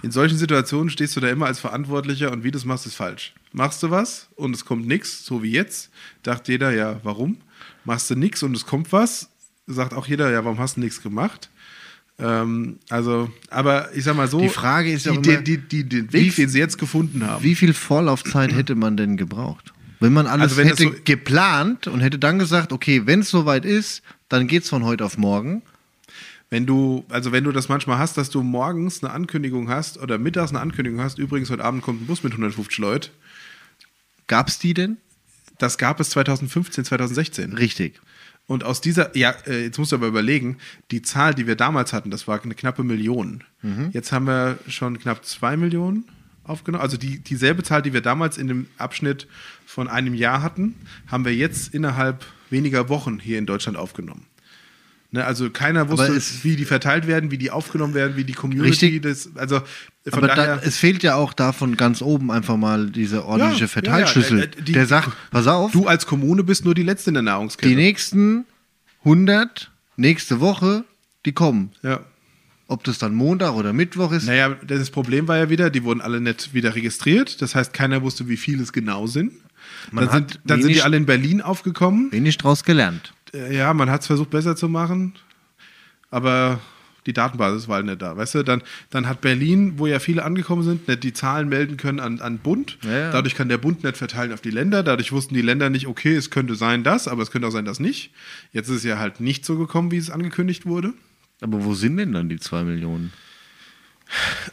in 0.03 0.11
solchen 0.11 0.37
Situationen 0.37 0.89
stehst 0.89 1.15
du 1.15 1.19
da 1.19 1.29
immer 1.29 1.45
als 1.47 1.59
Verantwortlicher 1.59 2.31
und 2.31 2.43
wie 2.43 2.51
du 2.51 2.57
es 2.57 2.65
machst, 2.65 2.85
ist 2.85 2.95
falsch. 2.95 3.33
Machst 3.51 3.81
du 3.83 3.89
was 3.89 4.29
und 4.35 4.55
es 4.55 4.65
kommt 4.65 4.87
nichts, 4.87 5.25
so 5.25 5.41
wie 5.43 5.51
jetzt, 5.51 5.89
dachte 6.23 6.51
jeder, 6.51 6.71
ja, 6.71 6.99
warum? 7.03 7.37
Machst 7.85 8.09
du 8.09 8.15
nichts 8.15 8.43
und 8.43 8.55
es 8.55 8.65
kommt 8.65 8.91
was, 8.91 9.29
sagt 9.67 9.93
auch 9.93 10.07
jeder, 10.07 10.29
ja, 10.31 10.43
warum 10.45 10.59
hast 10.59 10.77
du 10.77 10.81
nichts 10.81 11.01
gemacht? 11.01 11.49
Ähm, 12.19 12.79
also, 12.89 13.29
aber 13.49 13.95
ich 13.95 14.03
sag 14.03 14.15
mal 14.15 14.27
so, 14.27 14.39
Die 14.39 14.49
Frage 14.49 14.91
ist 14.91 15.05
ja 15.05 15.15
die, 15.15 15.29
immer, 15.29 15.41
die, 15.41 15.57
die, 15.57 15.83
den 15.87 16.11
wie 16.11 16.25
Weg, 16.27 16.35
den 16.35 16.49
sie 16.49 16.59
jetzt 16.59 16.77
gefunden 16.79 17.25
haben. 17.25 17.43
Wie 17.43 17.53
viel 17.55 17.73
Vorlaufzeit 17.73 18.53
hätte 18.53 18.75
man 18.75 18.97
denn 18.97 19.17
gebraucht? 19.17 19.73
Wenn 19.99 20.13
man 20.13 20.25
alles 20.27 20.43
Also 20.43 20.57
wenn 20.57 20.67
hätte 20.67 20.83
so- 20.83 20.93
geplant 21.05 21.87
und 21.87 22.01
hätte 22.01 22.17
dann 22.19 22.39
gesagt, 22.39 22.71
okay, 22.73 23.03
wenn 23.05 23.19
es 23.21 23.29
soweit 23.29 23.65
ist, 23.65 24.01
dann 24.29 24.47
geht's 24.47 24.69
von 24.69 24.83
heute 24.83 25.05
auf 25.05 25.17
morgen. 25.17 25.61
Wenn 26.49 26.65
du, 26.65 27.03
also 27.09 27.31
wenn 27.31 27.43
du 27.43 27.51
das 27.51 27.67
manchmal 27.67 27.97
hast, 27.99 28.17
dass 28.17 28.29
du 28.29 28.41
morgens 28.41 29.03
eine 29.03 29.11
Ankündigung 29.13 29.69
hast 29.69 29.97
oder 29.97 30.17
mittags 30.17 30.51
eine 30.51 30.59
Ankündigung 30.61 31.01
hast, 31.01 31.19
übrigens 31.19 31.49
heute 31.49 31.63
Abend 31.63 31.81
kommt 31.83 32.01
ein 32.01 32.05
Bus 32.07 32.23
mit 32.23 32.31
150 32.33 32.77
Leuten, 32.79 33.09
Gab's 34.27 34.59
die 34.59 34.73
denn? 34.73 34.97
das 35.59 35.77
gab 35.79 35.99
es 35.99 36.11
2015, 36.11 36.85
2016. 36.85 37.53
Richtig. 37.53 37.99
Und 38.47 38.63
aus 38.63 38.79
dieser, 38.79 39.15
ja, 39.15 39.35
äh, 39.45 39.65
jetzt 39.65 39.77
musst 39.77 39.91
du 39.91 39.97
aber 39.97 40.07
überlegen, 40.07 40.57
die 40.91 41.01
Zahl, 41.01 41.33
die 41.33 41.47
wir 41.47 41.55
damals 41.55 41.91
hatten, 41.93 42.09
das 42.09 42.27
war 42.27 42.41
eine 42.41 42.55
knappe 42.55 42.83
Million. 42.83 43.43
Jetzt 43.91 44.11
haben 44.11 44.25
wir 44.25 44.57
schon 44.67 44.97
knapp 44.99 45.25
zwei 45.25 45.57
Millionen 45.57 46.05
aufgenommen. 46.45 46.81
Also 46.81 46.95
die, 46.95 47.19
dieselbe 47.19 47.63
Zahl, 47.63 47.81
die 47.81 47.91
wir 47.93 48.01
damals 48.01 48.37
in 48.37 48.47
dem 48.47 48.67
Abschnitt 48.77 49.27
von 49.65 49.89
einem 49.89 50.13
Jahr 50.13 50.41
hatten, 50.41 50.75
haben 51.07 51.25
wir 51.25 51.35
jetzt 51.35 51.73
innerhalb 51.73 52.25
weniger 52.49 52.87
Wochen 52.87 53.19
hier 53.19 53.37
in 53.37 53.45
Deutschland 53.45 53.77
aufgenommen. 53.77 54.25
Ne, 55.17 55.25
also 55.25 55.49
keiner 55.49 55.89
wusste, 55.89 56.13
es- 56.13 56.43
wie 56.43 56.55
die 56.55 56.65
verteilt 56.65 57.07
werden, 57.07 57.31
wie 57.31 57.37
die 57.39 57.49
aufgenommen 57.49 57.93
werden, 57.95 58.15
wie 58.17 58.23
die 58.23 58.33
Community 58.33 58.69
Richtig. 58.69 59.01
das, 59.01 59.29
also 59.35 59.61
von 60.07 60.13
Aber 60.23 60.27
daher. 60.27 60.57
da, 60.57 60.61
es 60.63 60.77
fehlt 60.77 61.01
ja 61.01 61.15
auch 61.15 61.33
davon 61.33 61.75
ganz 61.75 62.01
oben 62.03 62.29
einfach 62.31 62.55
mal 62.55 62.89
dieser 62.91 63.25
ordentliche 63.25 63.63
Ja, 63.63 63.67
Verteilschlüssel, 63.67 64.37
ja, 64.39 64.45
ja, 64.45 64.61
die- 64.61 64.71
der 64.73 64.85
sagt, 64.85 65.09
pass 65.31 65.47
auf, 65.47 65.71
du 65.71 65.87
als 65.87 66.05
Kommune 66.05 66.43
bist 66.43 66.65
nur 66.65 66.75
die 66.75 66.83
letzte 66.83 67.09
in 67.09 67.15
der 67.15 67.23
Nahrungskette. 67.23 67.67
die 67.67 67.75
nächsten 67.75 68.45
100, 69.03 69.71
nächste 69.95 70.39
Woche, 70.39 70.83
die 71.25 71.31
kommen. 71.33 71.71
ja. 71.83 71.99
Ob 72.69 72.83
das 72.83 72.97
dann 72.97 73.15
Montag 73.15 73.53
oder 73.53 73.71
Mittwoch 73.71 74.11
ist, 74.11 74.25
Naja, 74.27 74.49
das 74.67 74.89
Problem 74.91 75.29
war 75.29 75.37
ja 75.37 75.49
wieder, 75.49 75.69
die 75.69 75.85
wurden 75.85 76.01
alle 76.01 76.19
nicht 76.19 76.53
wieder 76.53 76.75
registriert. 76.75 77.41
Das 77.41 77.55
heißt, 77.55 77.71
keiner 77.71 78.01
wusste, 78.01 78.27
wie 78.27 78.35
viele 78.35 78.61
es 78.61 78.73
genau 78.73 79.07
sind. 79.07 79.31
Man 79.89 80.03
dann 80.05 80.13
sind, 80.13 80.39
dann 80.43 80.57
sind 80.59 80.65
wenig- 80.67 80.77
die 80.79 80.83
alle 80.83 80.97
in 80.97 81.05
Berlin 81.05 81.41
aufgekommen. 81.41 82.11
wenig 82.11 82.37
draus 82.37 82.65
gelernt. 82.65 83.13
Äh, 83.33 83.55
Ja, 83.55 83.73
man 83.73 83.89
hat 83.89 84.01
es 84.01 84.07
versucht, 84.07 84.29
besser 84.29 84.55
zu 84.55 84.69
machen, 84.69 85.13
aber 86.09 86.59
die 87.05 87.13
Datenbasis 87.13 87.67
war 87.69 87.75
halt 87.77 87.85
nicht 87.85 88.01
da. 88.01 88.17
Weißt 88.17 88.35
du, 88.35 88.43
dann, 88.43 88.61
dann 88.89 89.07
hat 89.07 89.21
Berlin, 89.21 89.73
wo 89.77 89.87
ja 89.87 89.99
viele 89.99 90.25
angekommen 90.25 90.63
sind, 90.63 90.87
nicht 90.89 91.03
die 91.03 91.13
Zahlen 91.13 91.47
melden 91.47 91.77
können 91.77 92.01
an, 92.01 92.19
an 92.19 92.37
Bund. 92.37 92.77
Ja, 92.83 92.91
ja. 92.91 93.11
Dadurch 93.11 93.33
kann 93.33 93.47
der 93.47 93.57
Bund 93.57 93.83
nicht 93.83 93.95
verteilen 93.95 94.33
auf 94.33 94.41
die 94.41 94.51
Länder. 94.51 94.83
Dadurch 94.83 95.13
wussten 95.13 95.33
die 95.33 95.41
Länder 95.41 95.69
nicht, 95.69 95.87
okay, 95.87 96.15
es 96.15 96.29
könnte 96.31 96.55
sein 96.55 96.83
das, 96.83 97.07
aber 97.07 97.23
es 97.23 97.31
könnte 97.31 97.47
auch 97.47 97.51
sein 97.51 97.63
das 97.63 97.79
nicht. 97.79 98.11
Jetzt 98.51 98.67
ist 98.67 98.77
es 98.77 98.83
ja 98.83 98.99
halt 98.99 99.21
nicht 99.21 99.45
so 99.45 99.57
gekommen, 99.57 99.89
wie 99.91 99.97
es 99.97 100.09
angekündigt 100.09 100.65
wurde. 100.65 100.93
Aber 101.39 101.63
wo 101.63 101.73
sind 101.75 101.95
denn 101.95 102.11
dann 102.11 102.27
die 102.27 102.39
zwei 102.39 102.63
Millionen? 102.63 103.13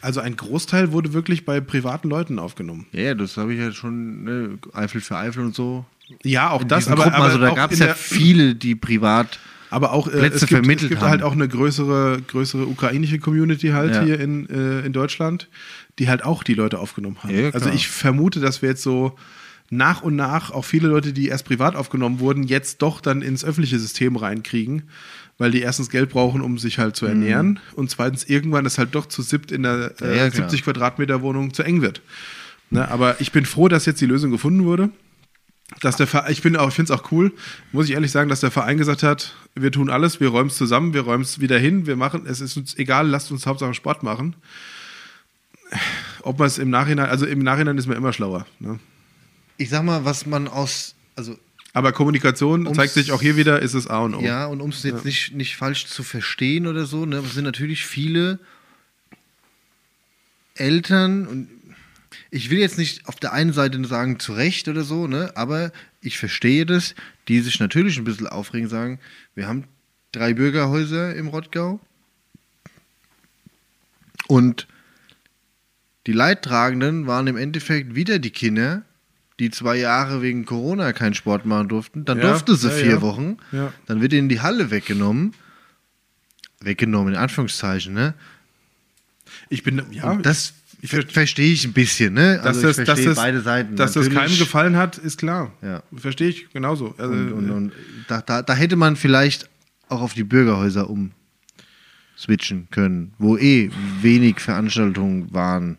Also 0.01 0.19
ein 0.19 0.35
Großteil 0.35 0.91
wurde 0.91 1.13
wirklich 1.13 1.45
bei 1.45 1.61
privaten 1.61 2.09
Leuten 2.09 2.39
aufgenommen. 2.39 2.87
Ja, 2.91 3.13
das 3.15 3.37
habe 3.37 3.53
ich 3.53 3.59
ja 3.59 3.71
schon, 3.71 4.23
ne, 4.23 4.57
Eifel 4.73 5.01
für 5.01 5.17
Eifel 5.17 5.45
und 5.45 5.55
so. 5.55 5.85
Ja, 6.23 6.51
auch 6.51 6.63
das, 6.63 6.79
Diesen 6.85 6.93
aber, 6.93 7.03
Gruppen, 7.03 7.15
aber 7.15 7.25
also 7.25 7.39
da 7.39 7.51
gab 7.51 7.71
es 7.71 7.79
in 7.79 7.87
ja 7.87 7.93
viele, 7.93 8.55
die 8.55 8.75
privat. 8.75 9.39
Aber 9.69 9.91
auch 9.91 10.07
äh, 10.07 10.11
Plätze 10.11 10.45
es 10.45 10.47
gibt, 10.47 10.67
es 10.67 10.89
gibt 10.89 11.01
haben. 11.01 11.09
halt 11.09 11.23
auch 11.23 11.33
eine 11.33 11.47
größere, 11.47 12.21
größere 12.27 12.65
ukrainische 12.67 13.19
Community 13.19 13.69
halt 13.69 13.95
Ja. 13.95 14.03
hier 14.03 14.19
in, 14.19 14.47
äh, 14.49 14.85
in 14.85 14.93
Deutschland, 14.93 15.49
die 15.99 16.07
halt 16.07 16.23
auch 16.23 16.43
die 16.43 16.53
Leute 16.53 16.79
aufgenommen 16.79 17.17
haben. 17.23 17.35
Ja, 17.35 17.49
also 17.49 17.69
ich 17.69 17.87
vermute, 17.87 18.39
dass 18.39 18.61
wir 18.61 18.69
jetzt 18.69 18.83
so 18.83 19.15
nach 19.71 20.03
und 20.03 20.15
nach 20.15 20.51
auch 20.51 20.63
viele 20.63 20.87
Leute, 20.87 21.11
die 21.11 21.27
erst 21.27 21.45
privat 21.45 21.75
aufgenommen 21.75 22.19
wurden, 22.19 22.43
jetzt 22.43 22.81
doch 22.81 23.01
dann 23.01 23.21
ins 23.21 23.43
öffentliche 23.43 23.79
System 23.79 24.15
reinkriegen, 24.15 24.83
weil 25.37 25.51
die 25.51 25.61
erstens 25.61 25.89
Geld 25.89 26.09
brauchen, 26.09 26.41
um 26.41 26.57
sich 26.57 26.79
halt 26.79 26.95
zu 26.95 27.05
ernähren 27.05 27.59
und 27.75 27.89
zweitens 27.89 28.23
irgendwann 28.23 28.65
es 28.65 28.77
halt 28.77 28.95
doch 28.95 29.05
zu 29.07 29.21
siebt 29.21 29.51
in 29.51 29.63
der 29.63 29.93
äh, 29.99 30.05
Mhm. 30.05 30.09
Ja, 30.09 30.15
ja, 30.15 30.29
klar. 30.29 30.49
70 30.49 30.63
Quadratmeter 30.63 31.21
Wohnung 31.21 31.53
zu 31.53 31.63
eng 31.63 31.81
wird. 31.81 32.01
Ne, 32.69 32.89
aber 32.89 33.21
ich 33.21 33.31
bin 33.31 33.45
froh, 33.45 33.67
dass 33.67 33.85
jetzt 33.85 34.01
die 34.01 34.05
Lösung 34.05 34.31
gefunden 34.31 34.65
wurde. 34.65 34.89
Dass 35.81 35.97
der 35.97 36.05
Verein, 36.05 36.31
ich 36.31 36.43
bin 36.43 36.55
auch, 36.57 36.69
ich 36.69 36.75
finde 36.75 36.93
es 36.93 36.99
auch 36.99 37.11
cool, 37.11 37.33
muss 37.71 37.87
ich 37.87 37.93
ehrlich 37.93 38.11
sagen, 38.11 38.29
dass 38.29 38.39
der 38.39 38.51
Verein 38.51 38.77
gesagt 38.77 39.01
hat, 39.01 39.35
wir 39.55 39.71
tun 39.71 39.89
alles, 39.89 40.19
wir 40.19 40.29
räumen 40.29 40.49
es 40.49 40.57
zusammen, 40.57 40.93
wir 40.93 41.01
räumen 41.01 41.23
es 41.23 41.39
wieder 41.39 41.57
hin, 41.57 41.87
wir 41.87 41.95
machen, 41.95 42.27
es 42.27 42.39
ist 42.39 42.55
uns 42.55 42.77
egal, 42.77 43.07
lasst 43.07 43.31
uns 43.31 43.47
Hauptsache 43.47 43.73
Sport 43.73 44.03
machen. 44.03 44.35
Ob 46.21 46.37
man 46.37 46.47
es 46.47 46.59
im 46.59 46.69
Nachhinein, 46.69 47.09
also 47.09 47.25
im 47.25 47.39
Nachhinein 47.39 47.79
ist 47.79 47.87
man 47.87 47.97
immer 47.97 48.13
schlauer. 48.13 48.45
Ne? 48.59 48.79
Ich 49.57 49.69
sag 49.69 49.83
mal, 49.83 50.05
was 50.05 50.27
man 50.27 50.47
aus, 50.47 50.93
also 51.15 51.35
Aber 51.75 51.91
Kommunikation 51.91 52.65
Ums- 52.67 52.77
zeigt 52.77 52.93
sich 52.93 53.11
auch 53.11 53.21
hier 53.21 53.35
wieder, 53.35 53.61
ist 53.61 53.73
es 53.73 53.85
A 53.87 53.99
und 53.99 54.15
O. 54.15 54.21
ja, 54.21 54.45
und 54.45 54.61
um 54.61 54.69
es 54.69 54.81
jetzt 54.83 55.03
nicht, 55.03 55.33
nicht 55.33 55.57
falsch 55.57 55.85
zu 55.87 56.03
verstehen 56.03 56.67
oder 56.67 56.85
so, 56.85 57.05
ne, 57.05 57.21
sind 57.21 57.43
natürlich 57.43 57.85
viele 57.85 58.39
Eltern 60.55 61.27
und 61.27 61.49
ich 62.31 62.49
will 62.49 62.59
jetzt 62.59 62.77
nicht 62.77 63.07
auf 63.09 63.17
der 63.17 63.33
einen 63.33 63.51
Seite 63.51 63.83
sagen, 63.85 64.19
zu 64.19 64.31
Recht 64.33 64.69
oder 64.69 64.83
so, 64.83 65.05
ne, 65.07 65.33
aber 65.35 65.73
ich 65.99 66.17
verstehe 66.17 66.65
das, 66.65 66.95
die 67.27 67.41
sich 67.41 67.59
natürlich 67.59 67.97
ein 67.97 68.05
bisschen 68.05 68.27
aufregen, 68.27 68.69
sagen, 68.69 68.99
wir 69.35 69.47
haben 69.47 69.65
drei 70.13 70.33
Bürgerhäuser 70.33 71.13
im 71.13 71.27
Rottgau 71.27 71.81
und 74.27 74.65
die 76.07 76.13
Leidtragenden 76.13 77.05
waren 77.05 77.27
im 77.27 77.35
Endeffekt 77.35 77.95
wieder 77.95 78.17
die 78.19 78.31
Kinder, 78.31 78.83
die 79.39 79.51
zwei 79.51 79.75
Jahre 79.77 80.21
wegen 80.21 80.45
Corona 80.45 80.93
keinen 80.93 81.13
Sport 81.13 81.45
machen 81.45 81.67
durften. 81.67 82.05
Dann 82.05 82.19
Ja, 82.19 82.29
durfte 82.29 82.55
sie 82.55 82.69
ja, 82.69 82.73
vier 82.73 82.89
ja. 82.91 83.01
Wochen. 83.01 83.37
Dann 83.85 84.01
wird 84.01 84.13
ihnen 84.13 84.29
die 84.29 84.41
Halle 84.41 84.71
weggenommen. 84.71 85.33
Weggenommen, 86.61 87.13
in 87.13 87.19
Anführungszeichen, 87.19 87.93
ne? 87.93 88.13
Ich 89.49 89.63
bin, 89.63 89.81
ja, 89.91 90.11
Und 90.11 90.25
das 90.25 90.53
ver 90.83 91.03
verstehe 91.03 91.51
ich 91.51 91.65
ein 91.65 91.73
bisschen, 91.73 92.13
ne? 92.13 92.37
dass 92.37 92.45
Also 92.57 92.59
ich 92.69 92.75
das, 92.77 92.85
verstehe 92.85 93.05
das, 93.07 93.15
beide 93.17 93.41
Seiten. 93.41 93.75
Dass 93.75 93.93
das 93.93 94.05
Natürlich. 94.07 94.23
keinem 94.31 94.39
gefallen 94.39 94.77
hat, 94.77 94.97
ist 94.97 95.17
klar. 95.17 95.51
Ja. 95.61 95.83
Verstehe 95.95 96.29
ich 96.29 96.49
genauso. 96.51 96.95
Also, 96.97 97.11
Und, 97.11 97.33
und, 97.33 97.49
und 97.51 97.71
da, 98.07 98.21
da, 98.21 98.41
da 98.41 98.53
hätte 98.53 98.75
man 98.75 98.95
vielleicht 98.95 99.49
auch 99.89 100.01
auf 100.01 100.13
die 100.13 100.23
Bürgerhäuser 100.23 100.89
um 100.89 101.11
switchen 102.17 102.67
können, 102.71 103.13
wo 103.17 103.37
eh 103.37 103.69
wenig 104.01 104.39
Veranstaltungen 104.39 105.33
waren. 105.33 105.77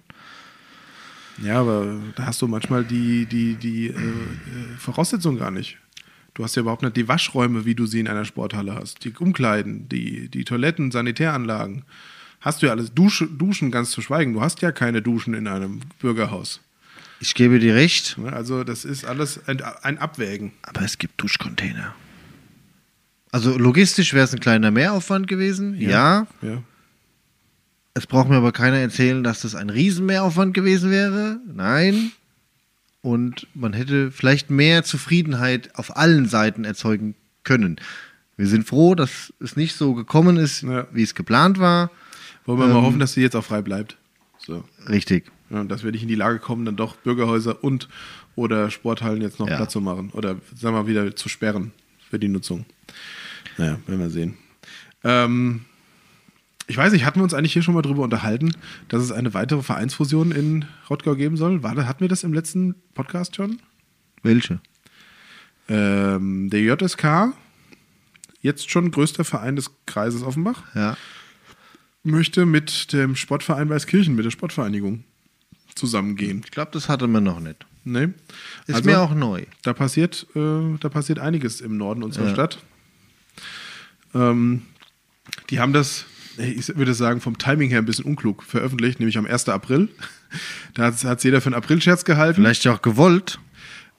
Ja, 1.42 1.60
aber 1.60 1.98
da 2.14 2.26
hast 2.26 2.40
du 2.42 2.48
manchmal 2.48 2.84
die, 2.84 3.26
die, 3.26 3.54
die 3.54 3.88
äh, 3.88 3.90
äh, 3.90 4.76
Voraussetzungen 4.78 5.38
gar 5.38 5.50
nicht. 5.50 5.78
Du 6.34 6.44
hast 6.44 6.54
ja 6.54 6.62
überhaupt 6.62 6.82
nicht 6.82 6.96
die 6.96 7.08
Waschräume, 7.08 7.64
wie 7.64 7.74
du 7.74 7.86
sie 7.86 8.00
in 8.00 8.08
einer 8.08 8.24
Sporthalle 8.24 8.74
hast. 8.74 9.04
Die 9.04 9.12
Umkleiden, 9.12 9.88
die, 9.88 10.28
die 10.28 10.44
Toiletten, 10.44 10.90
Sanitäranlagen. 10.90 11.84
Hast 12.40 12.62
du 12.62 12.66
ja 12.66 12.72
alles. 12.72 12.92
Dusche, 12.92 13.26
Duschen 13.26 13.70
ganz 13.70 13.90
zu 13.90 14.02
schweigen. 14.02 14.34
Du 14.34 14.42
hast 14.42 14.60
ja 14.62 14.72
keine 14.72 15.02
Duschen 15.02 15.34
in 15.34 15.48
einem 15.48 15.80
Bürgerhaus. 15.98 16.60
Ich 17.20 17.34
gebe 17.34 17.58
dir 17.58 17.74
recht? 17.74 18.18
Also, 18.30 18.64
das 18.64 18.84
ist 18.84 19.06
alles 19.06 19.48
ein, 19.48 19.62
ein 19.62 19.98
Abwägen. 19.98 20.52
aber 20.62 20.82
es 20.82 20.98
gibt 20.98 21.20
Duschcontainer. 21.20 21.94
Also 23.32 23.58
logistisch 23.58 24.14
wäre 24.14 24.24
es 24.24 24.32
ein 24.32 24.40
kleiner 24.40 24.70
Mehraufwand 24.70 25.28
gewesen, 25.28 25.78
ja. 25.78 26.26
Ja. 26.40 26.62
Es 27.96 28.06
braucht 28.06 28.28
mir 28.28 28.36
aber 28.36 28.52
keiner 28.52 28.76
erzählen, 28.76 29.24
dass 29.24 29.40
das 29.40 29.54
ein 29.54 29.70
Riesenmehraufwand 29.70 30.52
gewesen 30.52 30.90
wäre. 30.90 31.40
Nein. 31.50 32.12
Und 33.00 33.46
man 33.54 33.72
hätte 33.72 34.10
vielleicht 34.10 34.50
mehr 34.50 34.84
Zufriedenheit 34.84 35.70
auf 35.78 35.96
allen 35.96 36.26
Seiten 36.28 36.64
erzeugen 36.66 37.14
können. 37.42 37.76
Wir 38.36 38.48
sind 38.48 38.66
froh, 38.66 38.94
dass 38.94 39.32
es 39.40 39.56
nicht 39.56 39.76
so 39.76 39.94
gekommen 39.94 40.36
ist, 40.36 40.60
Ja. 40.62 40.86
wie 40.92 41.02
es 41.04 41.14
geplant 41.14 41.58
war. 41.58 41.90
Wollen 42.44 42.58
wir 42.58 42.66
mal 42.66 42.76
Ähm, 42.80 42.82
hoffen, 42.84 42.98
dass 43.00 43.14
sie 43.14 43.22
jetzt 43.22 43.34
auch 43.34 43.44
frei 43.44 43.62
bleibt. 43.62 43.96
So. 44.38 44.62
Richtig. 44.90 45.32
Ja, 45.48 45.60
und 45.62 45.70
dass 45.70 45.82
wir 45.82 45.90
nicht 45.90 46.02
in 46.02 46.08
die 46.08 46.16
Lage 46.16 46.38
kommen, 46.38 46.66
dann 46.66 46.76
doch 46.76 46.96
Bürgerhäuser 46.96 47.64
und 47.64 47.88
oder 48.34 48.70
Sporthallen 48.70 49.22
jetzt 49.22 49.38
noch 49.40 49.48
Ja. 49.48 49.56
Platz 49.56 49.72
zu 49.72 49.80
machen. 49.80 50.10
Oder 50.12 50.32
sagen 50.54 50.74
wir 50.76 50.82
mal 50.82 50.86
wieder 50.86 51.16
zu 51.16 51.30
sperren 51.30 51.72
für 52.10 52.18
die 52.18 52.28
Nutzung. 52.28 52.66
Naja, 53.56 53.78
werden 53.86 54.00
wir 54.00 54.10
sehen. 54.10 54.36
Ähm, 55.02 55.64
ich 56.66 56.76
weiß 56.76 56.92
nicht, 56.92 57.04
hatten 57.04 57.20
wir 57.20 57.24
uns 57.24 57.34
eigentlich 57.34 57.52
hier 57.52 57.62
schon 57.62 57.74
mal 57.74 57.82
drüber 57.82 58.02
unterhalten, 58.02 58.54
dass 58.88 59.02
es 59.02 59.12
eine 59.12 59.34
weitere 59.34 59.62
Vereinsfusion 59.62 60.32
in 60.32 60.64
Rottgau 60.90 61.14
geben 61.14 61.36
soll? 61.36 61.62
War, 61.62 61.76
hatten 61.86 62.00
wir 62.00 62.08
das 62.08 62.24
im 62.24 62.32
letzten 62.32 62.74
Podcast 62.94 63.36
schon? 63.36 63.60
Welche? 64.22 64.60
Ähm, 65.68 66.50
der 66.50 66.60
JSK, 66.62 67.32
jetzt 68.40 68.70
schon 68.70 68.90
größter 68.90 69.24
Verein 69.24 69.56
des 69.56 69.70
Kreises 69.86 70.22
Offenbach, 70.22 70.62
Ja. 70.74 70.96
möchte 72.02 72.46
mit 72.46 72.92
dem 72.92 73.16
Sportverein 73.16 73.68
Weißkirchen, 73.68 74.14
mit 74.14 74.24
der 74.24 74.30
Sportvereinigung 74.30 75.04
zusammengehen. 75.74 76.42
Ich 76.44 76.50
glaube, 76.52 76.70
das 76.72 76.88
hatte 76.88 77.06
man 77.08 77.24
noch 77.24 77.40
nicht. 77.40 77.66
Nee. 77.84 78.08
Ist 78.66 78.76
Also- 78.76 78.90
mir 78.90 79.00
auch 79.00 79.14
neu. 79.14 79.44
Da 79.62 79.72
passiert, 79.72 80.26
äh, 80.34 80.76
da 80.80 80.88
passiert 80.88 81.18
einiges 81.20 81.60
im 81.60 81.76
Norden 81.76 82.02
unserer 82.02 82.26
Ja. 82.28 82.32
Stadt. 82.34 82.58
Ähm, 84.14 84.62
die 85.50 85.60
haben 85.60 85.72
das, 85.72 86.04
ich 86.38 86.76
würde 86.76 86.94
sagen, 86.94 87.20
vom 87.20 87.38
Timing 87.38 87.68
her 87.70 87.78
ein 87.78 87.84
bisschen 87.86 88.04
unklug 88.04 88.42
veröffentlicht, 88.42 88.98
nämlich 89.00 89.18
am 89.18 89.26
1. 89.26 89.48
April. 89.48 89.88
Da 90.74 90.84
hat 90.92 91.02
es 91.04 91.22
jeder 91.22 91.40
für 91.40 91.46
einen 91.46 91.54
April-Scherz 91.54 92.04
gehalten. 92.04 92.36
Vielleicht 92.42 92.66
auch 92.68 92.82
gewollt. 92.82 93.38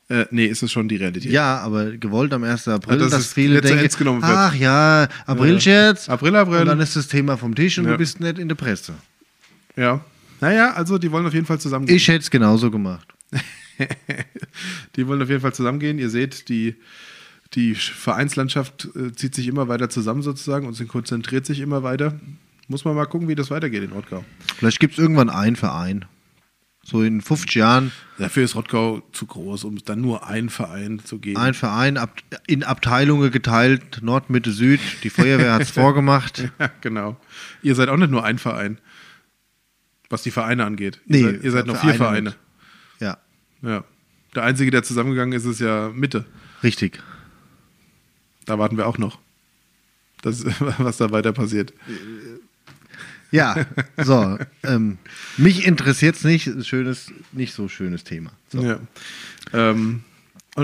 Äh, 0.09 0.25
nee, 0.31 0.45
ist 0.45 0.63
es 0.63 0.71
schon 0.71 0.87
die 0.87 0.95
Realität. 0.95 1.31
Ja, 1.31 1.57
aber 1.59 1.91
gewollt 1.97 2.31
am 2.33 2.43
1. 2.43 2.67
April, 2.69 2.95
Ja, 2.97 3.03
dass 3.03 3.11
dass 3.11 3.21
es 3.21 3.33
viele 3.33 3.59
denken, 3.59 3.97
genommen 3.97 4.21
wird. 4.21 4.31
ach 4.33 4.55
ja, 4.55 5.07
Aprilscherz. 5.25 6.07
April, 6.07 6.35
April. 6.35 6.61
Und 6.61 6.67
dann 6.67 6.79
ist 6.79 6.95
das 6.95 7.07
Thema 7.07 7.35
vom 7.37 7.53
Tisch 7.55 7.77
und 7.77 7.85
Ja. 7.85 7.91
du 7.91 7.97
bist 7.97 8.19
nicht 8.21 8.39
in 8.39 8.47
der 8.47 8.55
Presse. 8.55 8.93
Ja. 9.75 9.99
Naja, 10.39 10.73
also 10.73 10.97
die 10.97 11.11
wollen 11.11 11.25
auf 11.25 11.33
jeden 11.33 11.45
Fall 11.45 11.59
zusammengehen. 11.59 11.97
Ich 11.97 12.07
hätte 12.07 12.19
es 12.19 12.31
genauso 12.31 12.71
gemacht. 12.71 13.07
Die 14.95 15.07
wollen 15.07 15.21
auf 15.21 15.29
jeden 15.29 15.41
Fall 15.41 15.53
zusammengehen. 15.53 15.99
Ihr 15.99 16.09
seht, 16.09 16.49
die, 16.49 16.75
die 17.53 17.75
Vereinslandschaft 17.75 18.89
äh, 18.95 19.13
zieht 19.13 19.35
sich 19.35 19.47
immer 19.47 19.67
weiter 19.67 19.89
zusammen 19.89 20.21
sozusagen 20.21 20.67
und 20.67 20.73
sie 20.73 20.85
konzentriert 20.85 21.45
sich 21.45 21.59
immer 21.59 21.83
weiter. 21.83 22.19
Muss 22.67 22.83
man 22.85 22.95
mal 22.95 23.05
gucken, 23.05 23.27
wie 23.27 23.35
das 23.35 23.49
weitergeht 23.49 23.83
in 23.83 23.91
Rottgau. 23.91 24.25
Vielleicht 24.57 24.79
gibt 24.79 24.93
es 24.93 24.99
irgendwann 24.99 25.29
einen 25.29 25.55
Verein. 25.55 26.05
So 26.83 27.03
in 27.03 27.21
50 27.21 27.55
Jahren 27.55 27.91
Dafür 28.17 28.43
ist 28.45 28.55
Rottgau 28.55 29.01
zu 29.11 29.25
groß, 29.25 29.65
um 29.65 29.77
dann 29.83 29.99
nur 29.99 30.25
einen 30.27 30.49
Verein 30.49 30.99
zu 31.03 31.19
geben. 31.19 31.37
ein 31.37 31.53
Verein 31.53 31.97
ab, 31.97 32.17
in 32.47 32.63
Abteilungen 32.63 33.29
geteilt, 33.29 33.99
Nord, 34.01 34.29
Mitte, 34.29 34.51
Süd. 34.51 34.79
Die 35.03 35.09
Feuerwehr 35.09 35.53
hat 35.53 35.61
es 35.61 35.71
vorgemacht. 35.71 36.49
Ja, 36.59 36.71
genau. 36.81 37.17
Ihr 37.61 37.75
seid 37.75 37.89
auch 37.89 37.97
nicht 37.97 38.09
nur 38.11 38.23
ein 38.23 38.37
Verein, 38.37 38.77
was 40.09 40.23
die 40.23 40.31
Vereine 40.31 40.65
angeht. 40.65 41.01
Nee, 41.05 41.19
ihr 41.19 41.25
seid, 41.31 41.43
ihr 41.43 41.51
seid 41.51 41.67
noch 41.67 41.77
vier 41.77 41.93
Vereine 41.93 42.31
Vereine. 42.31 43.17
Ja, 43.61 43.69
Ja. 43.69 43.83
Der 44.35 44.43
einzige, 44.43 44.71
der 44.71 44.83
zusammengegangen 44.83 45.33
ist, 45.37 45.45
ist 45.45 45.59
ja 45.59 45.89
Mitte. 45.93 46.25
richtig. 46.63 47.01
Da 48.47 48.57
warten 48.57 48.77
wir 48.77 48.87
auch 48.87 48.97
noch. 48.97 49.19
Das, 50.23 50.43
was 50.79 50.97
da 50.97 51.11
weiter 51.11 51.31
passiert. 51.31 51.73
Ja, 53.29 53.65
so. 54.03 54.39
ähm, 54.63 54.97
mich 55.37 55.67
interessiert 55.67 56.15
es 56.15 56.23
nicht. 56.23 56.47
Ein 56.47 56.63
Schönes, 56.63 57.11
nicht 57.33 57.53
so 57.53 57.67
schönes 57.67 58.03
Thema. 58.03 58.31
So. 58.49 58.61
Ja. 58.61 58.79
Ähm, 59.53 60.01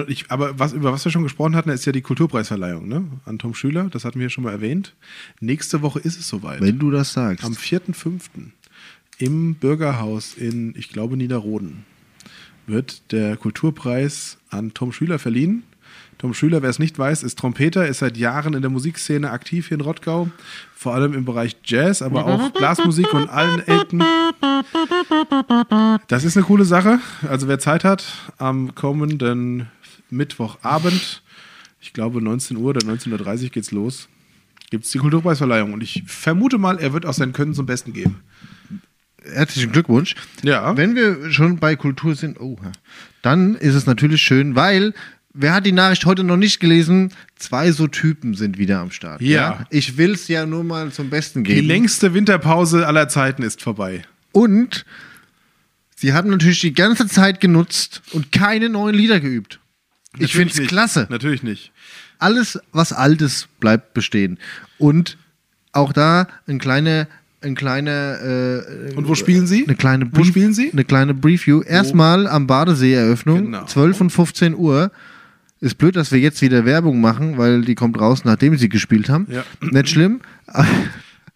ich, 0.07 0.31
aber 0.31 0.57
was, 0.57 0.73
über 0.73 0.91
was 0.91 1.05
wir 1.05 1.11
schon 1.11 1.23
gesprochen 1.23 1.55
hatten, 1.55 1.69
ist 1.69 1.86
ja 1.86 1.91
die 1.91 2.01
Kulturpreisverleihung 2.01 2.88
ne? 2.88 3.05
an 3.25 3.38
Tom 3.38 3.53
Schüler. 3.53 3.89
Das 3.91 4.05
hatten 4.05 4.19
wir 4.19 4.29
schon 4.29 4.43
mal 4.43 4.51
erwähnt. 4.51 4.95
Nächste 5.39 5.84
Woche 5.84 5.99
ist 5.99 6.19
es 6.19 6.27
soweit. 6.27 6.61
Wenn 6.61 6.79
du 6.79 6.89
das 6.89 7.13
sagst. 7.13 7.45
Am 7.45 7.53
4.5. 7.53 8.21
im 9.19 9.53
Bürgerhaus 9.55 10.34
in, 10.34 10.73
ich 10.75 10.89
glaube, 10.89 11.15
Niederroden 11.15 11.86
wird 12.65 13.11
der 13.11 13.38
Kulturpreis 13.38 14.38
an 14.49 14.73
Tom 14.73 14.91
Schüler 14.93 15.19
verliehen. 15.19 15.63
Tom 16.24 16.34
Schüler, 16.34 16.61
wer 16.61 16.69
es 16.69 16.80
nicht 16.80 16.97
weiß, 16.97 17.21
ist 17.24 17.38
Trompeter, 17.38 17.86
ist 17.86 17.99
seit 17.99 18.15
Jahren 18.15 18.53
in 18.53 18.61
der 18.61 18.71
Musikszene 18.71 19.30
aktiv 19.30 19.67
hier 19.67 19.76
in 19.76 19.82
Rottgau, 19.82 20.30
vor 20.74 20.95
allem 20.95 21.13
im 21.13 21.26
Bereich 21.26 21.57
Jazz, 21.65 22.01
aber 22.01 22.26
auch 22.26 22.49
Blasmusik 22.51 23.13
und 23.13 23.28
allen 23.30 23.59
Ecken. 23.67 24.01
Das 26.07 26.24
ist 26.24 26.38
eine 26.38 26.45
coole 26.45 26.63
Sache. 26.63 26.99
Also 27.28 27.49
wer 27.49 27.59
Zeit 27.59 27.84
hat, 27.84 28.05
am 28.38 28.74
kommenden 28.74 29.67
Mittwochabend, 30.11 31.24
ich 31.82 31.91
glaube 31.91 32.21
19 32.21 32.55
Uhr 32.55 32.69
oder 32.69 32.88
19.30 32.88 33.43
Uhr 33.43 33.49
geht's 33.49 33.71
los, 33.71 34.07
gibt 34.69 34.86
es 34.86 34.91
die 34.91 34.99
Kulturpreisverleihung. 34.99 35.74
Und 35.74 35.84
ich 35.84 36.03
vermute 36.07 36.57
mal, 36.57 36.80
er 36.80 36.93
wird 36.93 37.05
auch 37.05 37.13
sein 37.13 37.34
Können 37.34 37.53
zum 37.53 37.65
Besten 37.65 37.91
geben. 37.91 38.21
Herzlichen 39.26 39.74
Glückwunsch. 39.74 40.15
Ja. 40.41 40.78
Wenn 40.78 40.95
wir 40.95 41.32
schon 41.34 41.57
bei 41.57 41.76
Kultur 41.76 42.15
sind, 42.15 42.39
oh, 42.39 42.57
dann 43.21 43.55
ist 43.55 43.76
es 43.76 43.86
natürlich 43.86 44.21
schön, 44.21 44.55
weil 44.55 44.93
wer 45.34 45.53
hat 45.53 45.65
die 45.65 45.71
Nachricht 45.71 46.05
heute 46.05 46.23
noch 46.23 46.38
nicht 46.38 46.59
gelesen? 46.59 47.11
Zwei 47.38 47.71
so 47.71 47.88
Typen 47.88 48.34
sind 48.36 48.57
wieder 48.57 48.79
am 48.79 48.91
Start. 48.91 49.21
Ja. 49.21 49.65
Ich 49.69 49.97
will 49.97 50.11
es 50.11 50.27
ja 50.27 50.45
nur 50.45 50.63
mal 50.63 50.91
zum 50.91 51.09
Besten 51.09 51.43
Die 51.43 51.55
geben. 51.55 51.67
längste 51.67 52.13
Winterpause 52.13 52.88
aller 52.88 53.07
Zeiten 53.09 53.43
ist 53.43 53.61
vorbei. 53.61 54.03
Und 54.31 54.86
sie 55.95 56.13
haben 56.13 56.29
natürlich 56.29 56.59
die 56.61 56.73
ganze 56.73 57.07
Zeit 57.07 57.39
genutzt 57.41 58.01
und 58.11 58.31
keine 58.31 58.69
neuen 58.69 58.95
Lieder 58.95 59.19
geübt. 59.19 59.59
ich 60.17 60.34
finde 60.34 60.53
es 60.53 60.67
klasse. 60.67 61.07
Natürlich 61.09 61.43
nicht. 61.43 61.71
Alles, 62.19 62.59
was 62.71 62.93
Altes, 62.93 63.47
bleibt 63.59 63.93
bestehen. 63.93 64.39
Und 64.77 65.17
auch 65.71 65.91
da 65.91 66.27
ein 66.47 66.59
kleiner, 66.59 67.07
ein 67.41 67.55
kleiner. 67.55 68.21
Äh, 68.21 68.93
Und 68.95 69.07
wo 69.07 69.15
spielen 69.15 69.45
Sie? 69.47 69.65
Eine 69.65 69.75
kleine 69.75 70.07
Wo 70.11 70.23
spielen 70.23 70.53
Sie? 70.53 70.71
Eine 70.71 70.86
kleine 70.86 71.13
Preview. 71.13 71.61
Erstmal 71.63 72.27
am 72.27 72.47
Badesee-Eröffnung, 72.47 73.45
Genau. 73.45 73.65
12 73.65 74.01
und 74.01 74.09
15 74.11 74.55
Uhr. 74.55 74.91
Ist 75.64 75.78
blöd, 75.78 75.95
dass 75.95 76.11
wir 76.11 76.20
jetzt 76.20 76.41
wieder 76.41 76.66
Werbung 76.66 76.99
machen, 76.99 77.38
weil 77.38 77.61
die 77.61 77.76
kommt 77.76 77.97
raus, 77.99 78.26
nachdem 78.26 78.57
sie 78.57 78.68
gespielt 78.68 79.07
haben. 79.09 79.28
Ja. 79.30 79.43
Nicht 79.61 79.89
schlimm. 79.89 80.20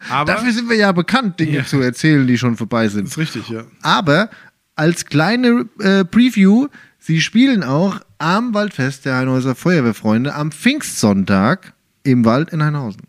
Aber 0.09 0.25
Dafür 0.25 0.51
sind 0.51 0.69
wir 0.69 0.75
ja 0.75 0.91
bekannt, 0.91 1.39
Dinge 1.39 1.57
Ja. 1.57 1.65
zu 1.65 1.79
erzählen, 1.81 2.27
die 2.27 2.37
schon 2.37 2.57
vorbei 2.57 2.87
sind. 2.89 3.07
ist 3.07 3.17
richtig, 3.17 3.47
ja. 3.49 3.63
Aber 3.81 4.29
als 4.75 5.05
kleine 5.05 5.67
äh, 5.79 6.03
Preview, 6.03 6.67
sie 6.99 7.21
spielen 7.21 7.63
auch 7.63 8.01
am 8.17 8.53
Waldfest 8.53 9.05
der 9.05 9.15
Heinhäuser 9.15 9.55
Feuerwehrfreunde 9.55 10.35
am 10.35 10.51
Pfingstsonntag 10.51 11.73
im 12.03 12.25
Wald 12.25 12.49
in 12.51 12.61
Heinhausen. 12.63 13.03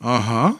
Aha. 0.00 0.56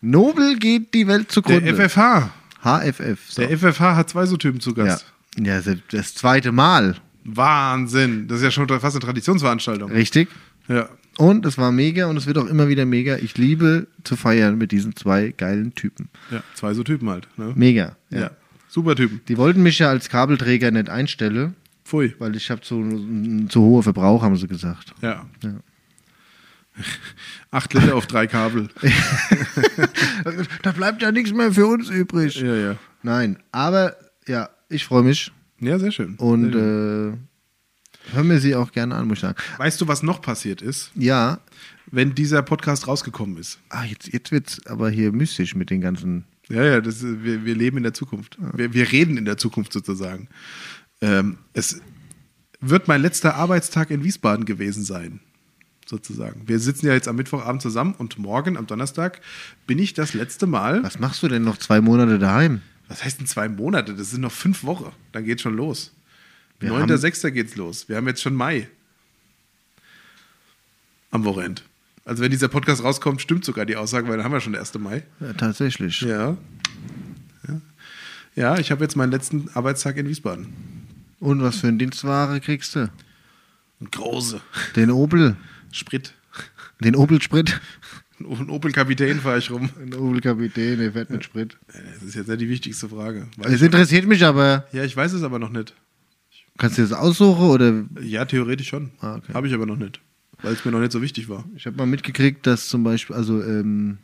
Nobel 0.00 0.58
geht 0.58 0.94
die 0.94 1.06
Welt 1.06 1.28
Der 1.28 1.28
zugrunde. 1.30 1.74
FFH. 1.74 2.30
HFF. 2.62 3.18
So. 3.30 3.42
Der 3.42 3.56
FFH 3.58 3.96
hat 3.96 4.10
zwei 4.10 4.26
so 4.26 4.36
Typen 4.36 4.60
zu 4.60 4.70
ja. 4.76 4.84
Gast. 4.84 5.06
ja, 5.38 5.60
das- 5.60 5.76
das 5.90 6.14
zweite 6.14 6.52
Mal. 6.52 6.96
Wahnsinn. 7.36 8.28
Das 8.28 8.38
ist 8.38 8.44
ja 8.44 8.50
schon 8.50 8.68
fast 8.68 8.96
eine 8.96 9.04
Traditionsveranstaltung. 9.04 9.90
Richtig. 9.90 10.28
Ja. 10.68 10.88
Und 11.16 11.44
es 11.46 11.58
war 11.58 11.72
mega 11.72 12.06
und 12.06 12.16
es 12.16 12.26
wird 12.26 12.38
auch 12.38 12.46
immer 12.46 12.68
wieder 12.68 12.86
mega. 12.86 13.16
Ich 13.16 13.36
liebe 13.36 13.88
zu 14.04 14.16
feiern 14.16 14.56
mit 14.56 14.70
diesen 14.70 14.94
zwei 14.94 15.34
geilen 15.36 15.74
Typen. 15.74 16.08
ja. 16.30 16.42
Zwei 16.54 16.74
so 16.74 16.84
Typen 16.84 17.08
halt. 17.08 17.26
Ne? 17.36 17.52
Mega. 17.56 17.96
Ja. 18.10 18.20
Ja. 18.20 18.30
Super 18.68 18.94
Typen. 18.94 19.20
Die 19.26 19.36
wollten 19.36 19.62
mich 19.62 19.78
ja 19.78 19.88
als 19.88 20.08
Kabelträger 20.08 20.70
nicht 20.70 20.90
einstellen, 20.90 21.56
Pfui. 21.84 22.14
weil 22.18 22.36
ich 22.36 22.50
habe 22.50 22.60
zu, 22.60 23.46
zu 23.48 23.60
hohe 23.62 23.82
Verbrauch, 23.82 24.22
haben 24.22 24.36
sie 24.36 24.46
gesagt. 24.46 24.94
Ja. 25.00 25.26
Ja. 25.42 25.54
Acht 27.50 27.74
Liter 27.74 27.96
auf 27.96 28.06
drei 28.06 28.26
Kabel. 28.26 28.68
da 30.62 30.72
bleibt 30.72 31.02
ja 31.02 31.10
nichts 31.10 31.32
mehr 31.32 31.52
für 31.52 31.66
uns 31.66 31.88
übrig. 31.88 32.40
Ja, 32.40 32.54
ja. 32.54 32.76
Nein, 33.02 33.38
aber 33.50 33.96
ja, 34.28 34.50
ich 34.68 34.84
freue 34.84 35.02
mich 35.02 35.32
Ja, 35.60 35.78
sehr 35.78 35.90
schön. 35.92 36.14
und 36.16 36.52
sehr 36.52 36.60
schön. 36.60 37.12
äh, 38.10 38.14
hör 38.14 38.24
mir 38.24 38.38
sie 38.40 38.54
auch 38.54 38.72
gerne 38.72 38.94
an, 38.94 39.06
muss 39.08 39.18
ich 39.18 39.22
sagen. 39.22 39.36
weißt 39.58 39.80
du, 39.80 39.88
was 39.88 40.02
noch 40.02 40.22
passiert 40.22 40.62
ist, 40.62 40.90
Ja, 40.94 41.40
wenn 41.90 42.14
dieser 42.14 42.42
Podcast 42.42 42.86
rausgekommen 42.86 43.36
ist? 43.38 43.58
ah, 43.70 43.84
jetzt, 43.84 44.12
jetzt 44.12 44.30
wird 44.32 44.48
es 44.48 44.66
aber 44.66 44.90
hier 44.90 45.10
mystisch 45.12 45.54
mit 45.54 45.70
den 45.70 45.80
ganzen. 45.80 46.24
Ja, 46.48 46.62
ja, 46.64 46.80
das, 46.80 47.02
ist- 47.02 47.22
wir, 47.24 47.44
wir 47.44 47.54
leben 47.54 47.76
in 47.78 47.82
der 47.82 47.94
Zukunft. 47.94 48.38
Wir, 48.54 48.72
wir 48.72 48.90
reden 48.92 49.16
in 49.16 49.24
der 49.24 49.36
Zukunft 49.36 49.72
sozusagen. 49.72 50.28
Ähm, 51.00 51.38
es 51.52 51.80
wird 52.60 52.88
mein 52.88 53.02
letzter 53.02 53.34
Arbeitstag 53.36 53.90
in 53.90 54.02
Wiesbaden 54.02 54.44
gewesen 54.46 54.82
sein, 54.82 55.20
sozusagen. 55.86 56.42
Wir 56.46 56.58
sitzen 56.58 56.86
ja 56.86 56.92
jetzt 56.94 57.06
am 57.08 57.16
Mittwochabend 57.16 57.62
zusammen 57.62 57.94
und 57.96 58.18
morgen, 58.18 58.56
am 58.56 58.66
Donnerstag, 58.66 59.20
bin 59.66 59.78
ich 59.78 59.94
das 59.94 60.12
letzte 60.14 60.46
Mal. 60.46 60.82
Was 60.82 60.98
machst 60.98 61.22
du 61.22 61.28
denn 61.28 61.42
noch 61.44 61.56
zwei 61.58 61.80
Monate 61.80 62.18
daheim? 62.18 62.62
Was 62.88 63.04
heißt 63.04 63.20
denn 63.20 63.26
zwei 63.26 63.48
Monate? 63.48 63.94
Das 63.94 64.10
sind 64.10 64.22
noch 64.22 64.32
fünf 64.32 64.64
Wochen. 64.64 64.92
Dann 65.12 65.24
geht's 65.24 65.42
schon 65.42 65.56
los. 65.56 65.92
Wir 66.60 66.72
9.6. 66.72 67.30
geht's 67.30 67.56
los. 67.56 67.88
Wir 67.88 67.96
haben 67.96 68.06
jetzt 68.08 68.22
schon 68.22 68.34
Mai. 68.34 68.68
Am 71.10 71.24
Wochenende. 71.24 71.62
Also 72.04 72.22
wenn 72.22 72.30
dieser 72.30 72.48
Podcast 72.48 72.82
rauskommt, 72.82 73.20
stimmt 73.20 73.44
sogar 73.44 73.66
die 73.66 73.76
Aussage, 73.76 74.08
weil 74.08 74.16
dann 74.16 74.24
haben 74.24 74.32
wir 74.32 74.40
schon 74.40 74.54
den 74.54 74.60
1. 74.60 74.74
Mai. 74.78 75.04
Ja, 75.20 75.32
tatsächlich. 75.34 76.00
Ja. 76.00 76.36
Ja, 77.46 77.60
ja 78.34 78.58
ich 78.58 78.70
habe 78.70 78.82
jetzt 78.82 78.96
meinen 78.96 79.12
letzten 79.12 79.50
Arbeitstag 79.54 79.96
in 79.98 80.08
Wiesbaden. 80.08 80.46
Und 81.20 81.42
was 81.42 81.56
für 81.58 81.68
ein 81.68 81.78
Dienstware 81.78 82.40
kriegst 82.40 82.74
du? 82.74 82.90
Ein 83.80 83.90
große. 83.90 84.40
Den 84.74 84.90
Opel, 84.90 85.36
Sprit. 85.70 86.14
den 86.80 86.96
Opel 86.96 87.20
Sprit. 87.22 87.60
Ein 88.20 88.50
Opel 88.50 88.72
Kapitän 88.72 89.20
fahre 89.20 89.38
ich 89.38 89.50
rum. 89.50 89.68
Ein 89.80 89.94
Opel 89.94 90.20
Kapitän, 90.20 90.78
der 90.78 90.92
fährt 90.92 91.10
mit 91.10 91.24
Sprit. 91.24 91.56
Das 91.68 92.02
ist 92.02 92.14
jetzt 92.14 92.28
nicht 92.28 92.40
die 92.40 92.48
wichtigste 92.48 92.88
Frage. 92.88 93.28
Weiß 93.36 93.52
Es 93.52 93.62
interessiert 93.62 94.06
mich 94.06 94.24
aber. 94.24 94.66
ja, 94.72 94.84
ich 94.84 94.96
weiß 94.96 95.12
es 95.12 95.22
aber 95.22 95.38
noch 95.38 95.50
nicht. 95.50 95.74
Kannst 96.56 96.78
du 96.78 96.82
das 96.82 96.92
aussuchen 96.92 97.48
oder? 97.48 97.84
Ja, 98.02 98.24
theoretisch 98.24 98.68
schon. 98.68 98.90
Ah, 99.00 99.16
okay. 99.16 99.32
Habe 99.34 99.46
ich 99.46 99.54
aber 99.54 99.66
noch 99.66 99.76
nicht. 99.76 100.00
Weil 100.42 100.52
es 100.54 100.64
mir 100.64 100.72
noch 100.72 100.80
nicht 100.80 100.90
so 100.92 101.00
wichtig 101.02 101.28
war. 101.28 101.44
Ich 101.54 101.66
habe 101.66 101.76
mal 101.76 101.86
mitgekriegt, 101.86 102.46
dass 102.46 102.66
zum 102.68 102.82
Beispiel, 102.82 103.14
also 103.14 103.42
ähm, 103.42 103.98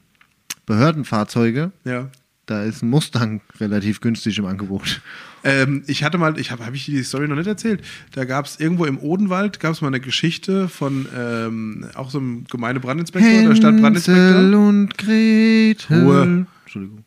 Behördenfahrzeuge, 0.67 1.73
Ja. 1.85 2.11
Da 2.47 2.62
ist 2.62 2.82
ein 2.82 2.90
Mustang 2.90 3.40
relativ 3.59 4.01
günstig 4.01 4.38
im 4.38 4.47
Angebot. 4.47 5.01
Ähm, 5.45 5.82
ich 5.86 6.05
hatte 6.05 6.18
mal, 6.18 6.38
ich 6.38 6.51
habe 6.51 6.64
hab 6.64 6.74
ich 6.74 6.86
die 6.86 7.03
Story 7.03 7.28
noch 7.28 7.36
nicht 7.36 7.47
erzählt. 7.47 7.82
Da 8.12 8.24
gab 8.24 8.47
es 8.47 8.59
irgendwo 8.59 8.84
im 8.84 8.99
Odenwald 8.99 9.61
gab 9.61 9.72
es 9.72 9.80
mal 9.80 9.88
eine 9.88 10.01
Geschichte 10.01 10.68
von 10.68 11.07
ähm, 11.16 11.86
auch 11.95 12.11
so 12.11 12.18
einem 12.18 12.45
Gemeindebrandinspektor 12.45 13.45
oder 13.45 13.57
Stadtbrandinspektor. 13.57 14.24
Hänsel 14.24 14.55
und 14.55 14.99
Gretel. 14.99 16.03
Ruhe. 16.03 16.47
Entschuldigung. 16.64 17.05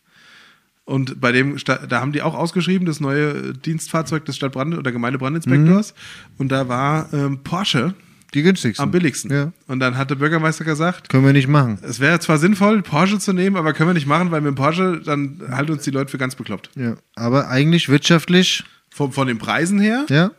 Und 0.86 1.20
bei 1.20 1.34
dem, 1.34 1.58
da 1.66 2.00
haben 2.00 2.14
die 2.14 2.22
auch 2.22 2.34
ausgeschrieben, 2.34 2.86
das 2.86 3.02
neue 3.02 3.54
Dienstfahrzeug 3.54 4.24
des 4.24 4.38
Stadtbrand- 4.38 4.78
oder 4.78 4.92
Gemeindebrandinspektors. 4.94 5.94
Und 6.38 6.50
da 6.50 6.70
war 6.70 7.12
ähm, 7.12 7.40
Porsche 7.44 7.94
Die 8.34 8.42
günstigsten. 8.44 8.84
am 8.84 8.92
billigsten. 8.92 9.32
Ja. 9.32 9.52
Und 9.68 9.80
dann 9.80 9.98
hat 9.98 10.10
der 10.10 10.16
Bürgermeister 10.16 10.66
gesagt, 10.66 11.10
Können 11.10 11.26
wir 11.26 11.34
nicht 11.34 11.48
machen. 11.48 11.80
es 11.82 12.00
wäre 12.00 12.20
zwar 12.20 12.38
sinnvoll, 12.38 12.82
Porsche 12.82 13.20
zu 13.20 13.32
nehmen, 13.34 13.56
aber 13.56 13.74
können 13.74 13.90
wir 13.90 13.94
nicht 13.94 14.08
machen, 14.08 14.32
weil 14.32 14.42
mit 14.42 14.50
dem 14.50 14.56
Porsche, 14.56 15.02
dann 15.04 15.42
halten 15.50 15.72
uns 15.74 15.84
die 15.84 15.92
Leute 15.92 16.12
für 16.12 16.18
ganz 16.18 16.36
bekloppt. 16.36 16.70
Ja. 16.76 16.96
Aber 17.16 17.48
eigentlich 17.50 17.88
wirtschaftlich, 17.90 18.64
Von, 18.90 19.12
von 19.14 19.28
den 19.28 19.38
Preisen 19.38 19.80
her 19.80 20.06
ja. 20.10 20.32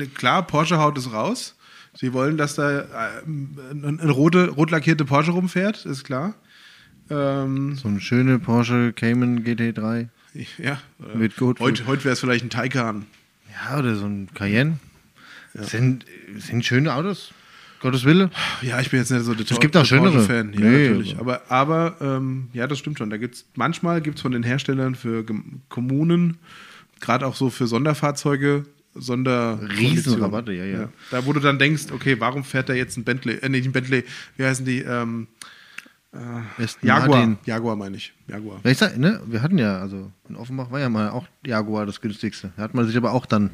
äh, 0.00 0.06
klar, 0.06 0.46
Porsche 0.46 0.78
haut 0.78 0.96
es 0.96 1.12
raus. 1.12 1.56
Sie 1.96 2.12
wollen, 2.12 2.36
dass 2.36 2.54
da 2.54 2.80
äh, 2.80 2.84
eine 3.26 4.10
rote, 4.10 4.48
rot 4.50 4.70
lackierte 4.70 5.04
Porsche 5.04 5.30
rumfährt, 5.32 5.84
ist 5.86 6.04
klar. 6.04 6.34
Ähm, 7.10 7.76
So 7.76 7.88
eine 7.88 8.00
schöne 8.00 8.38
Porsche 8.38 8.92
Cayman 8.94 9.44
GT3. 9.44 10.08
ja, 10.58 10.80
Mit 11.14 11.36
gut- 11.36 11.60
heute 11.60 11.86
heute 11.86 12.04
wäre 12.04 12.12
es 12.14 12.20
vielleicht 12.20 12.44
ein 12.44 12.50
Taycan. 12.50 13.06
Ja, 13.52 13.78
oder 13.78 13.94
so 13.96 14.06
ein 14.06 14.28
Cayenne. 14.34 14.78
Sind, 15.56 16.04
sind 16.38 16.64
schöne 16.64 16.94
Autos. 16.94 17.32
Gottes 17.80 18.04
Wille. 18.06 18.30
Ja, 18.62 18.80
ich 18.80 18.88
bin 18.90 18.98
jetzt 19.00 19.10
nicht 19.10 19.24
so 19.24 19.34
der 19.34 19.44
Es 19.50 19.60
gibt 19.60 19.76
auch 19.76 19.84
schönere. 19.84 20.20
Fan. 20.20 20.54
Ja, 20.54 20.60
Nee, 20.60 20.88
natürlich. 20.88 21.18
Aber, 21.18 21.42
aber 21.50 21.96
ähm, 22.00 22.48
ja, 22.54 22.66
das 22.66 22.78
stimmt 22.78 22.96
schon. 22.98 23.10
Da 23.10 23.18
gibt's 23.18 23.44
manchmal 23.56 24.00
gibt 24.00 24.16
es 24.16 24.22
von 24.22 24.32
den 24.32 24.42
Herstellern 24.42 24.94
für 24.94 25.22
Gem- 25.22 25.60
Kommunen, 25.68 26.38
gerade 27.00 27.26
auch 27.26 27.34
so 27.36 27.50
für 27.50 27.66
Sonderfahrzeuge, 27.66 28.64
Sonder 28.94 29.58
Riesenrabatte, 29.76 30.52
ja, 30.52 30.64
ja. 30.64 30.88
Da 31.10 31.26
wo 31.26 31.32
du 31.34 31.40
dann 31.40 31.58
denkst, 31.58 31.86
okay, 31.92 32.18
warum 32.20 32.42
fährt 32.44 32.68
da 32.70 32.72
jetzt 32.72 32.96
ein 32.96 33.04
Bentley, 33.04 33.34
äh, 33.42 33.48
nicht 33.50 33.66
ein 33.66 33.72
Bentley, 33.72 34.04
wie 34.38 34.44
heißen 34.44 34.64
die? 34.64 34.78
Ähm, 34.80 35.26
Aston 36.58 36.86
Jaguar. 36.88 37.08
Martin. 37.08 37.38
Jaguar 37.44 37.76
meine 37.76 37.96
ich. 37.96 38.12
Jaguar. 38.28 38.60
Ja, 38.62 38.70
ich 38.70 38.78
sag, 38.78 38.96
ne, 38.96 39.20
wir 39.26 39.42
hatten 39.42 39.58
ja, 39.58 39.80
also 39.80 40.10
in 40.28 40.36
Offenbach 40.36 40.70
war 40.70 40.78
ja 40.80 40.88
mal 40.88 41.10
auch 41.10 41.26
Jaguar 41.44 41.86
das 41.86 42.00
günstigste. 42.00 42.52
Da 42.56 42.62
hat 42.62 42.72
man 42.72 42.86
sich 42.86 42.96
aber 42.96 43.12
auch 43.12 43.26
dann 43.26 43.50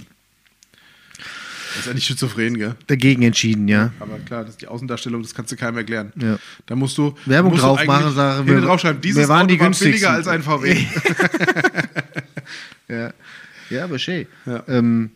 Das 1.81 1.87
ist 1.87 1.91
eigentlich 1.93 2.07
schizophren, 2.07 2.57
gell? 2.59 2.75
dagegen 2.87 3.23
entschieden, 3.23 3.67
ja. 3.69 3.93
Aber 4.01 4.19
klar, 4.19 4.43
das 4.43 4.51
ist 4.51 4.63
die 4.63 4.69
Außendarstellung, 4.69 5.23
das 5.23 5.35
kannst 5.35 5.51
du 5.53 5.57
keinem 5.57 5.79
erklären. 5.79 6.13
Ja. 6.21 6.39
Da 6.67 6.77
musst 6.77 6.97
du 6.99 7.15
Werbung 7.27 7.53
musst 7.53 7.63
du 7.63 7.67
drauf 7.67 7.79
eigentlich 7.79 7.89
machen, 7.89 8.15
sagen, 8.15 8.47
wir- 8.47 8.61
draufschreiben, 8.61 9.01
dieses 9.01 9.23
wir 9.23 9.29
waren 9.29 9.43
Auto 9.43 9.55
die 9.55 9.61
war 9.61 9.67
günstigsten. 9.67 9.93
billiger 9.93 10.11
als 10.11 10.29
ein 10.29 10.43
VW. 10.43 10.77
Ja, 12.89 13.13
ja 13.71 13.85
aber 13.85 13.99
schön. 13.99 14.27
Ja. 14.47 14.65
Ähm, 14.69 15.11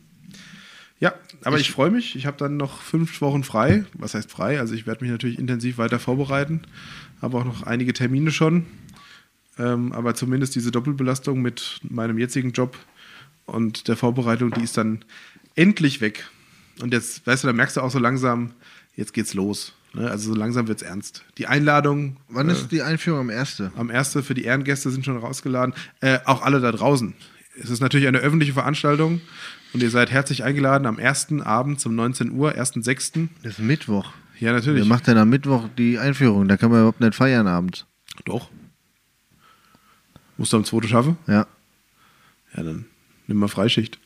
Ja, 1.00 1.14
aber 1.42 1.58
ich, 1.58 1.70
freue 1.70 1.90
mich. 1.90 2.16
Ich 2.16 2.24
habe 2.26 2.36
dann 2.38 2.56
noch 2.56 2.80
fünf 2.80 3.20
Wochen 3.20 3.42
frei. 3.44 3.84
Was 3.94 4.14
heißt 4.14 4.30
frei? 4.30 4.58
Also 4.60 4.74
ich 4.74 4.86
werde 4.86 5.02
mich 5.04 5.10
natürlich 5.10 5.38
intensiv 5.38 5.76
weiter 5.78 5.98
vorbereiten. 5.98 6.62
Habe 7.20 7.36
auch 7.38 7.44
noch 7.44 7.62
einige 7.64 7.92
Termine 7.92 8.30
schon. 8.30 8.64
Ähm, 9.58 9.92
aber 9.92 10.14
zumindest 10.14 10.54
diese 10.54 10.70
Doppelbelastung 10.70 11.42
mit 11.42 11.80
meinem 11.82 12.18
jetzigen 12.18 12.52
Job 12.52 12.76
und 13.46 13.88
der 13.88 13.96
Vorbereitung, 13.96 14.50
die 14.52 14.62
ist 14.62 14.76
dann 14.76 15.04
endlich 15.54 16.00
weg. 16.00 16.28
Und 16.80 16.92
jetzt, 16.92 17.26
weißt 17.26 17.44
du, 17.44 17.48
da 17.48 17.52
merkst 17.52 17.76
du 17.76 17.80
auch 17.80 17.90
so 17.90 17.98
langsam, 17.98 18.52
jetzt 18.96 19.12
geht's 19.12 19.34
los. 19.34 19.74
Ne? 19.94 20.10
Also 20.10 20.32
so 20.32 20.38
langsam 20.38 20.68
wird's 20.68 20.82
ernst. 20.82 21.24
Die 21.38 21.46
Einladung 21.46 22.16
wann 22.28 22.48
äh, 22.48 22.52
ist 22.52 22.72
die 22.72 22.82
Einführung 22.82 23.20
am 23.20 23.30
1.? 23.30 23.62
am 23.76 23.90
1. 23.90 24.18
für 24.22 24.34
die 24.34 24.44
Ehrengäste 24.44 24.90
sind 24.90 25.04
schon 25.04 25.16
rausgeladen. 25.16 25.74
Äh, 26.00 26.18
auch 26.24 26.42
alle 26.42 26.60
da 26.60 26.72
draußen. 26.72 27.14
Es 27.60 27.70
ist 27.70 27.80
natürlich 27.80 28.08
eine 28.08 28.18
öffentliche 28.18 28.52
Veranstaltung 28.52 29.20
und 29.72 29.82
ihr 29.82 29.90
seid 29.90 30.10
herzlich 30.10 30.42
eingeladen 30.42 30.86
am 30.86 30.98
1. 30.98 31.40
Abend 31.42 31.84
um 31.86 31.94
19 31.94 32.32
Uhr, 32.32 32.52
1.6. 32.52 33.28
Das 33.42 33.52
ist 33.52 33.58
Mittwoch. 33.60 34.12
Ja, 34.40 34.48
Wer 34.48 34.52
natürlich. 34.54 34.84
macht 34.86 35.06
denn 35.06 35.16
am 35.16 35.28
Mittwoch 35.28 35.68
die 35.78 35.98
Einführung? 35.98 36.48
Da 36.48 36.56
kann 36.56 36.70
man 36.70 36.80
überhaupt 36.80 37.00
nicht 37.00 37.14
feiern 37.14 37.46
abends. 37.46 37.86
Doch. 38.24 38.50
Musst 40.36 40.52
du 40.52 40.56
am 40.56 40.64
2. 40.64 40.88
schaffen? 40.88 41.16
Ja. 41.28 41.46
Ja, 42.56 42.62
dann 42.64 42.86
nimm 43.28 43.36
mal 43.38 43.48
Freischicht. 43.48 44.00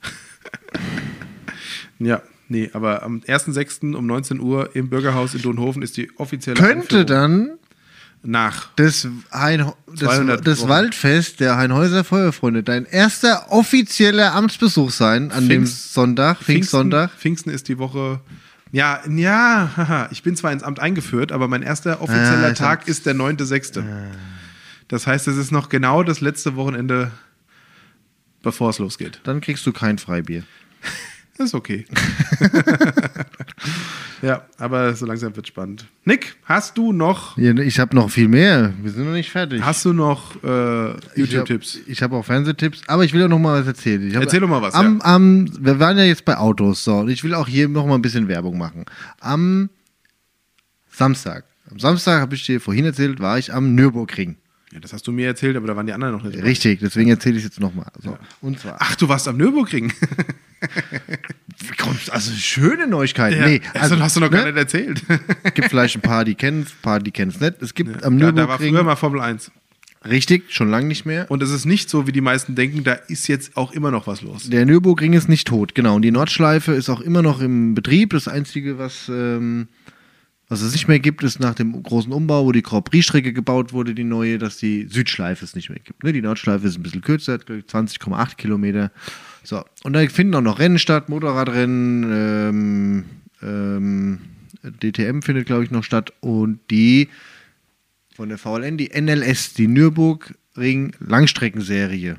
ja, 1.98 2.22
nee, 2.48 2.70
aber 2.72 3.02
am 3.02 3.20
1.6. 3.20 3.94
um 3.94 4.06
19 4.06 4.40
Uhr 4.40 4.74
im 4.74 4.88
Bürgerhaus 4.88 5.34
in 5.34 5.42
Donhofen 5.42 5.82
ist 5.82 5.96
die 5.96 6.10
offizielle 6.18 6.56
Könnte 6.60 6.98
Einführung. 7.00 7.06
dann 7.06 7.50
nach. 8.22 8.68
das, 8.76 9.06
hein, 9.30 9.72
das, 9.86 9.98
200 10.00 10.46
das 10.46 10.60
Wochen. 10.60 10.68
Waldfest 10.68 11.40
der 11.40 11.56
Heinhäuser 11.56 12.02
Feuerfreunde 12.04 12.62
dein 12.64 12.84
erster 12.84 13.52
offizieller 13.52 14.34
Amtsbesuch 14.34 14.90
sein 14.90 15.30
an 15.30 15.48
dem 15.48 15.64
Pfingst- 15.64 15.92
Sonntag, 15.94 16.38
Pfingstsonntag. 16.42 17.12
Pfingsten, 17.12 17.50
ist 17.50 17.68
die 17.68 17.78
Woche. 17.78 18.20
Ja, 18.72 19.00
ja, 19.08 19.70
haha, 19.76 20.08
ich 20.10 20.22
bin 20.22 20.36
zwar 20.36 20.52
ins 20.52 20.62
Amt 20.62 20.78
eingeführt, 20.80 21.32
aber 21.32 21.48
mein 21.48 21.62
erster 21.62 22.02
offizieller 22.02 22.48
Ah, 22.48 22.50
ich 22.50 22.58
Tag 22.58 22.80
hab's- 22.80 22.88
ist 22.90 23.06
der 23.06 23.14
9.6. 23.14 23.82
Das 24.88 25.06
heißt, 25.06 25.28
es 25.28 25.36
ist 25.36 25.52
noch 25.52 25.68
genau 25.68 26.02
das 26.02 26.20
letzte 26.20 26.56
Wochenende, 26.56 27.10
bevor 28.42 28.70
es 28.70 28.78
losgeht. 28.78 29.20
Dann 29.24 29.40
kriegst 29.40 29.64
du 29.66 29.72
kein 29.72 29.98
Freibier. 29.98 30.42
Das 31.38 31.46
ist 31.46 31.54
okay. 31.54 31.86
ja, 34.22 34.44
aber 34.58 34.92
so 34.94 35.06
langsam 35.06 35.34
wird 35.36 35.46
spannend. 35.46 35.86
Nick, 36.04 36.34
hast 36.44 36.76
du 36.76 36.92
noch, 36.92 37.38
Ja, 37.38 37.56
Ich 37.58 37.78
habe 37.78 37.94
noch 37.94 38.10
viel 38.10 38.26
mehr. 38.26 38.72
Wir 38.82 38.90
sind 38.90 39.04
noch 39.06 39.12
nicht 39.12 39.30
fertig. 39.30 39.62
hast 39.62 39.84
du 39.84 39.92
noch 39.92 40.34
äh, 40.42 40.94
YouTube-Tipps? 41.14 41.78
Ich 41.86 42.02
habe 42.02 42.16
hab 42.16 42.22
auch 42.22 42.26
Fernsehtipps, 42.26 42.82
aber 42.88 43.04
ich 43.04 43.12
will 43.12 43.22
auch 43.22 43.28
noch 43.28 43.38
mal 43.38 43.60
was 43.60 43.68
erzählen. 43.68 44.08
Ich 44.08 44.16
hab, 44.16 44.24
Erzähl 44.24 44.40
doch 44.40 44.48
mal 44.48 44.60
was, 44.60 44.74
Am, 44.74 45.00
am, 45.00 45.48
wir 45.64 45.78
waren 45.78 45.96
ja 45.96 46.04
jetzt 46.04 46.24
bei 46.24 46.36
Autos, 46.36 46.82
so, 46.82 46.96
und 46.96 47.08
ich 47.08 47.22
will 47.22 47.34
auch 47.34 47.46
hier 47.46 47.68
noch 47.68 47.86
mal 47.86 47.94
ein 47.94 48.02
bisschen 48.02 48.26
Werbung 48.26 48.58
machen. 48.58 48.84
Am 49.20 49.70
Samstag, 50.90 51.44
am 51.70 51.78
Samstag 51.78 52.20
habe 52.20 52.34
ich 52.34 52.44
dir 52.44 52.60
vorhin 52.60 52.84
erzählt, 52.84 53.20
war 53.20 53.38
ich 53.38 53.54
am 53.54 53.76
Nürburgring. 53.76 54.38
Ja, 54.72 54.80
das 54.80 54.92
hast 54.92 55.06
du 55.06 55.12
mir 55.12 55.28
erzählt, 55.28 55.56
aber 55.56 55.68
da 55.68 55.76
waren 55.76 55.86
die 55.86 55.92
anderen 55.92 56.14
noch 56.14 56.24
nicht. 56.24 56.42
Richtig, 56.42 56.80
deswegen 56.80 57.10
erzähle 57.10 57.36
ich 57.36 57.44
es 57.44 57.50
jetzt 57.50 57.60
noch 57.60 57.74
mal. 57.74 57.90
So. 58.02 58.18
Und 58.42 58.58
zwar, 58.58 58.76
Ach, 58.80 58.96
du 58.96 59.08
warst 59.08 59.28
am 59.28 59.36
Nürburgring. 59.36 59.92
also 62.10 62.32
schöne 62.32 62.86
Neuigkeiten. 62.86 63.38
Ja, 63.38 63.46
Nee, 63.46 63.60
also, 63.74 63.98
hast 63.98 64.16
du 64.16 64.20
noch 64.20 64.30
gar 64.30 64.44
ne? 64.44 64.52
nicht 64.52 64.58
erzählt. 64.58 65.02
gibt 65.54 65.68
vielleicht 65.68 65.96
ein 65.96 66.00
paar, 66.00 66.24
die 66.24 66.34
kennen 66.34 66.62
es, 66.62 66.72
ein 66.72 66.82
paar, 66.82 67.00
die 67.00 67.10
kennen 67.10 67.30
es 67.30 67.40
nicht. 67.40 67.62
Es 67.62 67.74
gibt 67.74 68.04
am 68.04 68.18
Ja, 68.18 68.32
da 68.32 68.36
war 68.36 68.46
Nürburgring, 68.46 68.74
früher 68.74 68.84
mal 68.84 68.96
Formel 68.96 69.20
1. 69.20 69.50
richtig, 70.04 70.44
schon 70.52 70.70
lange 70.70 70.86
nicht 70.86 71.06
mehr. 71.06 71.30
Und 71.30 71.42
es 71.42 71.50
ist 71.50 71.64
nicht 71.66 71.90
so, 71.90 72.06
wie 72.06 72.12
die 72.12 72.20
meisten 72.20 72.54
denken, 72.54 72.84
da 72.84 72.92
ist 72.92 73.26
jetzt 73.28 73.56
auch 73.56 73.72
immer 73.72 73.90
noch 73.90 74.06
was 74.06 74.22
los. 74.22 74.48
Der 74.48 74.64
Nürburgring 74.66 75.12
ist 75.12 75.28
nicht 75.28 75.48
tot, 75.48 75.74
genau. 75.74 75.96
Und 75.96 76.02
die 76.02 76.10
Nordschleife 76.10 76.72
ist 76.72 76.88
auch 76.88 77.00
immer 77.00 77.22
noch 77.22 77.40
im 77.40 77.74
Betrieb. 77.74 78.10
Das 78.10 78.28
Einzige, 78.28 78.78
was, 78.78 79.08
ähm, 79.08 79.68
was 80.48 80.62
es 80.62 80.72
nicht 80.72 80.88
mehr 80.88 80.98
gibt, 80.98 81.22
ist 81.24 81.40
nach 81.40 81.54
dem 81.54 81.82
großen 81.82 82.12
Umbau, 82.12 82.46
wo 82.46 82.52
die 82.52 82.62
Grand 82.62 82.84
Prix-Strecke 82.86 83.32
gebaut 83.32 83.72
wurde, 83.72 83.94
die 83.94 84.04
neue, 84.04 84.38
dass 84.38 84.56
die 84.56 84.86
Südschleife 84.88 85.44
es 85.44 85.54
nicht 85.54 85.68
mehr 85.68 85.80
gibt. 85.80 86.04
Ne? 86.04 86.12
Die 86.12 86.22
Nordschleife 86.22 86.66
ist 86.66 86.76
ein 86.78 86.82
bisschen 86.82 87.02
kürzer, 87.02 87.34
hat, 87.34 87.46
glaub 87.46 87.58
ich, 87.58 87.64
20,8 87.66 88.36
Kilometer. 88.36 88.90
So, 89.48 89.64
und 89.82 89.94
da 89.94 90.06
finden 90.08 90.34
auch 90.34 90.42
noch 90.42 90.58
Rennen 90.58 90.78
statt, 90.78 91.08
Motorradrennen, 91.08 92.04
ähm, 92.12 93.04
ähm, 93.40 94.20
DTM 94.62 95.22
findet, 95.22 95.46
glaube 95.46 95.64
ich, 95.64 95.70
noch 95.70 95.84
statt. 95.84 96.12
Und 96.20 96.60
die 96.70 97.08
von 98.14 98.28
der 98.28 98.36
VLN, 98.36 98.76
die 98.76 98.90
NLS, 98.90 99.54
die 99.54 99.66
Nürburgring 99.66 100.92
Langstreckenserie. 101.00 102.16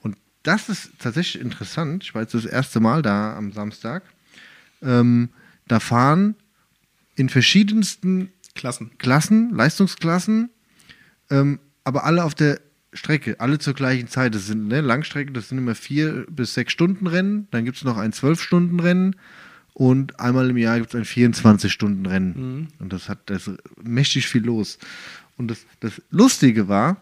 Und 0.00 0.18
das 0.42 0.68
ist 0.68 0.90
tatsächlich 0.98 1.40
interessant. 1.40 2.04
Ich 2.04 2.14
war 2.14 2.20
jetzt 2.20 2.34
das 2.34 2.44
erste 2.44 2.80
Mal 2.80 3.00
da 3.00 3.34
am 3.34 3.50
Samstag. 3.52 4.02
Ähm, 4.82 5.30
da 5.68 5.80
fahren 5.80 6.34
in 7.16 7.30
verschiedensten 7.30 8.30
Klassen. 8.54 8.90
Klassen, 8.98 9.54
Leistungsklassen, 9.54 10.50
ähm, 11.30 11.60
aber 11.84 12.04
alle 12.04 12.24
auf 12.24 12.34
der 12.34 12.60
Strecke, 12.92 13.38
alle 13.38 13.58
zur 13.58 13.74
gleichen 13.74 14.08
Zeit. 14.08 14.34
Das 14.34 14.46
sind 14.46 14.68
ne, 14.68 14.80
Langstrecke, 14.80 15.32
das 15.32 15.48
sind 15.48 15.58
immer 15.58 15.74
vier 15.74 16.26
bis 16.30 16.54
sechs 16.54 16.72
Stunden 16.72 17.06
Rennen. 17.06 17.48
Dann 17.50 17.64
gibt 17.64 17.76
es 17.76 17.84
noch 17.84 17.96
ein 17.96 18.12
zwölf 18.12 18.40
Stunden 18.40 18.80
Rennen 18.80 19.16
und 19.74 20.18
einmal 20.18 20.50
im 20.50 20.56
Jahr 20.56 20.78
gibt 20.78 20.94
es 20.94 20.98
ein 20.98 21.04
24 21.04 21.72
Stunden 21.72 22.06
Rennen. 22.06 22.68
Und 22.78 22.92
das 22.92 23.08
hat 23.08 23.18
das 23.26 23.50
mächtig 23.82 24.26
viel 24.26 24.44
los. 24.44 24.78
Und 25.36 25.48
das, 25.48 25.66
das 25.80 26.02
Lustige 26.10 26.66
war, 26.68 27.00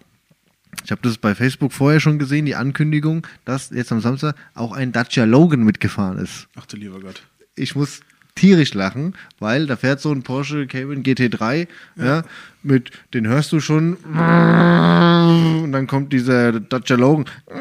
ich 0.85 0.91
habe 0.91 1.01
das 1.03 1.17
bei 1.17 1.35
Facebook 1.35 1.73
vorher 1.73 2.01
schon 2.01 2.19
gesehen, 2.19 2.45
die 2.45 2.55
Ankündigung, 2.55 3.27
dass 3.47 3.71
jetzt 3.71 3.93
am 3.93 4.01
Samstag 4.01 4.37
auch 4.55 4.73
ein 4.73 4.93
Dacia 4.93 5.25
Logan 5.25 5.63
mitgefahren 5.63 6.19
ist 6.19 6.49
Ach 6.55 6.67
du 6.67 6.77
lieber 6.77 7.01
Gott. 7.01 7.23
ich 7.55 7.75
muss 7.75 8.01
tierisch 8.37 8.75
lachen, 8.75 9.15
weil 9.41 9.67
da 9.67 9.75
fährt 9.77 10.01
so 10.01 10.13
ein 10.13 10.23
Porsche 10.23 10.67
Cayman 10.69 11.03
GT3, 11.03 11.67
ja, 11.97 12.23
mit, 12.63 12.91
den 13.15 13.27
hörst 13.27 13.51
du 13.53 13.59
schon 13.61 13.95
und 13.97 15.73
dann 15.73 15.87
kommt 15.89 16.13
dieser 16.13 16.61
Dacia 16.61 16.97
Logan, 16.97 17.25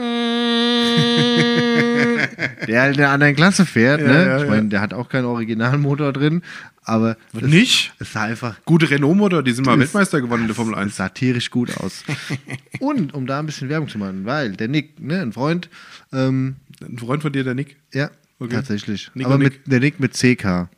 der 2.67 2.82
halt 2.82 2.97
in 2.97 3.03
einer 3.03 3.11
anderen 3.13 3.36
Klasse 3.36 3.65
fährt, 3.65 4.01
Ja, 4.01 4.07
ne? 4.07 4.26
ja, 4.26 4.38
ich 4.38 4.43
ja. 4.43 4.49
meine, 4.49 4.69
der 4.69 4.82
hat 4.82 4.93
auch 4.93 5.09
keinen 5.09 5.26
Originalmotor 5.26 6.13
drin, 6.13 6.41
aber 6.84 7.17
es, 7.34 7.41
Nicht? 7.41 7.93
es 7.99 8.13
sah 8.13 8.23
einfach 8.23 8.57
Gute 8.65 8.89
Renault-Motor, 8.89 9.43
die 9.43 9.51
sind 9.53 9.65
mal 9.65 9.80
Weltmeister 9.80 10.21
gewonnen 10.21 10.43
in 10.43 10.47
der 10.47 10.55
Formel 10.55 10.76
es 10.76 10.80
1. 10.82 10.95
sah 10.95 11.09
tierisch 11.09 11.49
gut 11.49 11.76
aus. 11.78 12.03
und 12.80 13.13
um 13.13 13.26
da 13.26 13.39
ein 13.39 13.45
bisschen 13.47 13.69
Werbung 13.69 13.89
zu 13.89 13.97
machen, 13.97 14.26
weil 14.26 14.51
der 14.53 14.67
Nick, 14.67 14.99
ne, 14.99 15.21
ein 15.21 15.34
Freund, 15.34 15.69
ähm, 16.13 16.55
Ein 16.82 16.97
Freund 16.99 17.21
von 17.21 17.32
dir, 17.32 17.43
der 17.43 17.55
Nick. 17.55 17.78
Ja, 17.93 18.09
Okay. 18.40 18.54
tatsächlich. 18.54 19.12
Nick 19.14 19.26
Aber 19.26 19.38
mit, 19.38 19.62
der 19.66 19.80
Nick 19.80 20.00
mit 20.00 20.14
CK. 20.14 20.70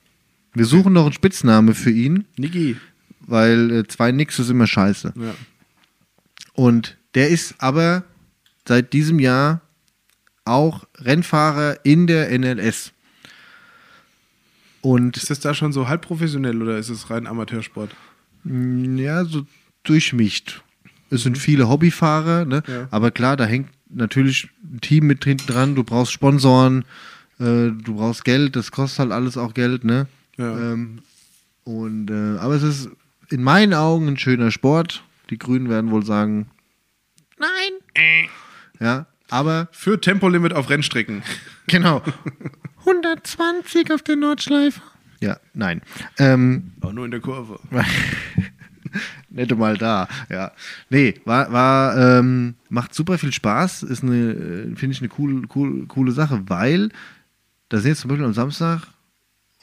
Wir 0.54 0.66
suchen 0.66 0.94
noch 0.94 1.04
einen 1.06 1.14
Spitzname 1.14 1.74
für 1.74 1.92
ihn, 1.92 2.26
Niki. 2.38 2.78
weil 3.22 3.72
äh, 3.72 3.88
zwei 3.88 4.12
Nicks 4.12 4.40
ist 4.40 4.50
immer 4.50 4.68
scheiße. 4.68 5.14
Ja. 5.16 5.36
Und 6.54 6.98
der 7.16 7.30
ist 7.30 7.56
aber 7.60 8.04
seit 8.68 8.94
diesem 8.94 9.20
Jahr 9.20 9.62
auch 10.46 10.86
Rennfahrer 10.98 11.80
in 11.84 12.08
der 12.08 12.38
NLS. 12.38 12.92
Und 14.82 15.18
Ist 15.18 15.30
das 15.30 15.40
da 15.40 15.54
schon 15.54 15.74
so 15.74 15.88
halb 15.88 16.02
professionell 16.02 16.62
oder 16.62 16.78
ist 16.78 16.90
es 16.90 17.10
rein 17.10 17.28
Amateursport? 17.28 17.96
mh, 18.44 19.02
ja, 19.02 19.26
so 19.26 19.46
durchmischt. 19.84 20.62
Es 21.10 21.24
sind 21.24 21.38
viele 21.38 21.68
Hobbyfahrer, 21.70 22.46
ne? 22.46 22.64
Ja. 22.68 22.88
aber 22.92 23.12
klar, 23.12 23.38
da 23.38 23.46
hängt 23.46 23.70
natürlich 23.90 24.50
ein 24.64 24.82
Team 24.82 25.08
mit 25.08 25.24
hinten 25.24 25.48
dran, 25.48 25.76
du 25.76 25.84
brauchst 25.84 26.12
Sponsoren, 26.12 26.84
Äh, 27.40 27.72
du 27.72 27.96
brauchst 27.96 28.26
Geld, 28.26 28.56
das 28.56 28.72
kostet 28.72 29.00
halt 29.00 29.12
alles 29.12 29.38
auch 29.38 29.54
Geld, 29.54 29.84
ne? 29.84 30.08
Ja. 30.38 30.74
Ähm, 30.74 31.00
und, 31.64 32.10
äh, 32.10 32.40
aber 32.40 32.56
es 32.56 32.64
ist 32.64 32.90
in 33.30 33.44
meinen 33.44 33.74
Augen 33.74 34.08
ein 34.08 34.18
schöner 34.18 34.52
Sport. 34.52 35.04
Die 35.30 35.38
Grünen 35.38 35.70
werden 35.70 35.92
wohl 35.92 36.06
sagen, 36.06 36.48
nein. 37.38 38.30
Ja, 38.80 39.08
aber 39.30 39.68
Für 39.72 40.00
Tempolimit 40.00 40.54
auf 40.54 40.70
Rennstrecken. 40.70 41.24
genau. 41.68 42.02
120 42.80 43.92
auf 43.92 44.02
der 44.02 44.16
Nordschleife. 44.16 44.82
Ja, 45.20 45.38
nein. 45.54 45.82
Ähm, 46.18 46.72
Aber 46.80 46.94
nur 46.94 47.06
in 47.06 47.12
der 47.12 47.20
Kurve. 47.20 47.60
Nette 49.30 49.56
mal 49.56 49.78
da, 49.78 50.08
ja. 50.30 50.52
Nee, 50.90 51.16
war, 51.26 51.52
war 51.52 52.20
ähm, 52.20 52.56
macht 52.70 52.94
super 52.94 53.18
viel 53.18 53.34
Spaß, 53.34 53.84
ist 53.84 54.04
eine, 54.04 54.16
äh, 54.16 54.76
finde 54.76 54.94
ich 54.94 55.02
eine 55.02 55.10
cool, 55.18 55.44
cool, 55.54 55.86
coole 55.88 56.12
Sache, 56.12 56.44
weil 56.48 56.90
da 57.70 57.78
sind 57.80 57.90
jetzt 57.90 58.02
zum 58.02 58.10
Beispiel 58.10 58.26
am 58.26 58.34
Samstag 58.34 58.88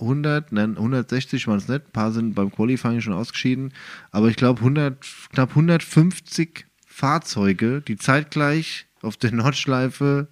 100, 0.00 0.50
nein, 0.52 0.76
160 0.76 1.46
waren 1.46 1.58
es 1.58 1.68
nicht, 1.68 1.86
ein 1.86 1.92
paar 1.92 2.10
sind 2.12 2.34
beim 2.34 2.50
Qualifying 2.50 3.00
schon 3.00 3.12
ausgeschieden, 3.12 3.72
aber 4.10 4.28
ich 4.28 4.36
glaube 4.36 4.58
100, 4.60 4.98
knapp 5.32 5.50
150 5.50 6.66
Fahrzeuge, 6.86 7.80
die 7.86 7.96
zeitgleich 7.96 8.86
auf 9.02 9.16
der 9.16 9.32
Nordschleife 9.32 10.28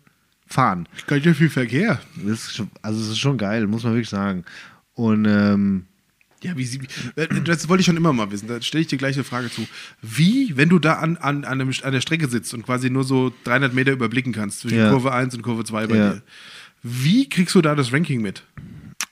fahren. 0.46 0.88
Ganz 1.06 1.24
ja 1.24 1.32
viel 1.34 1.48
Verkehr. 1.50 2.00
Das 2.16 2.44
ist 2.44 2.56
schon, 2.56 2.70
also 2.82 3.00
es 3.00 3.08
ist 3.08 3.18
schon 3.18 3.38
geil, 3.38 3.66
muss 3.66 3.84
man 3.84 3.94
wirklich 3.94 4.08
sagen. 4.10 4.44
Und 4.94 5.24
ähm, 5.26 5.86
Ja, 6.42 6.56
wie 6.56 6.64
sie, 6.64 6.80
äh, 7.16 7.28
das 7.44 7.68
wollte 7.68 7.80
ich 7.80 7.86
schon 7.86 7.96
immer 7.96 8.12
mal 8.12 8.30
wissen. 8.32 8.48
Da 8.48 8.60
stelle 8.60 8.82
ich 8.82 8.88
dir 8.88 8.98
gleich 8.98 9.14
eine 9.14 9.24
Frage 9.24 9.48
zu. 9.50 9.66
Wie, 10.02 10.56
wenn 10.56 10.68
du 10.68 10.78
da 10.78 10.94
an, 10.94 11.16
an, 11.18 11.44
an, 11.44 11.60
einem, 11.60 11.72
an 11.82 11.92
der 11.92 12.00
Strecke 12.00 12.28
sitzt 12.28 12.52
und 12.52 12.64
quasi 12.64 12.90
nur 12.90 13.04
so 13.04 13.32
300 13.44 13.72
Meter 13.72 13.92
überblicken 13.92 14.32
kannst 14.32 14.60
zwischen 14.60 14.78
Ja. 14.78 14.90
Kurve 14.90 15.12
1 15.12 15.34
und 15.36 15.42
Kurve 15.42 15.64
2 15.64 15.86
bei 15.86 15.96
Ja. 15.96 16.12
dir, 16.14 16.22
wie 16.82 17.28
kriegst 17.28 17.54
du 17.54 17.62
da 17.62 17.74
das 17.74 17.92
Ranking 17.92 18.20
mit? 18.22 18.44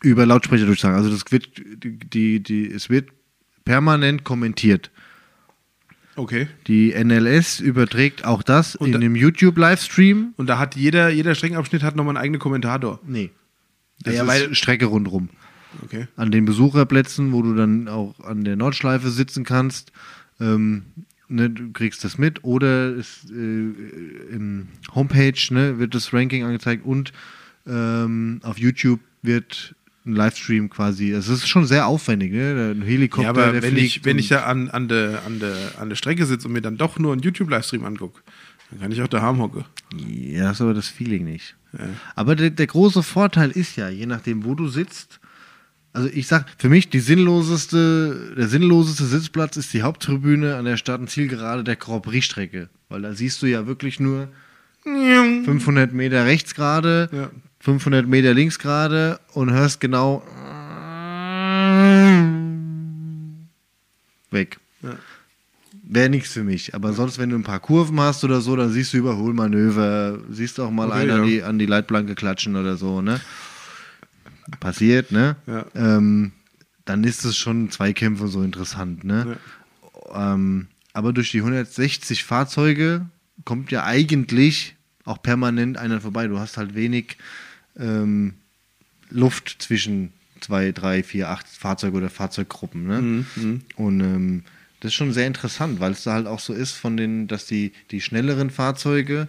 über 0.02 0.24
Lautsprecher 0.24 0.64
durchsagen. 0.64 0.96
Also 0.96 1.10
das 1.10 1.30
wird, 1.30 1.50
die, 1.84 2.42
die, 2.42 2.66
es 2.66 2.88
wird 2.88 3.10
permanent 3.66 4.24
kommentiert. 4.24 4.90
Okay. 6.16 6.48
Die 6.66 6.94
NLS 6.94 7.60
überträgt 7.60 8.24
auch 8.24 8.42
das 8.42 8.76
Und 8.76 8.86
in 8.86 8.92
da- 8.94 8.98
dem 8.98 9.14
YouTube-Livestream. 9.14 10.32
Und 10.38 10.46
da 10.48 10.58
hat 10.58 10.74
jeder, 10.74 11.10
jeder 11.10 11.34
Streckenabschnitt 11.34 11.82
hat 11.82 11.96
nochmal 11.96 12.16
einen 12.16 12.22
eigenen 12.24 12.40
Kommentator. 12.40 12.98
Nee. 13.06 13.30
Das 14.02 14.14
ja, 14.14 14.22
ist- 14.22 14.28
weil 14.28 14.54
Strecke 14.54 14.86
rundrum. 14.86 15.28
Okay. 15.84 16.08
An 16.16 16.30
den 16.30 16.46
Besucherplätzen, 16.46 17.32
wo 17.32 17.42
du 17.42 17.54
dann 17.54 17.86
auch 17.86 18.18
an 18.20 18.42
der 18.42 18.56
Nordschleife 18.56 19.10
sitzen 19.10 19.44
kannst, 19.44 19.92
ähm, 20.40 20.82
ne, 21.28 21.50
du 21.50 21.72
kriegst 21.72 22.02
das 22.04 22.16
mit. 22.18 22.42
Oder 22.42 22.96
es, 22.96 23.30
äh, 23.30 23.34
im 23.34 24.68
Homepage 24.94 25.38
ne, 25.50 25.78
wird 25.78 25.94
das 25.94 26.12
Ranking 26.14 26.42
angezeigt 26.44 26.84
und 26.86 27.12
ähm, 27.66 28.40
auf 28.42 28.58
YouTube 28.58 29.00
wird 29.22 29.74
ein 30.06 30.14
Livestream 30.14 30.70
quasi. 30.70 31.10
Es 31.12 31.28
ist 31.28 31.46
schon 31.46 31.66
sehr 31.66 31.86
aufwendig, 31.86 32.32
ne? 32.32 32.72
Ein 32.74 32.82
Helikopter, 32.82 33.24
Ja, 33.24 33.30
aber 33.30 33.62
wenn 33.62 33.76
ich, 33.76 34.04
wenn 34.04 34.18
ich 34.18 34.28
da 34.28 34.44
an, 34.44 34.70
an 34.70 34.88
der 34.88 35.22
an 35.26 35.40
der, 35.40 35.54
an 35.78 35.88
der 35.90 35.96
Strecke 35.96 36.24
sitze 36.26 36.48
und 36.48 36.54
mir 36.54 36.62
dann 36.62 36.78
doch 36.78 36.98
nur 36.98 37.12
einen 37.12 37.22
YouTube-Livestream 37.22 37.84
angucke, 37.84 38.22
dann 38.70 38.80
kann 38.80 38.92
ich 38.92 39.02
auch 39.02 39.08
daheim 39.08 39.38
hocke. 39.38 39.64
Ja, 39.96 40.44
das 40.44 40.56
ist 40.56 40.60
aber 40.62 40.74
das 40.74 40.88
Feeling 40.88 41.24
nicht. 41.24 41.56
Aber 42.16 42.34
der, 42.34 42.50
der 42.50 42.66
große 42.66 43.02
Vorteil 43.02 43.50
ist 43.50 43.76
ja, 43.76 43.88
je 43.90 44.06
nachdem, 44.06 44.44
wo 44.44 44.54
du 44.54 44.68
sitzt, 44.68 45.20
also 45.92 46.08
ich 46.08 46.26
sag, 46.26 46.46
für 46.58 46.68
mich 46.68 46.88
die 46.88 46.98
sinnloseste, 47.00 48.34
der 48.36 48.48
sinnloseste 48.48 49.04
Sitzplatz 49.04 49.56
ist 49.56 49.72
die 49.72 49.82
Haupttribüne 49.82 50.56
an 50.56 50.64
der 50.64 50.76
Start- 50.76 51.00
und 51.00 51.10
Zielgerade 51.10 51.62
der 51.62 51.76
Grand 51.76 52.02
Prix-Strecke. 52.04 52.68
Weil 52.88 53.02
da 53.02 53.12
siehst 53.12 53.42
du 53.42 53.46
ja 53.46 53.66
wirklich 53.66 54.00
nur 54.00 54.28
500 54.84 55.92
Meter 55.92 56.24
rechts 56.26 56.54
gerade, 56.54 57.08
Ja. 57.12 57.30
500 57.60 58.06
Meter 58.06 58.34
links 58.34 58.58
gerade 58.58 59.20
und 59.34 59.50
hörst 59.52 59.80
genau 59.80 60.22
weg. 64.30 64.58
Ja. 64.82 64.96
Wäre 65.82 66.08
nichts 66.08 66.32
für 66.32 66.44
mich. 66.44 66.74
Aber 66.74 66.92
sonst, 66.92 67.18
wenn 67.18 67.30
du 67.30 67.36
ein 67.36 67.42
paar 67.42 67.60
Kurven 67.60 68.00
hast 68.00 68.24
oder 68.24 68.40
so, 68.40 68.56
dann 68.56 68.70
siehst 68.70 68.92
du 68.92 68.98
Überholmanöver, 68.98 70.20
siehst 70.30 70.60
auch 70.60 70.70
mal 70.70 70.88
Okay, 70.88 71.00
einen 71.00 71.08
ja. 71.08 71.16
an, 71.16 71.26
die, 71.26 71.42
an 71.42 71.58
die 71.58 71.66
Leitplanke 71.66 72.14
klatschen 72.14 72.56
oder 72.56 72.76
so, 72.76 73.02
ne? 73.02 73.20
Passiert, 74.60 75.12
ne? 75.12 75.36
Ja. 75.46 75.66
Ähm, 75.74 76.32
dann 76.84 77.04
ist 77.04 77.24
es 77.24 77.36
schon 77.36 77.70
Zweikämpfe 77.70 78.28
so 78.28 78.42
interessant, 78.42 79.04
ne? 79.04 79.36
Ähm, 80.14 80.68
aber 80.92 81.12
durch 81.12 81.30
die 81.30 81.38
160 81.38 82.24
Fahrzeuge 82.24 83.06
kommt 83.44 83.70
ja 83.70 83.84
eigentlich 83.84 84.76
auch 85.04 85.22
permanent 85.22 85.76
einer 85.76 86.00
vorbei. 86.00 86.26
Du 86.26 86.38
hast 86.38 86.56
halt 86.56 86.74
wenig 86.74 87.16
ähm, 87.78 88.34
Luft 89.10 89.56
zwischen 89.60 90.12
zwei, 90.40 90.72
drei, 90.72 91.02
vier, 91.02 91.28
acht 91.28 91.46
Fahrzeuge 91.46 91.96
oder 91.96 92.10
Fahrzeuggruppen. 92.10 92.86
Ne? 92.86 93.02
Mhm, 93.02 93.60
Und 93.76 94.00
ähm, 94.00 94.44
das 94.80 94.88
ist 94.92 94.94
schon 94.94 95.12
sehr 95.12 95.26
interessant, 95.26 95.80
weil 95.80 95.92
es 95.92 96.04
da 96.04 96.14
halt 96.14 96.26
auch 96.26 96.40
so 96.40 96.54
ist, 96.54 96.72
von 96.72 96.96
den, 96.96 97.28
dass 97.28 97.44
die, 97.46 97.72
die 97.90 98.00
schnelleren 98.00 98.48
Fahrzeuge 98.50 99.28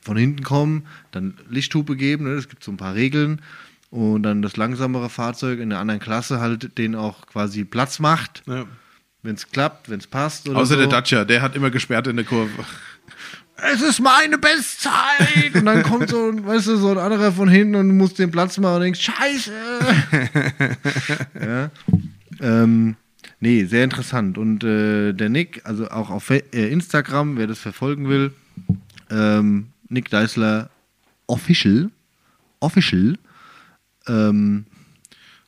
von 0.00 0.16
hinten 0.16 0.42
kommen, 0.42 0.86
dann 1.12 1.34
Lichthupe 1.48 1.96
geben, 1.96 2.24
ne? 2.24 2.30
es 2.32 2.48
gibt 2.48 2.62
so 2.64 2.70
ein 2.72 2.76
paar 2.76 2.94
Regeln 2.94 3.40
und 3.90 4.22
dann 4.24 4.42
das 4.42 4.56
langsamere 4.56 5.10
Fahrzeug 5.10 5.60
in 5.60 5.70
der 5.70 5.78
anderen 5.78 6.00
Klasse 6.00 6.40
halt 6.40 6.76
den 6.78 6.94
auch 6.94 7.26
quasi 7.26 7.64
Platz 7.64 7.98
macht, 7.98 8.42
Ja. 8.46 8.66
wenn 9.22 9.34
es 9.34 9.48
klappt, 9.50 9.88
wenn 9.90 10.00
es 10.00 10.06
passt. 10.06 10.48
Außer 10.48 10.74
so. 10.74 10.76
der 10.76 10.86
Dacia, 10.88 11.24
der 11.24 11.42
hat 11.42 11.54
immer 11.56 11.70
gesperrt 11.70 12.06
in 12.06 12.16
der 12.16 12.24
Kurve. 12.24 12.50
Es 13.56 13.82
ist 13.82 14.00
meine 14.00 14.38
Bestzeit. 14.38 15.54
Und 15.54 15.66
dann 15.66 15.82
kommt 15.82 16.08
so 16.08 16.30
ein, 16.30 16.44
weißt 16.44 16.68
du, 16.68 16.76
so 16.76 16.90
ein 16.90 16.98
anderer 16.98 17.32
von 17.32 17.48
hinten 17.48 17.74
und 17.76 17.88
du 17.88 17.94
musst 17.94 18.18
den 18.18 18.30
Platz 18.30 18.58
machen 18.58 18.76
und 18.76 18.82
denkst, 18.82 19.00
scheiße. 19.00 19.52
ja. 21.40 21.70
Ähm, 22.40 22.96
nee, 23.40 23.64
sehr 23.64 23.84
interessant. 23.84 24.38
Und 24.38 24.64
äh, 24.64 25.12
der 25.12 25.28
Nick, 25.28 25.60
also 25.64 25.88
auch 25.90 26.10
auf 26.10 26.30
äh, 26.30 26.42
Instagram, 26.50 27.36
wer 27.36 27.46
das 27.46 27.58
verfolgen 27.58 28.08
will, 28.08 28.32
ähm, 29.10 29.68
Nick 29.88 30.10
Deisler 30.10 30.70
Official, 31.26 31.90
Official, 32.60 33.18
ähm, 34.08 34.64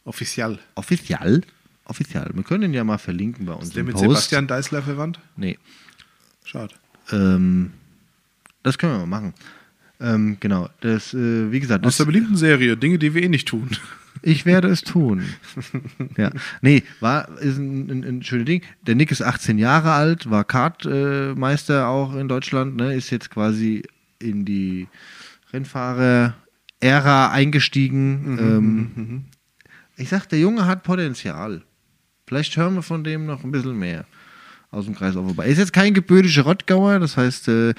Offiziell. 0.04 0.58
offizial, 0.74 1.40
offizial. 1.86 2.30
Wir 2.34 2.42
können 2.42 2.64
ihn 2.64 2.74
ja 2.74 2.84
mal 2.84 2.98
verlinken 2.98 3.46
bei 3.46 3.54
uns. 3.54 3.68
Ist 3.68 3.76
der 3.76 3.84
mit 3.84 3.94
Post. 3.94 4.04
Sebastian 4.04 4.46
Deißler 4.46 4.82
verwandt? 4.82 5.18
Nee. 5.36 5.58
Schade. 6.44 6.74
Ähm, 7.10 7.72
das 8.64 8.78
können 8.78 8.94
wir 8.94 9.06
mal 9.06 9.20
machen. 9.20 9.34
Ähm, 10.00 10.36
genau. 10.40 10.68
Das, 10.80 11.14
äh, 11.14 11.52
wie 11.52 11.60
gesagt, 11.60 11.86
Aus 11.86 11.92
das, 11.92 11.98
der 11.98 12.12
beliebten 12.12 12.36
Serie, 12.36 12.76
Dinge, 12.76 12.98
die 12.98 13.14
wir 13.14 13.22
eh 13.22 13.28
nicht 13.28 13.46
tun. 13.46 13.70
ich 14.22 14.44
werde 14.44 14.68
es 14.68 14.82
tun. 14.82 15.24
ja. 16.16 16.30
Nee, 16.60 16.82
war, 17.00 17.38
ist 17.38 17.58
ein, 17.58 17.90
ein, 17.90 18.04
ein 18.04 18.22
schönes 18.22 18.46
Ding. 18.46 18.62
Der 18.82 18.96
Nick 18.96 19.12
ist 19.12 19.22
18 19.22 19.58
Jahre 19.58 19.92
alt, 19.92 20.28
war 20.30 20.44
Kartmeister 20.44 21.88
auch 21.88 22.16
in 22.16 22.26
Deutschland, 22.26 22.76
ne, 22.76 22.94
ist 22.94 23.10
jetzt 23.10 23.30
quasi 23.30 23.82
in 24.18 24.44
die 24.44 24.88
Rennfahrer-Ära 25.52 27.30
eingestiegen. 27.30 28.38
ähm, 28.40 29.24
Ich 29.96 30.08
sag, 30.08 30.26
der 30.26 30.40
Junge 30.40 30.66
hat 30.66 30.82
Potenzial. 30.82 31.62
Vielleicht 32.26 32.56
hören 32.56 32.74
wir 32.74 32.82
von 32.82 33.04
dem 33.04 33.26
noch 33.26 33.44
ein 33.44 33.52
bisschen 33.52 33.78
mehr 33.78 34.06
aus 34.70 34.86
dem 34.86 34.94
Kreis 34.94 35.14
vorbei. 35.14 35.44
Er 35.44 35.52
ist 35.52 35.58
jetzt 35.58 35.72
kein 35.72 35.94
gebürtiger 35.94 36.42
Rottgauer, 36.42 36.98
das 36.98 37.16
heißt, 37.16 37.48
äh, 37.48 37.74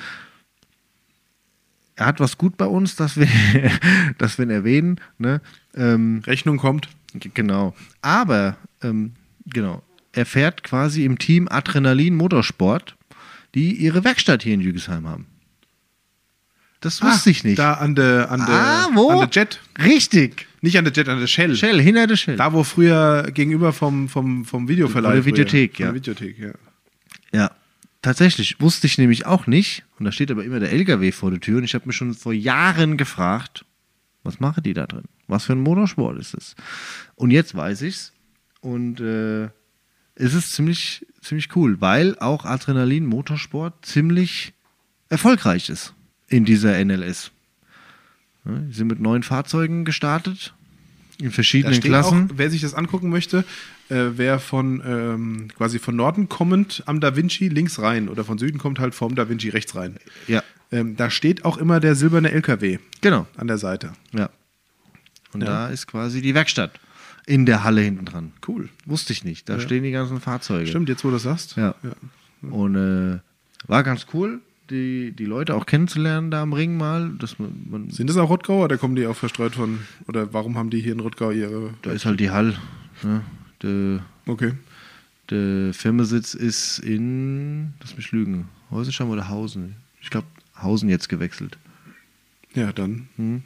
er 1.96 2.06
hat 2.06 2.20
was 2.20 2.38
gut 2.38 2.58
bei 2.58 2.66
uns, 2.66 2.96
das 2.96 3.18
wir, 3.18 3.28
das 4.18 4.38
wir 4.38 4.46
ihn 4.46 4.52
erwähnen. 4.52 5.02
Ne? 5.18 5.42
Ähm, 5.76 6.22
Rechnung 6.26 6.58
kommt. 6.58 6.90
Genau. 7.14 7.74
Aber, 8.02 8.58
ähm, 8.84 9.14
genau, 9.46 9.82
er 10.12 10.26
fährt 10.26 10.64
quasi 10.64 11.06
im 11.06 11.18
Team 11.18 11.48
Adrenalin 11.50 12.16
Motorsport, 12.16 12.96
die 13.54 13.74
ihre 13.74 14.04
Werkstatt 14.04 14.44
hier 14.44 14.54
in 14.54 14.62
Jügesheim 14.62 15.08
haben. 15.08 15.28
Das 16.82 17.02
wusste 17.02 17.32
ich 17.32 17.44
nicht. 17.44 17.58
Da 17.58 17.74
an 17.74 17.96
der, 17.96 18.30
an 18.30 18.46
der, 18.46 18.56
ah, 18.56 18.90
wo? 18.94 19.10
an 19.10 19.20
der 19.20 19.30
Jet. 19.32 19.60
Richtig. 19.84 20.46
Nicht 20.62 20.78
an 20.78 20.84
der 20.84 20.94
Jet, 20.94 21.10
an 21.10 21.20
der 21.20 21.28
Shell. 21.28 21.56
Shell, 21.56 21.82
hinter 21.82 22.06
der 22.06 22.16
Shell. 22.16 22.36
Da, 22.36 22.54
wo 22.54 22.64
früher 22.64 23.32
gegenüber 23.34 23.74
vom, 23.74 24.08
vom, 24.08 24.46
vom 24.46 24.68
Videoverleih. 24.68 25.08
Von 25.08 25.16
der 25.16 25.24
früher. 25.24 25.34
Videothek, 25.34 25.78
Von 25.78 25.82
ja. 25.82 25.92
der 25.92 25.96
Videothek, 25.96 26.38
ja. 26.38 26.52
Ja, 27.34 27.52
tatsächlich. 28.06 28.60
Wusste 28.62 28.88
ich 28.88 28.98
nämlich 28.98 29.26
auch 29.26 29.48
nicht. 29.48 29.84
Und 30.00 30.06
da 30.06 30.12
steht 30.12 30.32
aber 30.32 30.46
immer 30.46 30.60
der 30.60 30.72
LKW 30.72 31.12
vor 31.12 31.32
der 31.32 31.40
Tür. 31.40 31.58
Und 31.58 31.64
ich 31.64 31.74
habe 31.74 31.88
mich 31.88 31.96
schon 31.96 32.14
vor 32.14 32.34
Jahren 32.34 32.98
gefragt, 32.98 33.66
was 34.24 34.40
machen 34.40 34.64
die 34.64 34.74
da 34.74 34.88
drin? 34.88 35.06
Was 35.28 35.46
für 35.46 35.54
ein 35.54 35.62
Motorsport 35.62 36.18
ist 36.18 36.34
es? 36.34 36.56
Und 37.16 37.32
jetzt 37.32 37.56
weiß 37.56 37.82
ich's. 37.82 38.14
Und 38.62 39.00
äh, 39.00 39.46
es 40.16 40.34
ist 40.34 40.54
ziemlich, 40.54 41.06
ziemlich 41.22 41.56
cool, 41.56 41.82
weil 41.82 42.18
auch 42.20 42.46
Adrenalin 42.46 43.06
Motorsport 43.06 43.86
ziemlich 43.86 44.54
erfolgreich 45.10 45.70
ist 45.70 45.94
in 46.28 46.46
dieser 46.46 46.84
NLS. 46.84 47.32
Die 48.46 48.74
sind 48.74 48.88
mit 48.88 49.00
neuen 49.00 49.24
Fahrzeugen 49.24 49.86
gestartet, 49.86 50.55
in 51.20 51.32
verschiedenen 51.32 51.80
Klassen. 51.82 52.30
auch, 52.32 52.38
wer 52.38 52.50
sich 52.50 52.62
das 52.62 52.74
angucken 52.74 53.10
möchte, 53.10 53.46
äh, 53.90 53.96
wer 54.16 54.40
von 54.40 54.82
ähm, 54.86 55.48
quasi 55.56 55.80
von 55.80 55.96
Norden 55.96 56.28
kommend 56.30 56.84
am 56.88 57.00
Da 57.00 57.16
Vinci 57.16 57.48
links 57.50 57.80
rein 57.80 58.10
oder 58.10 58.24
von 58.24 58.38
Süden 58.38 58.58
kommt 58.58 58.80
halt 58.80 58.94
vom 58.96 59.16
Da 59.16 59.30
Vinci 59.30 59.50
rechts 59.50 59.76
rein. 59.76 59.96
ja. 60.28 60.44
Ähm, 60.72 60.96
da 60.98 61.12
steht 61.12 61.46
auch 61.46 61.58
immer 61.58 61.80
der 61.80 61.94
silberne 61.96 62.32
LKW 62.32 62.80
Genau, 63.02 63.28
an 63.38 63.48
der 63.48 63.60
Seite. 63.60 63.94
ja. 64.14 64.30
Und 65.32 65.42
Ja. 65.42 65.48
da 65.48 65.68
ist 65.68 65.86
quasi 65.88 66.22
die 66.22 66.34
Werkstatt 66.34 66.80
in 67.28 67.46
der 67.46 67.64
Halle 67.64 67.82
hinten 67.82 68.06
dran. 68.06 68.32
Cool. 68.48 68.70
Wusste 68.86 69.14
ich 69.14 69.24
nicht. 69.24 69.48
Da 69.48 69.60
stehen 69.60 69.84
die 69.84 69.92
ganzen 69.92 70.20
Fahrzeuge. 70.22 70.68
Stimmt, 70.68 70.90
jetzt 70.90 71.04
wo 71.04 71.10
du 71.10 71.16
das 71.16 71.24
sagst. 71.24 71.56
Ja. 71.56 71.76
Und 72.42 72.76
äh, 72.76 73.20
war 73.68 73.84
ganz 73.84 74.08
cool, 74.14 74.40
die, 74.70 75.12
die 75.12 75.26
Leute 75.26 75.56
auch 75.56 75.66
kennenzulernen 75.66 76.32
da 76.32 76.42
am 76.42 76.54
Ring 76.54 76.78
mal. 76.78 77.12
Dass 77.20 77.38
man, 77.40 77.66
man, 77.70 77.90
Sind 77.90 78.10
das 78.10 78.18
auch 78.18 78.30
Rottgauer 78.30 78.66
oder 78.66 78.78
kommen 78.78 78.96
die 78.96 79.06
auch 79.08 79.16
verstreut 79.16 79.56
von, 79.56 79.80
oder 80.08 80.34
warum 80.34 80.58
haben 80.58 80.70
die 80.70 80.80
hier 80.82 80.94
in 80.94 81.00
Rottgau 81.00 81.32
ihre. 81.32 81.74
da 81.82 81.92
ist 81.92 82.06
halt 82.06 82.20
die 82.20 82.32
Hall. 82.32 82.58
Ne? 83.04 83.22
Der, 83.62 84.04
Okay. 84.28 84.54
der 85.30 85.74
Firmensitz 85.74 86.34
ist 86.34 86.80
in, 86.80 87.74
lass 87.82 87.96
mich 87.96 88.12
lügen, 88.12 88.48
Häusenstamm 88.72 89.10
oder 89.10 89.30
Hausen? 89.30 89.76
Ich 90.02 90.10
glaube, 90.10 90.28
Hausen 90.62 90.90
jetzt 90.90 91.10
gewechselt. 91.10 91.58
Ja, 92.54 92.72
dann 92.72 93.08
Hm. 93.18 93.44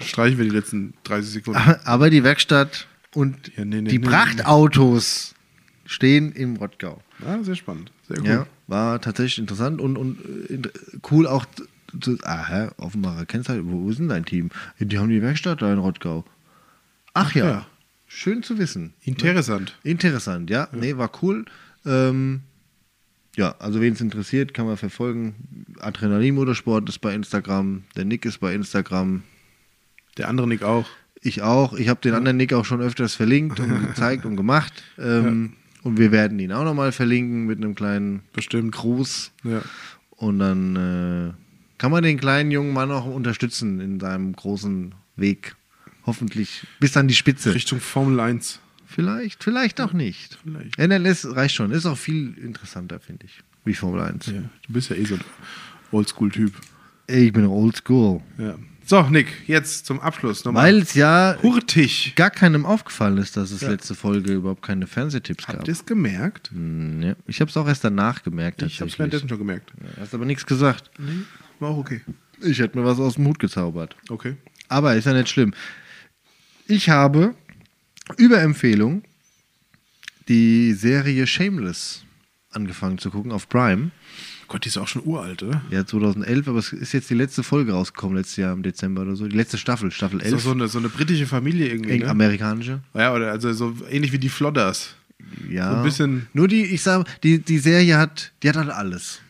streichen 0.00 0.38
wir 0.38 0.44
die 0.44 0.50
letzten 0.54 0.94
30 1.04 1.30
Sekunden. 1.32 1.60
Aber 1.84 2.10
die 2.10 2.22
Werkstatt 2.24 2.86
und 3.14 3.50
Ja, 3.56 3.64
nee, 3.64 3.80
nee, 3.80 3.90
die 3.90 3.98
nee, 3.98 4.04
Prachtautos 4.06 5.34
stehen 5.90 6.30
im 6.32 6.56
Rottgau. 6.56 7.02
Ah, 7.26 7.42
sehr 7.42 7.56
spannend. 7.56 7.90
Sehr 8.08 8.20
cool. 8.20 8.26
Ja, 8.26 8.46
war 8.68 9.00
tatsächlich 9.00 9.38
interessant 9.38 9.80
und, 9.80 9.96
und 9.96 10.18
äh, 10.48 10.70
cool 11.10 11.26
auch 11.26 11.44
zu, 12.00 12.16
ah, 12.22 12.46
hä, 12.48 12.68
Offenbarer 12.76 13.26
Kennzeichen, 13.26 13.70
wo 13.70 13.90
ist 13.90 13.98
denn 13.98 14.08
dein 14.08 14.24
Team? 14.24 14.50
Ja, 14.78 14.86
Die 14.86 14.98
haben 14.98 15.08
die 15.08 15.20
Werkstatt 15.20 15.62
da 15.62 15.72
in 15.72 15.78
Rottgau. 15.80 16.24
Ach 17.12 17.34
ja, 17.34 17.44
ja. 17.44 17.66
schön 18.06 18.44
zu 18.44 18.58
wissen. 18.58 18.94
Interessant. 19.02 19.76
Interessant, 19.82 20.48
ja. 20.48 20.68
Nee, 20.70 20.96
war 20.96 21.10
cool. 21.22 21.44
Ähm, 21.84 22.42
ja, 23.36 23.56
also 23.58 23.80
wen 23.80 23.94
es 23.94 24.00
interessiert, 24.00 24.54
kann 24.54 24.66
man 24.66 24.76
verfolgen. 24.76 25.34
Adrenalin 25.80 26.36
Motorsport 26.36 26.88
ist 26.88 27.00
bei 27.00 27.12
Instagram, 27.14 27.82
der 27.96 28.04
Nick 28.04 28.24
ist 28.24 28.38
bei 28.38 28.54
Instagram, 28.54 29.24
Der 30.18 30.28
andere 30.28 30.46
Nick 30.46 30.62
auch. 30.62 30.86
ich 31.20 31.42
auch. 31.42 31.72
Ich 31.72 31.88
habe 31.88 32.00
den 32.00 32.14
anderen 32.14 32.36
Nick 32.36 32.52
auch 32.52 32.64
schon 32.64 32.80
öfters 32.80 33.16
verlinkt 33.16 33.58
und 33.58 33.86
gezeigt 33.88 34.24
und 34.24 34.36
gemacht. 34.36 34.84
Ähm, 34.98 35.54
Und 35.82 35.98
wir 35.98 36.12
werden 36.12 36.38
ihn 36.38 36.52
auch 36.52 36.64
nochmal 36.64 36.92
verlinken 36.92 37.46
mit 37.46 37.58
einem 37.58 37.74
kleinen 37.74 38.22
Bestimmt. 38.32 38.72
Gruß. 38.72 39.32
Ja. 39.44 39.62
Und 40.10 40.38
dann 40.38 40.76
äh, 40.76 41.32
kann 41.78 41.90
man 41.90 42.02
den 42.02 42.18
kleinen 42.18 42.50
jungen 42.50 42.74
Mann 42.74 42.90
auch 42.90 43.06
unterstützen 43.06 43.80
in 43.80 44.00
seinem 44.00 44.34
großen 44.34 44.94
Weg. 45.16 45.56
Hoffentlich 46.04 46.66
bis 46.78 46.96
an 46.96 47.08
die 47.08 47.14
Spitze. 47.14 47.54
Richtung 47.54 47.80
Formel 47.80 48.20
1. 48.20 48.60
Vielleicht, 48.86 49.44
vielleicht 49.44 49.80
auch 49.80 49.92
nicht. 49.92 50.38
Vielleicht. 50.42 50.78
NLS 50.78 51.36
reicht 51.36 51.54
schon. 51.54 51.70
Ist 51.70 51.86
auch 51.86 51.96
viel 51.96 52.36
interessanter, 52.38 52.98
finde 52.98 53.26
ich, 53.26 53.40
wie 53.64 53.74
Formel 53.74 54.00
1. 54.00 54.26
Ja. 54.26 54.32
Du 54.66 54.72
bist 54.72 54.90
ja 54.90 54.96
eh 54.96 55.04
so 55.04 55.14
ein 55.14 55.20
Oldschool-Typ. 55.92 56.52
Ich 57.06 57.32
bin 57.32 57.46
old 57.46 57.76
school. 57.76 58.20
Ja. 58.38 58.56
So, 58.90 59.02
Nick, 59.08 59.28
jetzt 59.46 59.86
zum 59.86 60.00
Abschluss 60.00 60.44
nochmal. 60.44 60.64
Weil 60.64 60.78
es 60.78 60.94
ja 60.94 61.38
Hurtig. 61.44 62.14
gar 62.16 62.28
keinem 62.30 62.66
aufgefallen 62.66 63.18
ist, 63.18 63.36
dass 63.36 63.52
es 63.52 63.60
Ja. 63.60 63.70
letzte 63.70 63.94
Folge 63.94 64.32
überhaupt 64.32 64.62
keine 64.62 64.88
Fernsehtipps 64.88 65.46
gab. 65.46 65.58
Habt 65.58 65.68
ihr 65.68 65.72
es 65.74 65.86
gemerkt? 65.86 66.50
Hm, 66.50 67.00
ja. 67.00 67.14
Ich 67.28 67.40
habe 67.40 67.48
es 67.48 67.56
auch 67.56 67.68
erst 67.68 67.84
danach 67.84 68.24
gemerkt. 68.24 68.62
Ich 68.62 68.64
hab's 68.64 68.72
tatsächlich. 68.78 68.98
währenddessen 68.98 69.28
schon 69.28 69.38
gemerkt. 69.38 69.72
Ja, 69.80 70.00
hast 70.02 70.12
aber 70.12 70.24
nichts 70.24 70.44
gesagt. 70.44 70.90
Nee, 70.98 71.22
war 71.60 71.70
auch 71.70 71.76
okay. 71.78 72.00
Ich 72.42 72.58
hätte 72.58 72.76
mir 72.76 72.84
was 72.84 72.98
aus 72.98 73.14
dem 73.14 73.28
Hut 73.28 73.38
gezaubert. 73.38 73.94
Okay. 74.08 74.36
Aber 74.66 74.96
ist 74.96 75.04
ja 75.04 75.12
nicht 75.12 75.28
schlimm. 75.28 75.54
Ich 76.66 76.88
habe 76.90 77.36
über 78.16 78.42
Empfehlung 78.42 79.04
die 80.26 80.72
Serie 80.72 81.28
Shameless 81.28 82.02
angefangen 82.50 82.98
zu 82.98 83.12
gucken 83.12 83.30
auf 83.30 83.48
Prime. 83.48 83.92
Gott, 84.50 84.64
die 84.64 84.68
ist 84.68 84.78
auch 84.78 84.88
schon 84.88 85.02
uralt, 85.06 85.44
oder? 85.44 85.62
Ja, 85.70 85.86
2011, 85.86 86.48
aber 86.48 86.58
es 86.58 86.72
ist 86.72 86.92
jetzt 86.92 87.08
die 87.08 87.14
letzte 87.14 87.44
Folge 87.44 87.70
rausgekommen, 87.70 88.16
letztes 88.16 88.36
Jahr 88.36 88.52
im 88.52 88.64
Dezember 88.64 89.02
oder 89.02 89.14
so. 89.14 89.28
Die 89.28 89.36
letzte 89.36 89.56
Staffel, 89.58 89.92
Staffel 89.92 90.18
Ist 90.20 90.26
doch 90.32 90.38
11. 90.38 90.42
so 90.42 90.50
eine, 90.50 90.66
so 90.66 90.78
eine 90.80 90.88
britische 90.88 91.28
Familie 91.28 91.68
irgendwie, 91.68 92.00
ne? 92.00 92.08
amerikanische. 92.08 92.80
Ja, 92.92 93.14
oder 93.14 93.30
also 93.30 93.52
so 93.52 93.76
ähnlich 93.88 94.10
wie 94.10 94.18
die 94.18 94.28
Flodders. 94.28 94.96
Ja. 95.48 95.70
So 95.70 95.76
ein 95.76 95.82
bisschen- 95.84 96.26
Nur 96.32 96.48
die, 96.48 96.64
ich 96.64 96.82
sag, 96.82 97.06
die, 97.22 97.38
die 97.38 97.58
Serie 97.58 97.96
hat, 97.96 98.32
die 98.42 98.48
hat 98.48 98.56
halt 98.56 98.70
alles. 98.70 99.20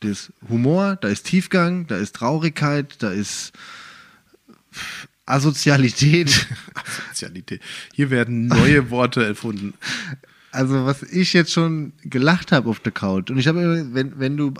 Da 0.00 0.08
ist 0.08 0.32
Humor, 0.48 0.96
da 0.96 1.06
ist 1.08 1.26
Tiefgang, 1.26 1.86
da 1.86 1.96
ist 1.96 2.16
Traurigkeit, 2.16 2.96
da 3.04 3.12
ist 3.12 3.52
Asozialität. 5.26 6.48
Sozialität. 7.12 7.60
Hier 7.94 8.10
werden 8.10 8.48
neue 8.48 8.90
Worte 8.90 9.24
erfunden. 9.24 9.74
Also, 10.52 10.86
was 10.86 11.02
ich 11.02 11.32
jetzt 11.32 11.52
schon 11.52 11.92
gelacht 12.02 12.52
habe 12.52 12.70
auf 12.70 12.80
der 12.80 12.92
Couch. 12.92 13.30
Und 13.30 13.38
ich 13.38 13.46
habe, 13.46 13.60
immer, 13.60 13.94
wenn, 13.94 14.18
wenn 14.18 14.36
du 14.36 14.54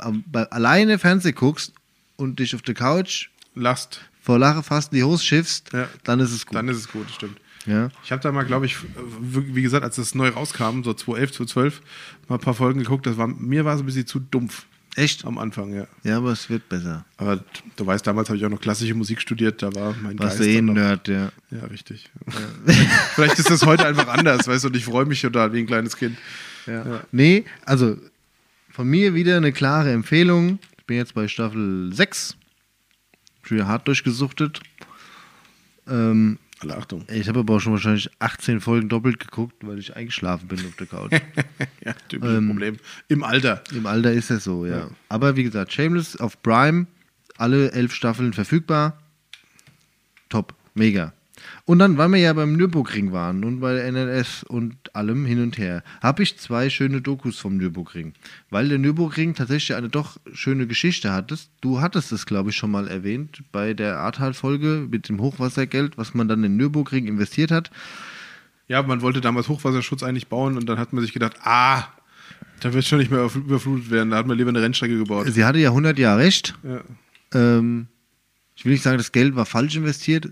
alleine 0.51 0.99
Fernsehen 0.99 1.35
guckst 1.35 1.73
und 2.17 2.39
dich 2.39 2.55
auf 2.55 2.63
der 2.63 2.75
Couch 2.75 3.29
Last. 3.55 4.01
vor 4.21 4.39
Lache 4.39 4.63
fast 4.63 4.93
in 4.93 4.99
die 4.99 5.05
Hose 5.05 5.25
schiffst, 5.25 5.73
Ja. 5.73 5.89
dann 6.05 6.21
ist 6.21 6.33
es 6.33 6.45
gut. 6.47 6.55
Dann 6.57 6.69
ist 6.69 6.77
es 6.79 6.89
gut, 6.89 7.11
stimmt. 7.11 7.39
ja. 7.67 7.89
Ich 8.05 8.13
habe 8.13 8.21
da 8.23 8.31
mal, 8.33 8.45
glaube 8.45 8.67
ich, 8.67 8.77
wie 9.21 9.55
wie 9.55 9.63
gesagt, 9.63 9.85
als 9.85 9.97
das 9.97 10.15
neu 10.15 10.29
rauskam, 10.29 10.83
so 10.83 10.93
2011, 10.93 11.33
2012, 11.33 11.81
mal 12.29 12.35
ein 12.37 12.41
paar 12.41 12.55
Folgen 12.55 12.81
geguckt. 12.81 13.07
Das 13.07 13.17
war, 13.17 13.27
mir 13.29 13.65
war 13.65 13.75
es 13.75 13.81
ein 13.81 13.87
bisschen 13.87 14.07
zu 14.07 14.21
dumpf 14.21 14.67
Echt? 14.97 15.27
am 15.27 15.37
Anfang, 15.37 15.75
ja. 15.75 15.87
Ja, 16.05 16.17
aber 16.17 16.33
es 16.33 16.49
wird 16.49 16.71
besser. 16.71 17.05
Aber 17.19 17.45
du 17.77 17.87
weißt, 17.87 18.07
damals 18.07 18.31
habe 18.31 18.39
ich 18.39 18.47
auch 18.47 18.51
noch 18.51 18.61
klassische 18.61 18.95
Musik 18.95 19.21
studiert, 19.21 19.63
da 19.63 19.75
war 19.75 19.95
mein 20.03 20.19
Warst 20.19 20.39
Geist 20.39 20.41
du 20.41 20.55
eh 20.55 20.59
ein 20.59 20.65
Nerd, 20.65 21.07
ja. 21.07 21.31
Ja, 21.51 21.65
richtig. 21.67 22.09
Vielleicht 23.15 23.39
ist 23.39 23.51
das 23.51 23.67
heute 23.67 23.87
einfach 23.87 24.09
anders, 24.09 24.49
weißt 24.49 24.65
du, 24.65 24.69
und 24.69 24.77
ich 24.77 24.87
freue 24.87 25.05
mich 25.05 25.21
total 25.21 25.53
wie 25.53 25.59
ein 25.59 25.67
kleines 25.67 25.99
Kind. 25.99 26.17
Ja. 26.67 27.03
Nee, 27.13 27.45
also 27.67 27.99
von 28.71 28.89
mir 28.89 29.13
wieder 29.13 29.37
eine 29.37 29.53
klare 29.53 29.93
Empfehlung. 29.93 30.59
Ich 30.79 30.85
bin 30.87 30.97
jetzt 30.97 31.13
bei 31.15 31.29
Staffel 31.29 31.93
6. 31.93 32.37
Schon 33.43 33.59
wieder 33.59 33.69
hart 33.69 33.87
durchgesuchtet. 33.87 34.61
Ähm, 35.89 36.39
Alle 36.71 36.79
Achtung. 36.81 37.05
ich 37.13 37.29
habe 37.29 37.41
aber 37.41 37.55
auch 37.55 37.61
schon 37.61 37.73
wahrscheinlich 37.73 38.11
18 38.19 38.61
Folgen 38.61 38.89
doppelt 38.89 39.19
geguckt, 39.21 39.57
weil 39.63 39.79
ich 39.79 39.95
eingeschlafen 39.97 40.49
bin 40.49 40.59
auf 40.61 40.77
der 40.77 40.87
Couch. 40.87 41.13
Ja, 41.85 41.93
typisches 42.09 42.37
Ähm, 42.39 42.49
Problem. 42.49 42.77
Im 43.09 43.23
Alter. 43.23 43.63
Im 43.73 43.87
Alter 43.87 44.13
ist 44.13 44.31
es 44.31 44.43
so, 44.45 44.67
ja. 44.67 44.79
Ja. 44.79 44.91
Aber 45.09 45.37
wie 45.37 45.45
gesagt, 45.45 45.73
Shameless 45.73 46.17
auf 46.17 46.43
Prime, 46.43 46.87
alle 47.39 47.71
elf 47.73 47.95
Staffeln 47.95 48.33
verfügbar. 48.33 48.99
Top, 50.29 50.55
mega. 50.75 51.13
Und 51.69 51.81
dann, 51.81 51.99
weil 51.99 52.09
wir 52.11 52.19
ja 52.21 52.33
beim 52.33 52.53
Nürburgring 52.53 53.11
waren 53.11 53.43
und 53.43 53.59
bei 53.59 53.75
der 53.75 53.91
NLS 53.91 54.45
und 54.45 54.95
allem 54.95 55.27
hin 55.27 55.43
und 55.43 55.59
her, 55.59 55.83
habe 56.01 56.23
ich 56.23 56.39
zwei 56.39 56.71
schöne 56.71 57.01
Dokus 57.01 57.41
vom 57.41 57.57
Nürburgring. 57.57 58.15
Weil 58.51 58.69
der 58.69 58.79
Nürburgring 58.79 59.35
tatsächlich 59.35 59.77
eine 59.77 59.89
doch 59.89 60.17
schöne 60.33 60.69
Geschichte 60.69 61.13
hat. 61.13 61.35
Du 61.61 61.81
hattest 61.81 62.13
es, 62.13 62.25
glaube 62.25 62.51
ich, 62.51 62.57
schon 62.57 62.71
mal 62.71 62.87
erwähnt 62.87 63.43
bei 63.51 63.75
der 63.75 63.99
Ahrtal-Folge 63.99 64.87
mit 64.89 65.09
dem 65.09 65.21
Hochwassergeld, 65.21 65.99
was 65.99 66.15
man 66.15 66.29
dann 66.29 66.45
in 66.45 66.53
den 66.53 66.57
Nürburgring 66.57 67.09
investiert 67.09 67.51
hat. 67.51 67.73
Ja, 68.69 68.85
man 68.85 69.03
wollte 69.03 69.21
damals 69.21 69.49
Hochwasserschutz 69.49 70.05
eigentlich 70.05 70.29
bauen 70.29 70.57
und 70.57 70.69
dann 70.69 70.79
hat 70.79 70.93
man 70.93 71.03
sich 71.03 71.13
gedacht, 71.13 71.35
ah, 71.43 71.89
da 72.61 72.73
wird 72.73 72.85
schon 72.85 72.99
nicht 72.99 73.11
mehr 73.11 73.29
überflutet 73.35 73.91
werden. 73.91 74.11
Da 74.11 74.19
hat 74.19 74.29
man 74.29 74.39
lieber 74.39 74.51
eine 74.51 74.63
Rennstrecke 74.63 74.99
gebaut. 74.99 75.27
Sie 75.31 75.45
hatte 75.45 75.59
ja 75.59 75.71
100 75.71 75.99
Jahre 75.99 76.21
recht. 76.21 76.55
Ja. 76.63 76.81
Ähm, 77.35 77.89
ich 78.55 78.65
will 78.65 78.73
nicht 78.73 78.83
sagen, 78.83 78.99
das 78.99 79.11
Geld 79.11 79.35
war 79.35 79.47
falsch 79.47 79.75
investiert. 79.75 80.31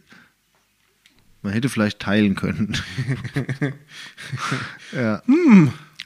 Man 1.45 1.53
hätte 1.53 1.69
vielleicht 1.69 2.01
teilen 2.01 2.37
können. 2.37 2.75
ja. 4.93 5.23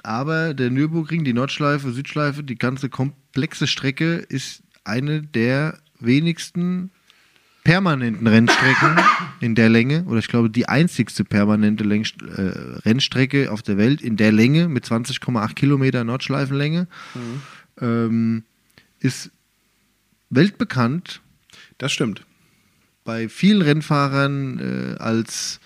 Aber 0.02 0.52
der 0.52 0.70
Nürburgring, 0.70 1.22
die 1.22 1.32
Nordschleife, 1.32 1.92
Südschleife, 1.92 2.42
die 2.42 2.58
ganze 2.58 2.88
komplexe 2.88 3.68
Strecke 3.68 4.16
ist 4.16 4.64
eine 4.82 5.22
der 5.22 5.78
wenigsten 6.00 6.90
permanenten 7.62 8.26
Rennstrecken 8.26 8.96
in 9.40 9.54
der 9.54 9.68
Länge, 9.68 10.02
oder 10.06 10.18
ich 10.18 10.26
glaube 10.26 10.50
die 10.50 10.68
einzigste 10.68 11.22
permanente 11.22 11.84
Längst 11.84 12.20
äh, 12.20 12.52
Rennstrecke 12.84 13.52
auf 13.52 13.62
der 13.62 13.76
Welt 13.78 14.02
in 14.02 14.16
der 14.16 14.32
Länge 14.32 14.66
mit 14.66 14.86
20,8 14.86 15.54
Kilometer 15.54 16.02
Nordschleifenlänge. 16.02 16.88
Ähm, 17.80 18.42
ist 18.98 19.30
weltbekannt 20.30 21.20
Das 21.78 21.92
stimmt. 21.92 22.24
Bei 23.08 23.30
vielen 23.30 23.62
Rennfahrern 23.62 24.58
äh, 24.58 24.98
als 24.98 25.60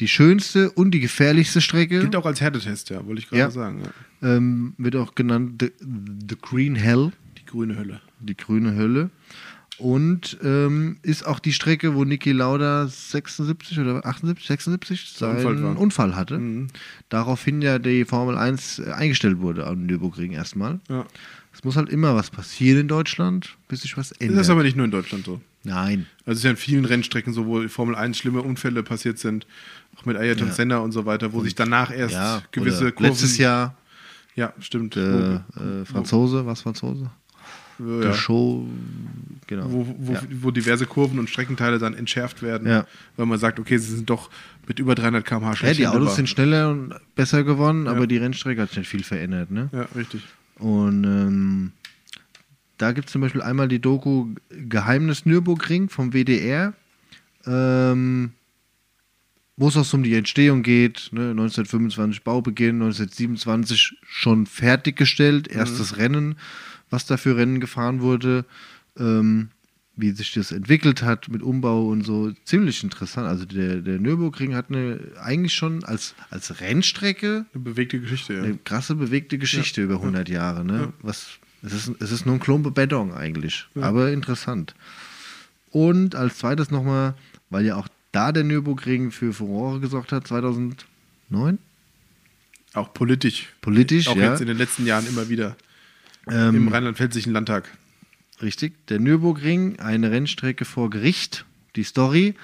die 0.00 0.08
schönste 0.08 0.70
und 0.70 0.90
die 0.90 1.00
gefährlichste 1.00 1.62
Strecke. 1.62 2.00
Gilt 2.00 2.14
auch 2.14 2.26
als 2.26 2.42
Härtetest, 2.42 2.90
ja, 2.90 3.06
wollte 3.06 3.22
ich 3.22 3.28
gerade 3.30 3.40
Ja. 3.40 3.50
sagen. 3.50 3.80
Ja. 4.20 4.36
Ähm, 4.36 4.74
wird 4.76 4.94
auch 4.96 5.14
genannt 5.14 5.62
the, 5.62 5.72
the 6.28 6.36
Green 6.42 6.74
Hell, 6.74 7.12
Die 7.38 7.46
grüne 7.46 7.78
Hölle. 7.78 8.02
die 8.20 8.36
grüne 8.36 8.74
Hölle. 8.76 9.08
Und 9.82 10.38
ähm, 10.44 10.98
ist 11.02 11.26
auch 11.26 11.40
die 11.40 11.52
Strecke, 11.52 11.94
wo 11.94 12.04
Niki 12.04 12.30
Lauda 12.30 12.86
76 12.86 13.80
oder 13.80 14.06
78, 14.06 14.46
76 14.46 15.14
Der 15.18 15.40
seinen 15.40 15.64
Unfall 15.64 15.76
Unfall, 15.76 16.16
hatte. 16.16 16.38
Mhm. 16.38 16.68
Daraufhin 17.08 17.60
ja 17.62 17.78
die 17.80 18.04
Formel 18.04 18.38
1 18.38 18.80
eingestellt 18.80 19.40
wurde 19.40 19.66
am 19.66 19.84
Nürburgring 19.86 20.32
erstmal. 20.32 20.78
Ja. 20.88 21.04
Es 21.52 21.64
muss 21.64 21.76
halt 21.76 21.88
immer 21.88 22.14
was 22.14 22.30
passieren 22.30 22.82
in 22.82 22.88
Deutschland, 22.88 23.56
bis 23.68 23.82
sich 23.82 23.96
was 23.96 24.12
ändert. 24.12 24.38
Das 24.38 24.46
ist 24.46 24.50
aber 24.50 24.62
nicht 24.62 24.76
nur 24.76 24.84
in 24.84 24.92
Deutschland 24.92 25.24
so. 25.24 25.40
Nein. 25.64 26.06
Also 26.24 26.32
es 26.32 26.38
ist 26.38 26.44
ja 26.44 26.50
in 26.50 26.56
vielen 26.56 26.84
Rennstrecken 26.84 27.32
so, 27.32 27.46
wo 27.46 27.66
Formel 27.68 27.94
1 27.94 28.16
schlimme 28.16 28.42
Unfälle 28.42 28.82
passiert 28.82 29.18
sind, 29.18 29.46
auch 29.96 30.04
mit 30.06 30.16
Ayrton 30.16 30.48
Ja. 30.48 30.52
Senna 30.54 30.78
und 30.78 30.92
so 30.92 31.06
weiter, 31.06 31.32
wo 31.32 31.42
sich 31.42 31.54
danach 31.54 31.90
erst 31.90 32.14
Ja, 32.14 32.42
gewisse 32.52 32.92
Kurven... 32.92 33.10
Letztes 33.12 33.36
Jahr 33.36 33.76
Ja, 34.34 34.52
stimmt. 34.60 34.96
äh, 34.96 35.34
äh, 35.34 35.40
Franzose, 35.84 36.46
was 36.46 36.62
Franzose? 36.62 37.10
Ja. 37.86 38.00
der 38.00 38.14
Show, 38.14 38.66
genau. 39.46 39.70
wo, 39.72 39.86
wo, 39.98 40.12
ja. 40.12 40.22
wo 40.40 40.50
diverse 40.50 40.86
Kurven 40.86 41.18
und 41.18 41.28
Streckenteile 41.30 41.78
dann 41.78 41.94
entschärft 41.94 42.42
werden, 42.42 42.68
Ja. 42.68 42.86
weil 43.16 43.26
man 43.26 43.38
sagt, 43.38 43.58
okay, 43.58 43.78
sie 43.78 43.94
sind 43.96 44.08
doch 44.10 44.30
mit 44.66 44.78
über 44.78 44.94
300 44.94 45.24
km/h 45.24 45.50
ja, 45.50 45.56
schlecht 45.56 45.80
die 45.80 45.86
Autos 45.86 46.16
sind 46.16 46.28
schneller 46.28 46.70
und 46.70 46.94
besser 47.14 47.44
geworden, 47.44 47.86
Ja. 47.86 47.92
aber 47.92 48.06
die 48.06 48.16
Rennstrecke 48.18 48.62
hat 48.62 48.68
sich 48.68 48.78
nicht 48.78 48.88
viel 48.88 49.02
verändert. 49.04 49.50
Ne? 49.50 49.68
Ja, 49.72 49.86
richtig. 49.96 50.22
Und 50.58 51.04
ähm, 51.04 51.72
da 52.78 52.92
gibt 52.92 53.08
es 53.08 53.12
zum 53.12 53.20
Beispiel 53.20 53.42
einmal 53.42 53.68
die 53.68 53.80
Doku 53.80 54.28
Geheimnis 54.50 55.26
Nürburgring 55.26 55.88
vom 55.88 56.12
WDR, 56.12 56.74
ähm, 57.46 58.32
wo 59.56 59.68
es 59.68 59.76
auch 59.76 59.84
so 59.84 59.96
um 59.96 60.02
die 60.02 60.14
Entstehung 60.14 60.62
geht. 60.62 61.10
Ne? 61.12 61.30
1925 61.30 62.22
Baubeginn, 62.22 62.76
1927 62.82 63.98
schon 64.04 64.46
fertiggestellt, 64.46 65.48
erstes 65.48 65.96
Rennen, 65.98 66.36
was 66.92 67.06
da 67.06 67.16
für 67.16 67.36
Rennen 67.36 67.58
gefahren 67.58 68.00
wurde. 68.00 68.44
Ähm, 68.98 69.48
wie 69.94 70.10
sich 70.12 70.32
das 70.32 70.52
entwickelt 70.52 71.02
hat 71.02 71.28
mit 71.28 71.42
Umbau 71.42 71.88
und 71.88 72.02
so, 72.04 72.32
ziemlich 72.44 72.82
interessant. 72.82 73.26
Also 73.28 73.44
der, 73.44 73.76
der 73.76 73.98
Nürburgring 73.98 74.54
hat 74.54 74.70
eine 74.70 74.98
eigentlich 75.20 75.52
schon 75.52 75.84
als, 75.84 76.14
als 76.30 76.60
Rennstrecke 76.60 77.44
Eine 77.52 77.62
bewegte 77.62 78.00
Geschichte, 78.00 78.34
ja. 78.34 78.42
eine 78.42 78.56
krasse 78.56 78.94
bewegte 78.94 79.36
Geschichte 79.36 79.82
über 79.82 79.96
100 79.96 80.28
Jahre. 80.30 80.64
Ne? 80.64 80.94
Was, 81.02 81.38
es, 81.62 81.74
ist, 81.74 81.92
es 82.00 82.10
ist 82.10 82.24
nur 82.24 82.36
ein 82.36 82.40
Klumpe 82.40 82.70
Beton 82.70 83.12
eigentlich, 83.12 83.66
aber 83.74 84.10
interessant. 84.12 84.74
Und 85.70 86.14
als 86.14 86.38
zweites 86.38 86.70
nochmal, 86.70 87.14
weil 87.50 87.66
ja 87.66 87.76
auch 87.76 87.88
da 88.12 88.32
der 88.32 88.44
Nürburgring 88.44 89.10
für 89.10 89.32
Furore 89.32 89.80
gesorgt 89.80 90.12
hat, 90.12 90.26
2009, 90.26 91.58
Auch 92.72 92.94
politisch. 92.94 93.48
politisch, 93.60 94.08
Auch 94.08 94.16
ja, 94.16 94.30
jetzt 94.30 94.40
in 94.40 94.48
den 94.48 94.58
letzten 94.58 94.86
Jahren 94.86 95.06
immer 95.06 95.28
wieder 95.28 95.56
im 96.26 96.34
ähm, 96.34 96.68
rheinland-pfälzischen 96.68 97.32
Landtag. 97.32 97.64
richtig, 98.40 98.86
der 98.88 99.00
Nürburgring, 99.00 99.78
eine 99.78 100.10
Rennstrecke 100.10 100.64
vor 100.64 100.88
Gericht, 100.90 101.44
die 101.76 101.84
Story, 101.84 102.34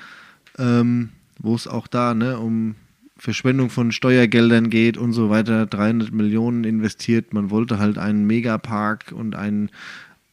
ähm, 0.58 1.08
wo 1.38 1.54
es 1.54 1.66
auch 1.66 1.86
da 1.86 2.12
ne, 2.14 2.38
um 2.38 2.74
Verschwendung 3.16 3.70
von 3.70 3.92
Steuergeldern 3.92 4.70
geht 4.70 4.96
und 4.96 5.12
so 5.12 5.28
weiter, 5.28 5.66
300 5.66 6.12
Millionen 6.12 6.64
investiert. 6.64 7.34
Man 7.34 7.50
wollte 7.50 7.78
halt 7.78 7.98
einen 7.98 8.26
Megapark 8.26 9.12
und 9.12 9.34
ein 9.34 9.70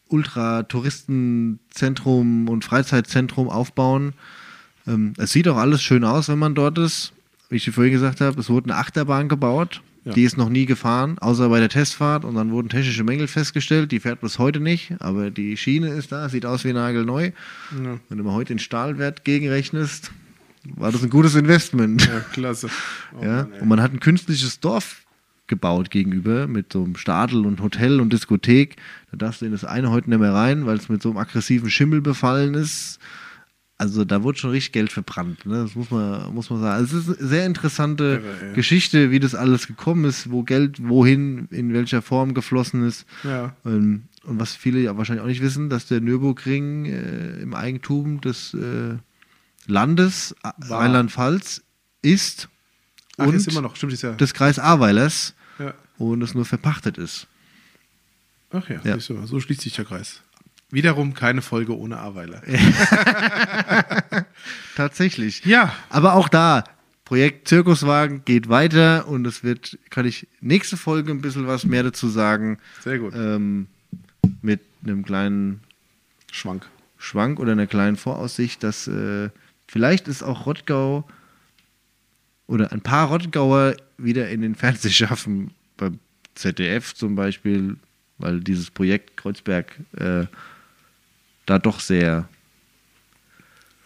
Ultra-Touristenzentrum 0.09 2.47
und 2.47 2.63
Freizeitzentrum 2.63 3.49
aufbauen. 3.49 4.13
Ähm, 4.87 5.13
es 5.17 5.31
sieht 5.31 5.47
auch 5.47 5.57
alles 5.57 5.81
schön 5.81 6.03
aus, 6.03 6.29
wenn 6.29 6.37
man 6.37 6.53
dort 6.53 6.77
ist. 6.77 7.11
Wie 7.49 7.55
ich 7.55 7.65
dir 7.65 7.73
vorhin 7.73 7.93
gesagt 7.93 8.21
habe, 8.21 8.39
es 8.39 8.49
wurde 8.49 8.71
eine 8.71 8.79
Achterbahn 8.79 9.29
gebaut. 9.29 9.81
Ja. 10.05 10.13
Die 10.13 10.23
ist 10.23 10.37
noch 10.37 10.49
nie 10.49 10.65
gefahren, 10.67 11.17
außer 11.17 11.49
bei 11.49 11.59
der 11.59 11.69
Testfahrt. 11.69 12.25
Und 12.25 12.35
dann 12.35 12.51
wurden 12.51 12.69
technische 12.69 13.03
Mängel 13.03 13.27
festgestellt. 13.27 13.91
Die 13.91 13.99
fährt 13.99 14.21
bis 14.21 14.37
heute 14.37 14.59
nicht, 14.59 14.93
aber 14.99 15.31
die 15.31 15.57
Schiene 15.57 15.89
ist 15.89 16.11
da, 16.11 16.29
sieht 16.29 16.45
aus 16.45 16.63
wie 16.63 16.73
nagelneu. 16.73 17.31
Ja, 17.83 17.99
Wenn 18.07 18.17
du 18.19 18.23
mal 18.23 18.33
heute 18.33 18.53
den 18.53 18.59
Stahlwert 18.59 19.23
gegenrechnest, 19.25 20.11
war 20.75 20.91
das 20.91 21.03
ein 21.03 21.09
gutes 21.09 21.35
Investment. 21.35 22.05
ja 22.05 22.19
klasse. 22.19 22.69
Oh 23.19 23.23
Ja, 23.23 23.43
Mann, 23.43 23.61
und 23.61 23.67
man 23.67 23.81
hat 23.81 23.93
ein 23.93 23.99
künstliches 23.99 24.59
Dorf 24.59 25.01
gebaut 25.47 25.89
gegenüber 25.91 26.47
mit 26.47 26.73
so 26.73 26.83
einem 26.83 26.95
Stadel 26.95 27.45
und 27.45 27.61
Hotel 27.61 27.99
und 27.99 28.11
Diskothek. 28.13 28.77
Da 29.11 29.17
darfst 29.17 29.41
du 29.41 29.45
in 29.45 29.51
das 29.51 29.63
eine 29.65 29.89
heute 29.91 30.09
nicht 30.09 30.19
mehr 30.19 30.33
rein, 30.33 30.65
weil 30.65 30.77
es 30.77 30.89
mit 30.89 31.01
so 31.01 31.09
einem 31.09 31.17
aggressiven 31.17 31.69
Schimmel 31.69 32.01
befallen 32.01 32.53
ist. 32.55 32.99
Also 33.77 34.05
da 34.05 34.23
wurde 34.23 34.37
schon 34.37 34.51
richtig 34.51 34.71
Geld 34.71 34.91
verbrannt. 34.91 35.45
Ne? 35.45 35.63
Das 35.63 35.75
muss 35.75 35.91
man, 35.91 36.33
muss 36.33 36.49
man 36.49 36.61
sagen. 36.61 36.75
Also 36.75 36.97
es 36.97 37.07
ist 37.09 37.19
eine 37.19 37.27
sehr 37.27 37.45
interessante 37.45 38.21
Irre, 38.23 38.47
ey. 38.49 38.53
Geschichte, 38.53 39.11
wie 39.11 39.19
das 39.19 39.35
alles 39.35 39.67
gekommen 39.67 40.05
ist, 40.05 40.31
wo 40.31 40.43
Geld 40.43 40.87
wohin, 40.87 41.47
in 41.51 41.73
welcher 41.73 42.01
Form 42.01 42.33
geflossen 42.33 42.87
ist. 42.87 43.05
ja. 43.23 43.53
Ähm, 43.65 44.03
Und 44.23 44.39
was 44.39 44.55
viele 44.55 44.79
ja 44.79 44.95
wahrscheinlich 44.97 45.23
auch 45.23 45.27
nicht 45.27 45.41
wissen, 45.41 45.69
dass 45.69 45.87
der 45.87 45.99
Nürburgring 45.99 46.85
äh, 46.85 47.41
im 47.41 47.53
Eigentum 47.53 48.21
des 48.21 48.53
äh, 48.53 48.95
Landes. 49.67 50.35
Rheinland-Pfalz 50.69 51.61
ist 52.01 52.47
Ach, 53.17 53.27
und 53.27 53.33
ist 53.35 53.47
immer 53.47 53.61
noch, 53.61 53.75
stimmt, 53.75 53.91
ist 53.93 54.03
ja. 54.03 54.13
des 54.13 54.33
Kreis 54.33 54.57
Ahrweilers 54.57 55.33
ja. 55.59 55.73
und 55.97 56.21
es 56.21 56.33
nur 56.33 56.45
verpachtet 56.45 56.97
ist. 56.97 57.27
Ach 58.51 58.69
ja, 58.69 58.79
Ja. 58.83 58.99
so 58.99 59.39
schließt 59.39 59.61
sich 59.61 59.73
der 59.75 59.85
Kreis. 59.85 60.21
Wiederum 60.71 61.13
keine 61.13 61.41
Folge 61.41 61.77
ohne 61.77 61.99
Aweiler. 61.99 62.41
Tatsächlich. 64.75 65.45
Ja, 65.45 65.75
Aber 65.89 66.15
auch 66.15 66.27
da, 66.27 66.63
Projekt 67.05 67.47
Zirkuswagen 67.47 68.23
geht 68.25 68.49
weiter 68.49 69.07
und 69.07 69.25
es 69.27 69.43
wird, 69.43 69.77
kann 69.91 70.05
ich 70.07 70.27
nächste 70.41 70.75
Folge 70.75 71.11
ein 71.11 71.21
bisschen 71.21 71.45
was 71.45 71.63
mehr 71.63 71.83
dazu 71.83 72.07
sagen, 72.09 72.57
sehr 72.81 72.97
gut. 72.97 73.13
ähm, 73.15 73.67
mit 74.41 74.61
einem 74.83 75.05
kleinen 75.05 75.61
Schwank. 76.31 76.67
Schwank 76.97 77.39
oder 77.39 77.51
einer 77.51 77.67
kleinen 77.67 77.95
Voraussicht, 77.95 78.63
dass 78.63 78.87
äh, 78.87 79.29
vielleicht 79.67 80.07
ist 80.07 80.23
auch 80.23 80.47
Rottgau 80.47 81.07
oder 82.47 82.71
ein 82.71 82.81
paar 82.81 83.07
Rottgauer 83.09 83.75
wieder 83.97 84.29
in 84.29 84.41
den 84.41 84.55
Fernseh 84.55 84.89
schaffen, 84.91 85.51
beim 85.77 85.99
ZDF 86.33 86.95
zum 86.95 87.15
Beispiel, 87.15 87.77
weil 88.17 88.39
dieses 88.39 88.71
Projekt 88.71 89.15
Kreuzberg 89.15 89.79
äh, 89.97 90.25
da 91.45 91.59
doch 91.59 91.79
sehr 91.79 92.27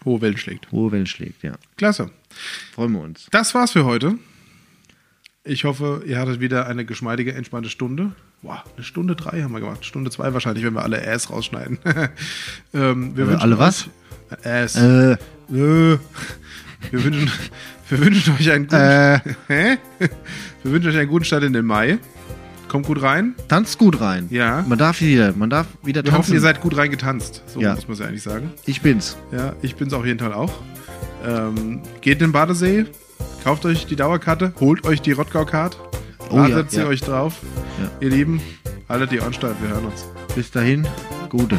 Hohe 0.04 0.20
Wellen 0.22 0.38
schlägt. 0.38 0.70
hohe 0.72 0.92
Wellen 0.92 1.06
schlägt, 1.06 1.42
ja. 1.42 1.52
Klasse. 1.76 2.10
Freuen 2.74 2.92
wir 2.92 3.00
uns. 3.00 3.26
Das 3.30 3.54
war's 3.54 3.72
für 3.72 3.84
heute. 3.84 4.14
Ich 5.44 5.64
hoffe, 5.64 6.02
ihr 6.06 6.18
hattet 6.18 6.40
wieder 6.40 6.66
eine 6.66 6.84
geschmeidige, 6.84 7.34
entspannte 7.34 7.70
Stunde. 7.70 8.12
Boah, 8.42 8.62
eine 8.76 8.84
Stunde 8.84 9.16
drei 9.16 9.42
haben 9.42 9.52
wir 9.52 9.60
gemacht. 9.60 9.84
Stunde 9.84 10.10
zwei 10.10 10.32
wahrscheinlich, 10.32 10.64
wenn 10.64 10.74
wir 10.74 10.82
alle 10.82 11.02
Äs 11.04 11.30
rausschneiden. 11.30 11.78
ähm, 12.74 13.16
wir 13.16 13.24
Äh, 13.24 13.28
wünschen 13.28 13.40
alle 13.42 13.58
was? 13.58 13.88
Äs. 14.42 14.76
Äh, 14.76 15.12
Äh. 15.12 15.18
Wir 16.90 17.04
wünschen, 17.04 17.30
wir 17.88 17.98
wünschen 18.00 18.34
euch 18.34 18.50
einen 18.50 18.64
guten, 18.66 18.76
äh, 18.80 19.20
wir 20.62 20.72
wünschen 20.72 20.90
euch 20.90 20.98
einen 20.98 21.08
guten 21.10 21.24
Start 21.24 21.42
in 21.42 21.52
den 21.52 21.66
Mai. 21.66 21.98
Kommt 22.70 22.86
gut 22.86 23.02
rein. 23.02 23.34
tanzt 23.48 23.78
gut 23.78 24.00
rein. 24.00 24.28
Ja. 24.30 24.64
Man 24.66 24.78
darf 24.78 25.00
wieder, 25.00 25.34
man 25.36 25.50
darf 25.50 25.66
wieder 25.82 26.04
Wir 26.04 26.12
hoffen, 26.12 26.18
tanzen. 26.22 26.34
ihr 26.34 26.40
seid 26.40 26.60
gut 26.60 26.76
reingetanzt. 26.76 27.42
So 27.48 27.60
Ja. 27.60 27.74
muss 27.74 27.88
man 27.88 27.94
es 27.94 27.98
ja 27.98 28.06
eigentlich 28.06 28.22
sagen. 28.22 28.52
ich 28.64 28.80
bin's. 28.80 29.16
Ja, 29.32 29.54
ich 29.60 29.74
bin's 29.74 29.92
auf 29.92 30.06
jeden 30.06 30.20
Fall 30.20 30.32
auch. 30.32 30.52
Ähm, 31.26 31.80
geht 32.00 32.14
in 32.20 32.28
den 32.28 32.32
Badesee, 32.32 32.86
kauft 33.44 33.66
euch 33.66 33.86
die 33.86 33.96
Dauerkarte, 33.96 34.54
holt 34.60 34.86
euch 34.86 35.02
die 35.02 35.12
Rottgau-Card, 35.12 35.76
Oh 36.30 36.36
ja, 36.46 36.64
sie 36.68 36.78
ja. 36.78 36.86
euch 36.86 37.00
drauf. 37.00 37.40
Ihr 38.00 38.10
Lieben, 38.10 38.40
haltet 38.88 39.10
die 39.10 39.20
Ohren 39.20 39.32
steif, 39.32 39.56
wir 39.60 39.68
hören 39.70 39.86
uns. 39.86 40.06
Bis 40.36 40.50
dahin, 40.52 40.86
gute. 41.28 41.58